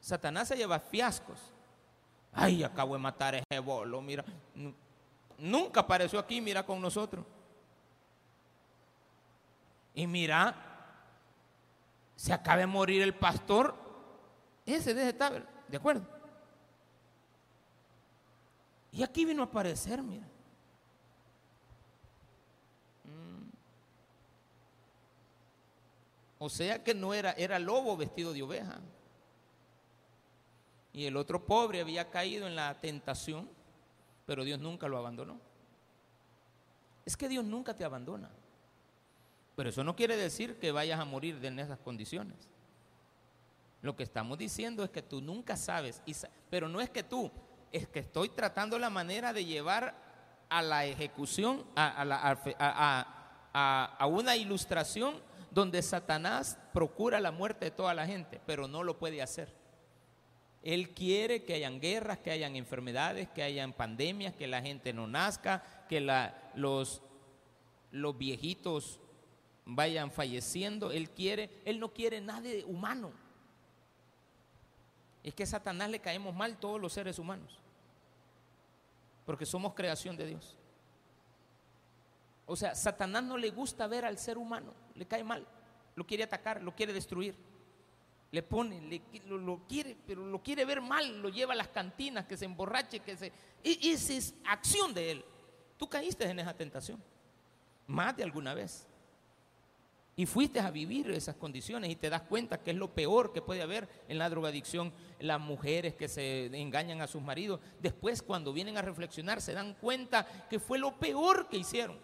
Satanás 0.00 0.48
se 0.48 0.56
lleva 0.56 0.80
fiascos. 0.80 1.38
Ay, 2.32 2.64
acabo 2.64 2.94
de 2.94 2.98
matar 2.98 3.36
a 3.36 3.38
ese 3.38 3.60
bolo, 3.60 4.02
mira. 4.02 4.24
Nunca 5.38 5.78
apareció 5.78 6.18
aquí, 6.18 6.40
mira 6.40 6.66
con 6.66 6.82
nosotros. 6.82 7.24
Y 9.94 10.08
mira, 10.08 10.56
se 12.16 12.32
acaba 12.32 12.56
de 12.56 12.66
morir 12.66 13.00
el 13.02 13.14
pastor, 13.14 13.76
ese 14.66 14.92
de 14.92 15.10
ese 15.10 15.16
¿de 15.68 15.76
acuerdo? 15.76 16.04
Y 18.90 19.04
aquí 19.04 19.24
vino 19.24 19.44
a 19.44 19.46
aparecer, 19.46 20.02
mira. 20.02 20.26
O 26.44 26.50
sea 26.50 26.84
que 26.84 26.92
no 26.92 27.14
era, 27.14 27.32
era 27.32 27.58
lobo 27.58 27.96
vestido 27.96 28.34
de 28.34 28.42
oveja. 28.42 28.78
Y 30.92 31.06
el 31.06 31.16
otro 31.16 31.46
pobre 31.46 31.80
había 31.80 32.10
caído 32.10 32.46
en 32.46 32.54
la 32.54 32.78
tentación, 32.82 33.48
pero 34.26 34.44
Dios 34.44 34.60
nunca 34.60 34.86
lo 34.86 34.98
abandonó. 34.98 35.40
Es 37.06 37.16
que 37.16 37.30
Dios 37.30 37.46
nunca 37.46 37.74
te 37.74 37.82
abandona. 37.82 38.28
Pero 39.56 39.70
eso 39.70 39.82
no 39.82 39.96
quiere 39.96 40.18
decir 40.18 40.58
que 40.58 40.70
vayas 40.70 41.00
a 41.00 41.06
morir 41.06 41.42
en 41.42 41.58
esas 41.60 41.78
condiciones. 41.78 42.36
Lo 43.80 43.96
que 43.96 44.02
estamos 44.02 44.36
diciendo 44.36 44.84
es 44.84 44.90
que 44.90 45.00
tú 45.00 45.22
nunca 45.22 45.56
sabes, 45.56 46.02
pero 46.50 46.68
no 46.68 46.78
es 46.78 46.90
que 46.90 47.04
tú, 47.04 47.30
es 47.72 47.88
que 47.88 48.00
estoy 48.00 48.28
tratando 48.28 48.78
la 48.78 48.90
manera 48.90 49.32
de 49.32 49.46
llevar 49.46 49.94
a 50.50 50.60
la 50.60 50.84
ejecución, 50.84 51.64
a, 51.74 53.06
a 53.98 54.06
una 54.06 54.36
ilustración 54.36 55.32
donde 55.54 55.80
Satanás 55.82 56.58
procura 56.72 57.20
la 57.20 57.30
muerte 57.30 57.66
de 57.66 57.70
toda 57.70 57.94
la 57.94 58.06
gente, 58.06 58.40
pero 58.44 58.66
no 58.66 58.82
lo 58.82 58.98
puede 58.98 59.22
hacer. 59.22 59.54
Él 60.62 60.90
quiere 60.90 61.44
que 61.44 61.54
hayan 61.54 61.80
guerras, 61.80 62.18
que 62.18 62.30
hayan 62.30 62.56
enfermedades, 62.56 63.28
que 63.28 63.42
hayan 63.42 63.72
pandemias, 63.72 64.34
que 64.34 64.46
la 64.46 64.62
gente 64.62 64.92
no 64.92 65.06
nazca, 65.06 65.62
que 65.88 66.00
los, 66.54 67.00
viejitos 68.18 68.98
vayan 69.64 70.10
falleciendo. 70.10 70.90
Él 70.90 71.10
quiere, 71.10 71.50
él 71.64 71.78
no 71.78 71.92
quiere 71.92 72.20
nada 72.20 72.48
humano. 72.66 73.12
Es 75.22 75.34
que 75.34 75.44
a 75.44 75.46
Satanás 75.46 75.88
le 75.90 76.00
caemos 76.00 76.34
mal 76.34 76.56
todos 76.56 76.80
los 76.80 76.92
seres 76.92 77.18
humanos. 77.18 77.60
Porque 79.24 79.46
somos 79.46 79.74
creación 79.74 80.16
de 80.16 80.26
Dios. 80.26 80.56
O 82.46 82.56
sea, 82.56 82.74
Satanás 82.74 83.22
no 83.22 83.38
le 83.38 83.50
gusta 83.50 83.86
ver 83.86 84.04
al 84.04 84.18
ser 84.18 84.36
humano, 84.36 84.72
le 84.94 85.06
cae 85.06 85.24
mal, 85.24 85.46
lo 85.94 86.06
quiere 86.06 86.24
atacar, 86.24 86.62
lo 86.62 86.74
quiere 86.74 86.92
destruir. 86.92 87.34
Le 88.30 88.42
pone, 88.42 89.00
lo, 89.26 89.62
quiere, 89.68 89.96
pero 90.06 90.26
lo 90.26 90.42
quiere 90.42 90.64
ver 90.64 90.80
mal, 90.80 91.22
lo 91.22 91.28
lleva 91.28 91.52
a 91.52 91.56
las 91.56 91.68
cantinas, 91.68 92.26
que 92.26 92.36
se 92.36 92.44
emborrache, 92.44 92.98
que 92.98 93.16
se... 93.16 93.26
E, 93.62 93.78
esa 93.92 94.12
es 94.12 94.34
acción 94.44 94.92
de 94.92 95.12
él. 95.12 95.24
Tú 95.76 95.88
caíste 95.88 96.28
en 96.28 96.40
esa 96.40 96.52
tentación, 96.52 97.00
más 97.86 98.16
de 98.16 98.24
alguna 98.24 98.52
vez. 98.54 98.88
Y 100.16 100.26
fuiste 100.26 100.60
a 100.60 100.70
vivir 100.70 101.10
esas 101.10 101.36
condiciones 101.36 101.90
y 101.90 101.96
te 101.96 102.08
das 102.08 102.22
cuenta 102.22 102.62
que 102.62 102.70
es 102.70 102.76
lo 102.76 102.92
peor 102.92 103.32
que 103.32 103.42
puede 103.42 103.62
haber 103.62 103.88
en 104.08 104.18
la 104.18 104.30
drogadicción, 104.30 104.92
las 105.18 105.40
mujeres 105.40 105.94
que 105.94 106.08
se 106.08 106.46
engañan 106.56 107.00
a 107.02 107.08
sus 107.08 107.22
maridos. 107.22 107.60
Después 107.80 108.22
cuando 108.22 108.52
vienen 108.52 108.76
a 108.78 108.82
reflexionar 108.82 109.40
se 109.40 109.54
dan 109.54 109.74
cuenta 109.74 110.46
que 110.48 110.60
fue 110.60 110.78
lo 110.78 110.98
peor 110.98 111.48
que 111.48 111.58
hicieron. 111.58 111.98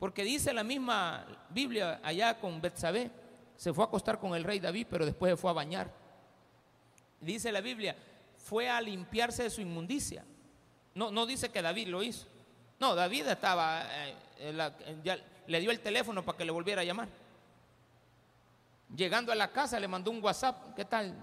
Porque 0.00 0.24
dice 0.24 0.54
la 0.54 0.64
misma 0.64 1.26
Biblia 1.50 2.00
allá 2.02 2.40
con 2.40 2.58
Betsabé, 2.58 3.10
se 3.54 3.74
fue 3.74 3.84
a 3.84 3.86
acostar 3.86 4.18
con 4.18 4.34
el 4.34 4.42
rey 4.42 4.58
David, 4.58 4.86
pero 4.88 5.04
después 5.04 5.32
se 5.32 5.36
fue 5.36 5.50
a 5.50 5.54
bañar. 5.54 5.92
Dice 7.20 7.52
la 7.52 7.60
Biblia, 7.60 7.94
fue 8.38 8.70
a 8.70 8.80
limpiarse 8.80 9.42
de 9.42 9.50
su 9.50 9.60
inmundicia. 9.60 10.24
No, 10.94 11.10
no 11.10 11.26
dice 11.26 11.50
que 11.50 11.60
David 11.60 11.88
lo 11.88 12.02
hizo. 12.02 12.26
No, 12.78 12.94
David 12.94 13.26
estaba, 13.26 13.82
eh, 14.38 15.22
le 15.46 15.60
dio 15.60 15.70
el 15.70 15.80
teléfono 15.80 16.24
para 16.24 16.38
que 16.38 16.46
le 16.46 16.50
volviera 16.50 16.80
a 16.80 16.84
llamar. 16.84 17.08
Llegando 18.96 19.32
a 19.32 19.34
la 19.34 19.52
casa 19.52 19.78
le 19.78 19.86
mandó 19.86 20.10
un 20.10 20.24
WhatsApp, 20.24 20.74
¿qué 20.74 20.86
tal? 20.86 21.14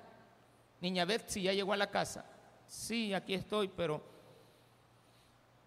Niña 0.81 1.03
Betsy 1.03 1.41
ya 1.41 1.51
llegó 1.51 1.73
a 1.73 1.77
la 1.77 1.89
casa. 1.89 2.23
Sí, 2.67 3.11
aquí 3.11 3.33
estoy, 3.33 3.69
pero... 3.69 4.03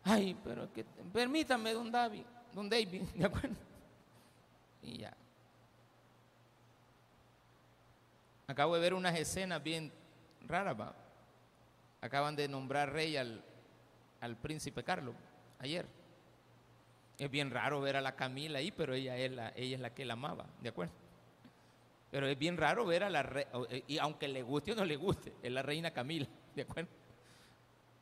Ay, 0.04 0.36
pero 0.44 0.72
que, 0.72 0.84
permítame, 1.12 1.72
don 1.72 1.90
David, 1.90 2.24
don 2.52 2.68
David, 2.68 3.02
¿de 3.14 3.24
acuerdo? 3.24 3.56
Y 4.82 4.98
ya. 4.98 5.14
Acabo 8.46 8.74
de 8.74 8.80
ver 8.80 8.94
unas 8.94 9.16
escenas 9.18 9.62
bien 9.62 9.92
raras, 10.46 10.76
Acaban 12.00 12.34
de 12.34 12.48
nombrar 12.48 12.92
rey 12.92 13.16
al, 13.16 13.44
al 14.20 14.36
príncipe 14.36 14.82
Carlos 14.82 15.14
ayer. 15.58 15.86
Es 17.18 17.30
bien 17.30 17.50
raro 17.50 17.80
ver 17.80 17.96
a 17.96 18.00
la 18.00 18.16
Camila 18.16 18.58
ahí, 18.58 18.70
pero 18.70 18.94
ella 18.94 19.16
es 19.16 19.30
la, 19.30 19.52
ella 19.54 19.76
es 19.76 19.80
la 19.80 19.94
que 19.94 20.04
la 20.04 20.14
amaba, 20.14 20.46
¿de 20.62 20.70
acuerdo? 20.70 20.94
Pero 22.10 22.26
es 22.26 22.38
bien 22.38 22.56
raro 22.56 22.86
ver 22.86 23.04
a 23.04 23.10
la 23.10 23.22
reina, 23.22 23.50
eh, 23.68 23.84
y 23.86 23.98
aunque 23.98 24.26
le 24.26 24.42
guste 24.42 24.72
o 24.72 24.74
no 24.74 24.84
le 24.84 24.96
guste, 24.96 25.32
es 25.42 25.52
la 25.52 25.62
reina 25.62 25.90
Camila, 25.90 26.26
¿de 26.56 26.62
acuerdo? 26.62 26.90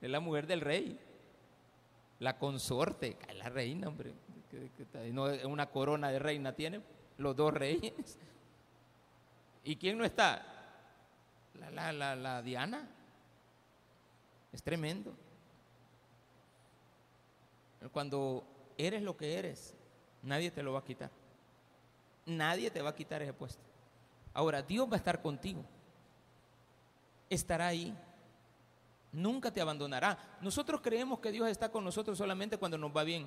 Es 0.01 0.09
la 0.09 0.21
mujer 0.21 0.47
del 0.47 0.61
rey, 0.61 0.99
la 2.21 2.39
consorte, 2.39 3.19
es 3.29 3.37
la 3.37 3.49
reina, 3.49 3.89
hombre. 3.89 4.13
No, 5.13 5.25
una 5.49 5.67
corona 5.71 6.11
de 6.11 6.19
reina 6.19 6.53
tiene 6.53 6.81
los 7.19 7.37
dos 7.37 7.53
reyes. 7.53 8.19
¿Y 9.65 9.77
quién 9.77 9.99
no 9.99 10.05
está? 10.05 10.45
La, 11.55 11.71
la, 11.71 11.93
la, 11.93 12.17
la 12.17 12.43
Diana. 12.43 12.89
Es 14.53 14.63
tremendo. 14.63 15.13
Cuando 17.93 18.45
eres 18.77 19.03
lo 19.03 19.17
que 19.17 19.39
eres, 19.39 19.75
nadie 20.23 20.51
te 20.51 20.63
lo 20.63 20.73
va 20.73 20.81
a 20.81 20.85
quitar. 20.85 21.11
Nadie 22.27 22.71
te 22.71 22.83
va 22.83 22.91
a 22.91 22.95
quitar 22.95 23.23
ese 23.23 23.33
puesto. 23.33 23.63
Ahora, 24.35 24.63
Dios 24.63 24.89
va 24.89 24.95
a 24.95 24.99
estar 24.99 25.21
contigo. 25.23 25.65
Estará 27.31 27.69
ahí. 27.69 27.97
Nunca 29.13 29.51
te 29.51 29.61
abandonará. 29.61 30.37
Nosotros 30.41 30.81
creemos 30.81 31.19
que 31.21 31.33
Dios 31.33 31.49
está 31.49 31.71
con 31.71 31.85
nosotros 31.85 32.19
solamente 32.19 32.59
cuando 32.59 32.79
nos 32.79 32.95
va 32.95 33.05
bien. 33.05 33.27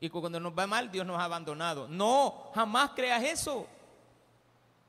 Y 0.00 0.08
cuando 0.08 0.40
nos 0.40 0.58
va 0.58 0.66
mal, 0.66 0.90
Dios 0.90 1.06
nos 1.06 1.18
ha 1.18 1.24
abandonado. 1.24 1.86
No, 1.86 2.50
jamás 2.54 2.92
creas 2.96 3.22
eso. 3.22 3.66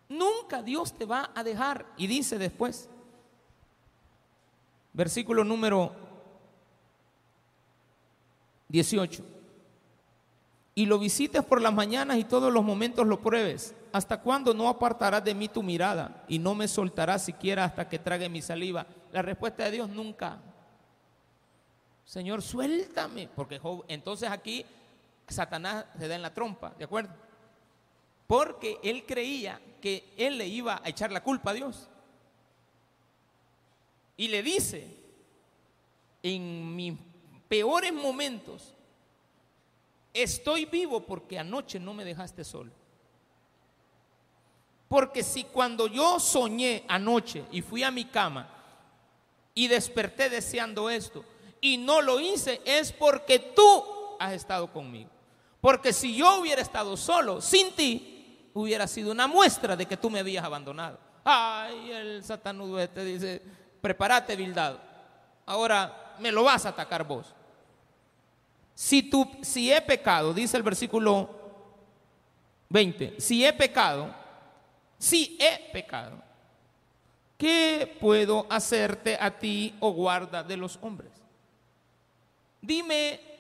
Nunca 0.07 0.63
Dios 0.63 0.93
te 0.93 1.05
va 1.05 1.31
a 1.35 1.43
dejar. 1.43 1.85
Y 1.97 2.07
dice 2.07 2.37
después, 2.37 2.89
versículo 4.93 5.43
número 5.43 5.93
18. 8.69 9.23
y 10.73 10.85
lo 10.85 10.97
visites 10.97 11.43
por 11.43 11.61
las 11.61 11.73
mañanas 11.73 12.17
y 12.17 12.23
todos 12.23 12.51
los 12.51 12.63
momentos 12.63 13.05
lo 13.05 13.19
pruebes, 13.19 13.75
¿hasta 13.91 14.21
cuándo 14.21 14.53
no 14.53 14.69
apartarás 14.69 15.23
de 15.23 15.35
mí 15.35 15.49
tu 15.49 15.61
mirada 15.61 16.23
y 16.29 16.39
no 16.39 16.55
me 16.55 16.69
soltarás 16.69 17.25
siquiera 17.25 17.65
hasta 17.65 17.89
que 17.89 17.99
trague 17.99 18.29
mi 18.29 18.41
saliva? 18.41 18.87
La 19.11 19.21
respuesta 19.21 19.65
de 19.65 19.71
Dios 19.71 19.89
nunca. 19.89 20.39
Señor, 22.05 22.41
suéltame, 22.41 23.27
porque 23.35 23.59
entonces 23.89 24.29
aquí 24.29 24.65
Satanás 25.31 25.85
se 25.97 26.07
da 26.07 26.15
en 26.15 26.21
la 26.21 26.33
trompa, 26.33 26.73
¿de 26.77 26.85
acuerdo? 26.85 27.13
Porque 28.27 28.79
él 28.83 29.05
creía 29.05 29.59
que 29.81 30.13
él 30.17 30.37
le 30.37 30.47
iba 30.47 30.81
a 30.83 30.89
echar 30.89 31.11
la 31.11 31.23
culpa 31.23 31.51
a 31.51 31.55
Dios. 31.55 31.89
Y 34.17 34.27
le 34.27 34.43
dice, 34.43 34.87
en 36.23 36.75
mis 36.75 36.93
peores 37.47 37.91
momentos, 37.91 38.73
estoy 40.13 40.65
vivo 40.65 41.01
porque 41.05 41.39
anoche 41.39 41.79
no 41.79 41.93
me 41.93 42.05
dejaste 42.05 42.43
solo. 42.43 42.71
Porque 44.87 45.23
si 45.23 45.45
cuando 45.45 45.87
yo 45.87 46.19
soñé 46.19 46.83
anoche 46.87 47.45
y 47.51 47.61
fui 47.61 47.81
a 47.81 47.91
mi 47.91 48.05
cama 48.05 48.49
y 49.53 49.67
desperté 49.67 50.29
deseando 50.29 50.89
esto 50.89 51.23
y 51.61 51.77
no 51.77 52.01
lo 52.01 52.19
hice, 52.19 52.61
es 52.65 52.91
porque 52.91 53.39
tú 53.39 53.83
has 54.19 54.33
estado 54.33 54.71
conmigo. 54.71 55.09
Porque 55.61 55.93
si 55.93 56.15
yo 56.15 56.39
hubiera 56.39 56.61
estado 56.61 56.97
solo, 56.97 57.39
sin 57.39 57.75
ti, 57.75 58.49
hubiera 58.53 58.87
sido 58.87 59.11
una 59.11 59.27
muestra 59.27 59.75
de 59.75 59.85
que 59.85 59.95
tú 59.95 60.09
me 60.09 60.19
habías 60.19 60.43
abandonado. 60.43 60.99
Ay, 61.23 61.91
el 61.91 62.23
satanudo 62.23 62.79
este 62.79 63.05
dice, 63.05 63.41
prepárate. 63.79 64.37
Ahora 65.45 66.15
me 66.19 66.31
lo 66.31 66.43
vas 66.43 66.65
a 66.65 66.69
atacar 66.69 67.05
vos. 67.05 67.33
Si, 68.73 69.03
tú, 69.03 69.29
si 69.41 69.71
he 69.71 69.79
pecado, 69.81 70.33
dice 70.33 70.57
el 70.57 70.63
versículo 70.63 71.29
20, 72.69 73.19
si 73.19 73.45
he 73.45 73.53
pecado, 73.53 74.13
si 74.97 75.37
he 75.39 75.71
pecado, 75.71 76.17
¿qué 77.37 77.97
puedo 77.99 78.47
hacerte 78.49 79.17
a 79.19 79.37
ti, 79.37 79.75
oh 79.79 79.91
guarda 79.91 80.41
de 80.41 80.57
los 80.57 80.79
hombres? 80.81 81.11
Dime, 82.61 83.30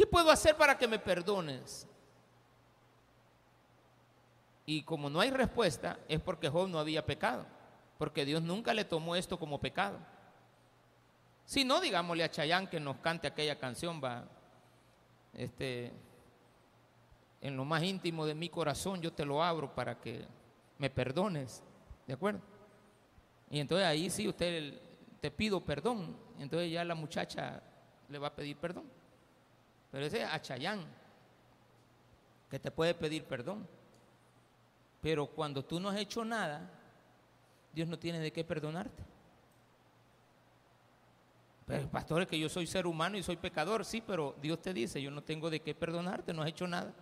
¿qué 0.00 0.06
puedo 0.06 0.30
hacer 0.30 0.56
para 0.56 0.78
que 0.78 0.88
me 0.88 0.98
perdones? 0.98 1.86
Y 4.64 4.82
como 4.82 5.10
no 5.10 5.20
hay 5.20 5.30
respuesta, 5.30 5.98
es 6.08 6.18
porque 6.20 6.48
Job 6.48 6.70
no 6.70 6.78
había 6.78 7.04
pecado, 7.04 7.44
porque 7.98 8.24
Dios 8.24 8.40
nunca 8.40 8.72
le 8.72 8.86
tomó 8.86 9.14
esto 9.14 9.38
como 9.38 9.60
pecado. 9.60 9.98
Si 11.44 11.66
no, 11.66 11.82
digámosle 11.82 12.24
a 12.24 12.30
Chayán 12.30 12.66
que 12.66 12.80
nos 12.80 12.96
cante 12.96 13.28
aquella 13.28 13.58
canción, 13.58 14.00
va, 14.02 14.24
este, 15.34 15.92
en 17.42 17.58
lo 17.58 17.66
más 17.66 17.82
íntimo 17.82 18.24
de 18.24 18.34
mi 18.34 18.48
corazón 18.48 19.02
yo 19.02 19.12
te 19.12 19.26
lo 19.26 19.44
abro 19.44 19.74
para 19.74 20.00
que 20.00 20.24
me 20.78 20.88
perdones, 20.88 21.62
¿de 22.06 22.14
acuerdo? 22.14 22.40
Y 23.50 23.60
entonces 23.60 23.86
ahí 23.86 24.08
sí 24.08 24.26
usted 24.26 24.80
te 25.20 25.30
pido 25.30 25.62
perdón, 25.62 26.16
entonces 26.38 26.72
ya 26.72 26.86
la 26.86 26.94
muchacha 26.94 27.62
le 28.08 28.18
va 28.18 28.28
a 28.28 28.34
pedir 28.34 28.56
perdón. 28.56 28.99
Pero 29.90 30.06
ese 30.06 30.22
es 30.22 30.28
a 30.28 30.40
Chayán, 30.40 30.84
que 32.48 32.58
te 32.58 32.70
puede 32.70 32.94
pedir 32.94 33.24
perdón. 33.24 33.66
Pero 35.00 35.26
cuando 35.26 35.64
tú 35.64 35.80
no 35.80 35.88
has 35.88 35.98
hecho 35.98 36.24
nada, 36.24 36.68
Dios 37.72 37.88
no 37.88 37.98
tiene 37.98 38.20
de 38.20 38.32
qué 38.32 38.44
perdonarte. 38.44 39.02
Pero 41.66 41.88
pastor, 41.88 42.22
es 42.22 42.28
que 42.28 42.38
yo 42.38 42.48
soy 42.48 42.66
ser 42.66 42.86
humano 42.86 43.16
y 43.16 43.22
soy 43.22 43.36
pecador, 43.36 43.84
sí, 43.84 44.02
pero 44.04 44.34
Dios 44.42 44.60
te 44.60 44.74
dice, 44.74 45.00
yo 45.00 45.10
no 45.10 45.22
tengo 45.22 45.48
de 45.48 45.60
qué 45.60 45.74
perdonarte, 45.74 46.32
no 46.32 46.42
has 46.42 46.48
hecho 46.48 46.66
nada. 46.66 46.92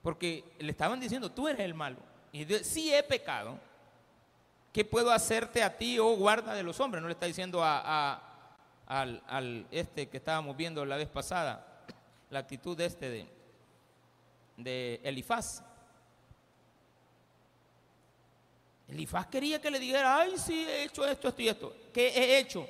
Porque 0.00 0.44
le 0.60 0.70
estaban 0.70 1.00
diciendo, 1.00 1.30
tú 1.30 1.48
eres 1.48 1.60
el 1.60 1.74
malo. 1.74 1.98
Y 2.32 2.44
Dios, 2.44 2.62
sí 2.62 2.94
he 2.94 3.02
pecado, 3.02 3.58
¿qué 4.72 4.84
puedo 4.84 5.10
hacerte 5.10 5.62
a 5.62 5.76
ti, 5.76 5.98
oh 5.98 6.16
guarda 6.16 6.54
de 6.54 6.62
los 6.62 6.78
hombres? 6.78 7.02
No 7.02 7.08
le 7.08 7.14
está 7.14 7.26
diciendo 7.26 7.62
a, 7.64 8.29
al, 8.90 9.66
este 9.70 10.08
que 10.08 10.16
estábamos 10.16 10.56
viendo 10.56 10.84
la 10.84 10.96
vez 10.96 11.08
pasada, 11.08 11.84
la 12.28 12.40
actitud 12.40 12.76
de 12.76 12.86
este 12.86 13.08
de, 13.08 13.26
de 14.56 15.00
Elifaz. 15.04 15.62
Elifaz 18.88 19.28
quería 19.28 19.60
que 19.60 19.70
le 19.70 19.78
dijera, 19.78 20.18
ay, 20.18 20.32
sí, 20.36 20.66
he 20.68 20.84
hecho 20.84 21.06
esto, 21.06 21.28
esto 21.28 21.42
y 21.42 21.48
esto. 21.48 21.76
¿Qué 21.92 22.08
he 22.08 22.38
hecho? 22.40 22.66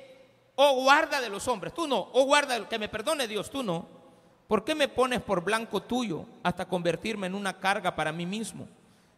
Oh 0.55 0.83
guarda 0.83 1.19
de 1.19 1.29
los 1.29 1.47
hombres, 1.47 1.73
tú 1.73 1.87
no. 1.87 2.09
Oh 2.13 2.25
guarda, 2.25 2.69
que 2.69 2.77
me 2.77 2.87
perdone 2.87 3.27
Dios, 3.27 3.49
tú 3.49 3.63
no. 3.63 3.87
¿Por 4.47 4.63
qué 4.63 4.75
me 4.75 4.87
pones 4.87 5.21
por 5.21 5.43
blanco 5.43 5.81
tuyo 5.81 6.25
hasta 6.43 6.67
convertirme 6.67 7.25
en 7.25 7.33
una 7.33 7.59
carga 7.59 7.95
para 7.95 8.11
mí 8.11 8.27
mismo? 8.27 8.67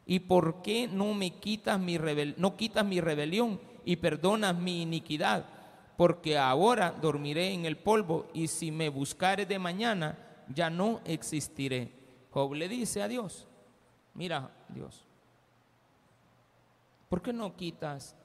¿Y 0.05 0.19
por 0.19 0.61
qué 0.61 0.87
no 0.87 1.13
me 1.13 1.31
quitas 1.31 1.77
mi 1.77 1.97
no 2.37 2.55
quitas 2.55 2.85
mi 2.85 3.01
rebelión 3.01 3.59
y 3.83 3.97
perdonas 3.97 4.55
mi 4.55 4.83
iniquidad? 4.83 5.52
Porque 5.97 6.37
ahora 6.37 6.91
dormiré 6.91 7.53
en 7.53 7.65
el 7.65 7.77
polvo 7.77 8.27
y 8.33 8.47
si 8.47 8.71
me 8.71 8.89
buscares 8.89 9.47
de 9.47 9.59
mañana 9.59 10.17
ya 10.47 10.69
no 10.69 11.01
existiré. 11.05 11.91
Job 12.31 12.53
le 12.53 12.67
dice 12.67 13.01
a 13.01 13.07
Dios, 13.07 13.47
mira 14.13 14.49
Dios, 14.69 15.05
¿por 17.09 17.21
qué 17.21 17.31
no 17.31 17.55
quitas 17.55 18.15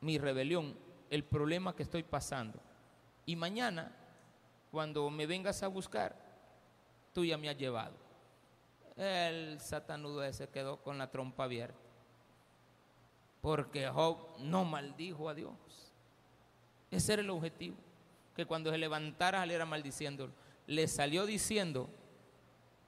mi 0.00 0.18
rebelión, 0.18 0.74
el 1.10 1.24
problema 1.24 1.76
que 1.76 1.82
estoy 1.82 2.02
pasando? 2.02 2.58
Y 3.26 3.36
mañana, 3.36 3.94
cuando 4.70 5.10
me 5.10 5.26
vengas 5.26 5.62
a 5.62 5.68
buscar, 5.68 6.16
tú 7.12 7.24
ya 7.24 7.36
me 7.36 7.50
has 7.50 7.58
llevado. 7.58 7.96
El 8.96 9.60
satanudo 9.60 10.24
ese 10.24 10.48
quedó 10.48 10.82
con 10.82 10.96
la 10.96 11.10
trompa 11.10 11.44
abierta. 11.44 11.78
Porque 13.42 13.88
Job 13.88 14.38
no 14.38 14.64
maldijo 14.64 15.28
a 15.28 15.34
Dios. 15.34 15.85
Ese 16.96 17.12
era 17.12 17.22
el 17.22 17.30
objetivo. 17.30 17.76
Que 18.34 18.46
cuando 18.46 18.70
se 18.70 18.78
levantara, 18.78 19.44
le 19.44 19.54
era 19.54 19.66
maldiciéndolo. 19.66 20.32
Le 20.66 20.88
salió 20.88 21.26
diciendo, 21.26 21.90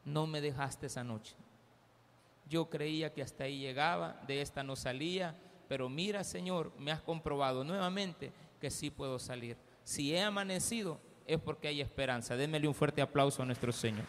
no 0.05 0.27
me 0.27 0.41
dejaste 0.41 0.87
esa 0.87 1.05
noche. 1.05 1.35
Yo 2.49 2.71
creía 2.71 3.13
que 3.13 3.23
hasta 3.23 3.45
ahí 3.45 3.59
llegaba, 3.59 4.21
de 4.27 4.41
esta 4.41 4.63
no 4.63 4.77
salía, 4.77 5.35
pero 5.69 5.91
mira 5.91 6.25
Señor, 6.25 6.73
me 6.79 6.91
has 6.91 7.03
comprobado 7.03 7.63
nuevamente 7.63 8.33
que 8.59 8.71
sí 8.71 8.91
puedo 8.91 9.19
salir. 9.19 9.59
Si 9.85 10.15
he 10.15 10.23
amanecido 10.23 10.99
es 11.27 11.39
porque 11.39 11.69
hay 11.69 11.83
esperanza. 11.83 12.37
Démele 12.37 12.67
un 12.67 12.75
fuerte 12.75 13.03
aplauso 13.03 13.43
a 13.43 13.47
nuestro 13.47 13.71
Señor. 13.71 14.07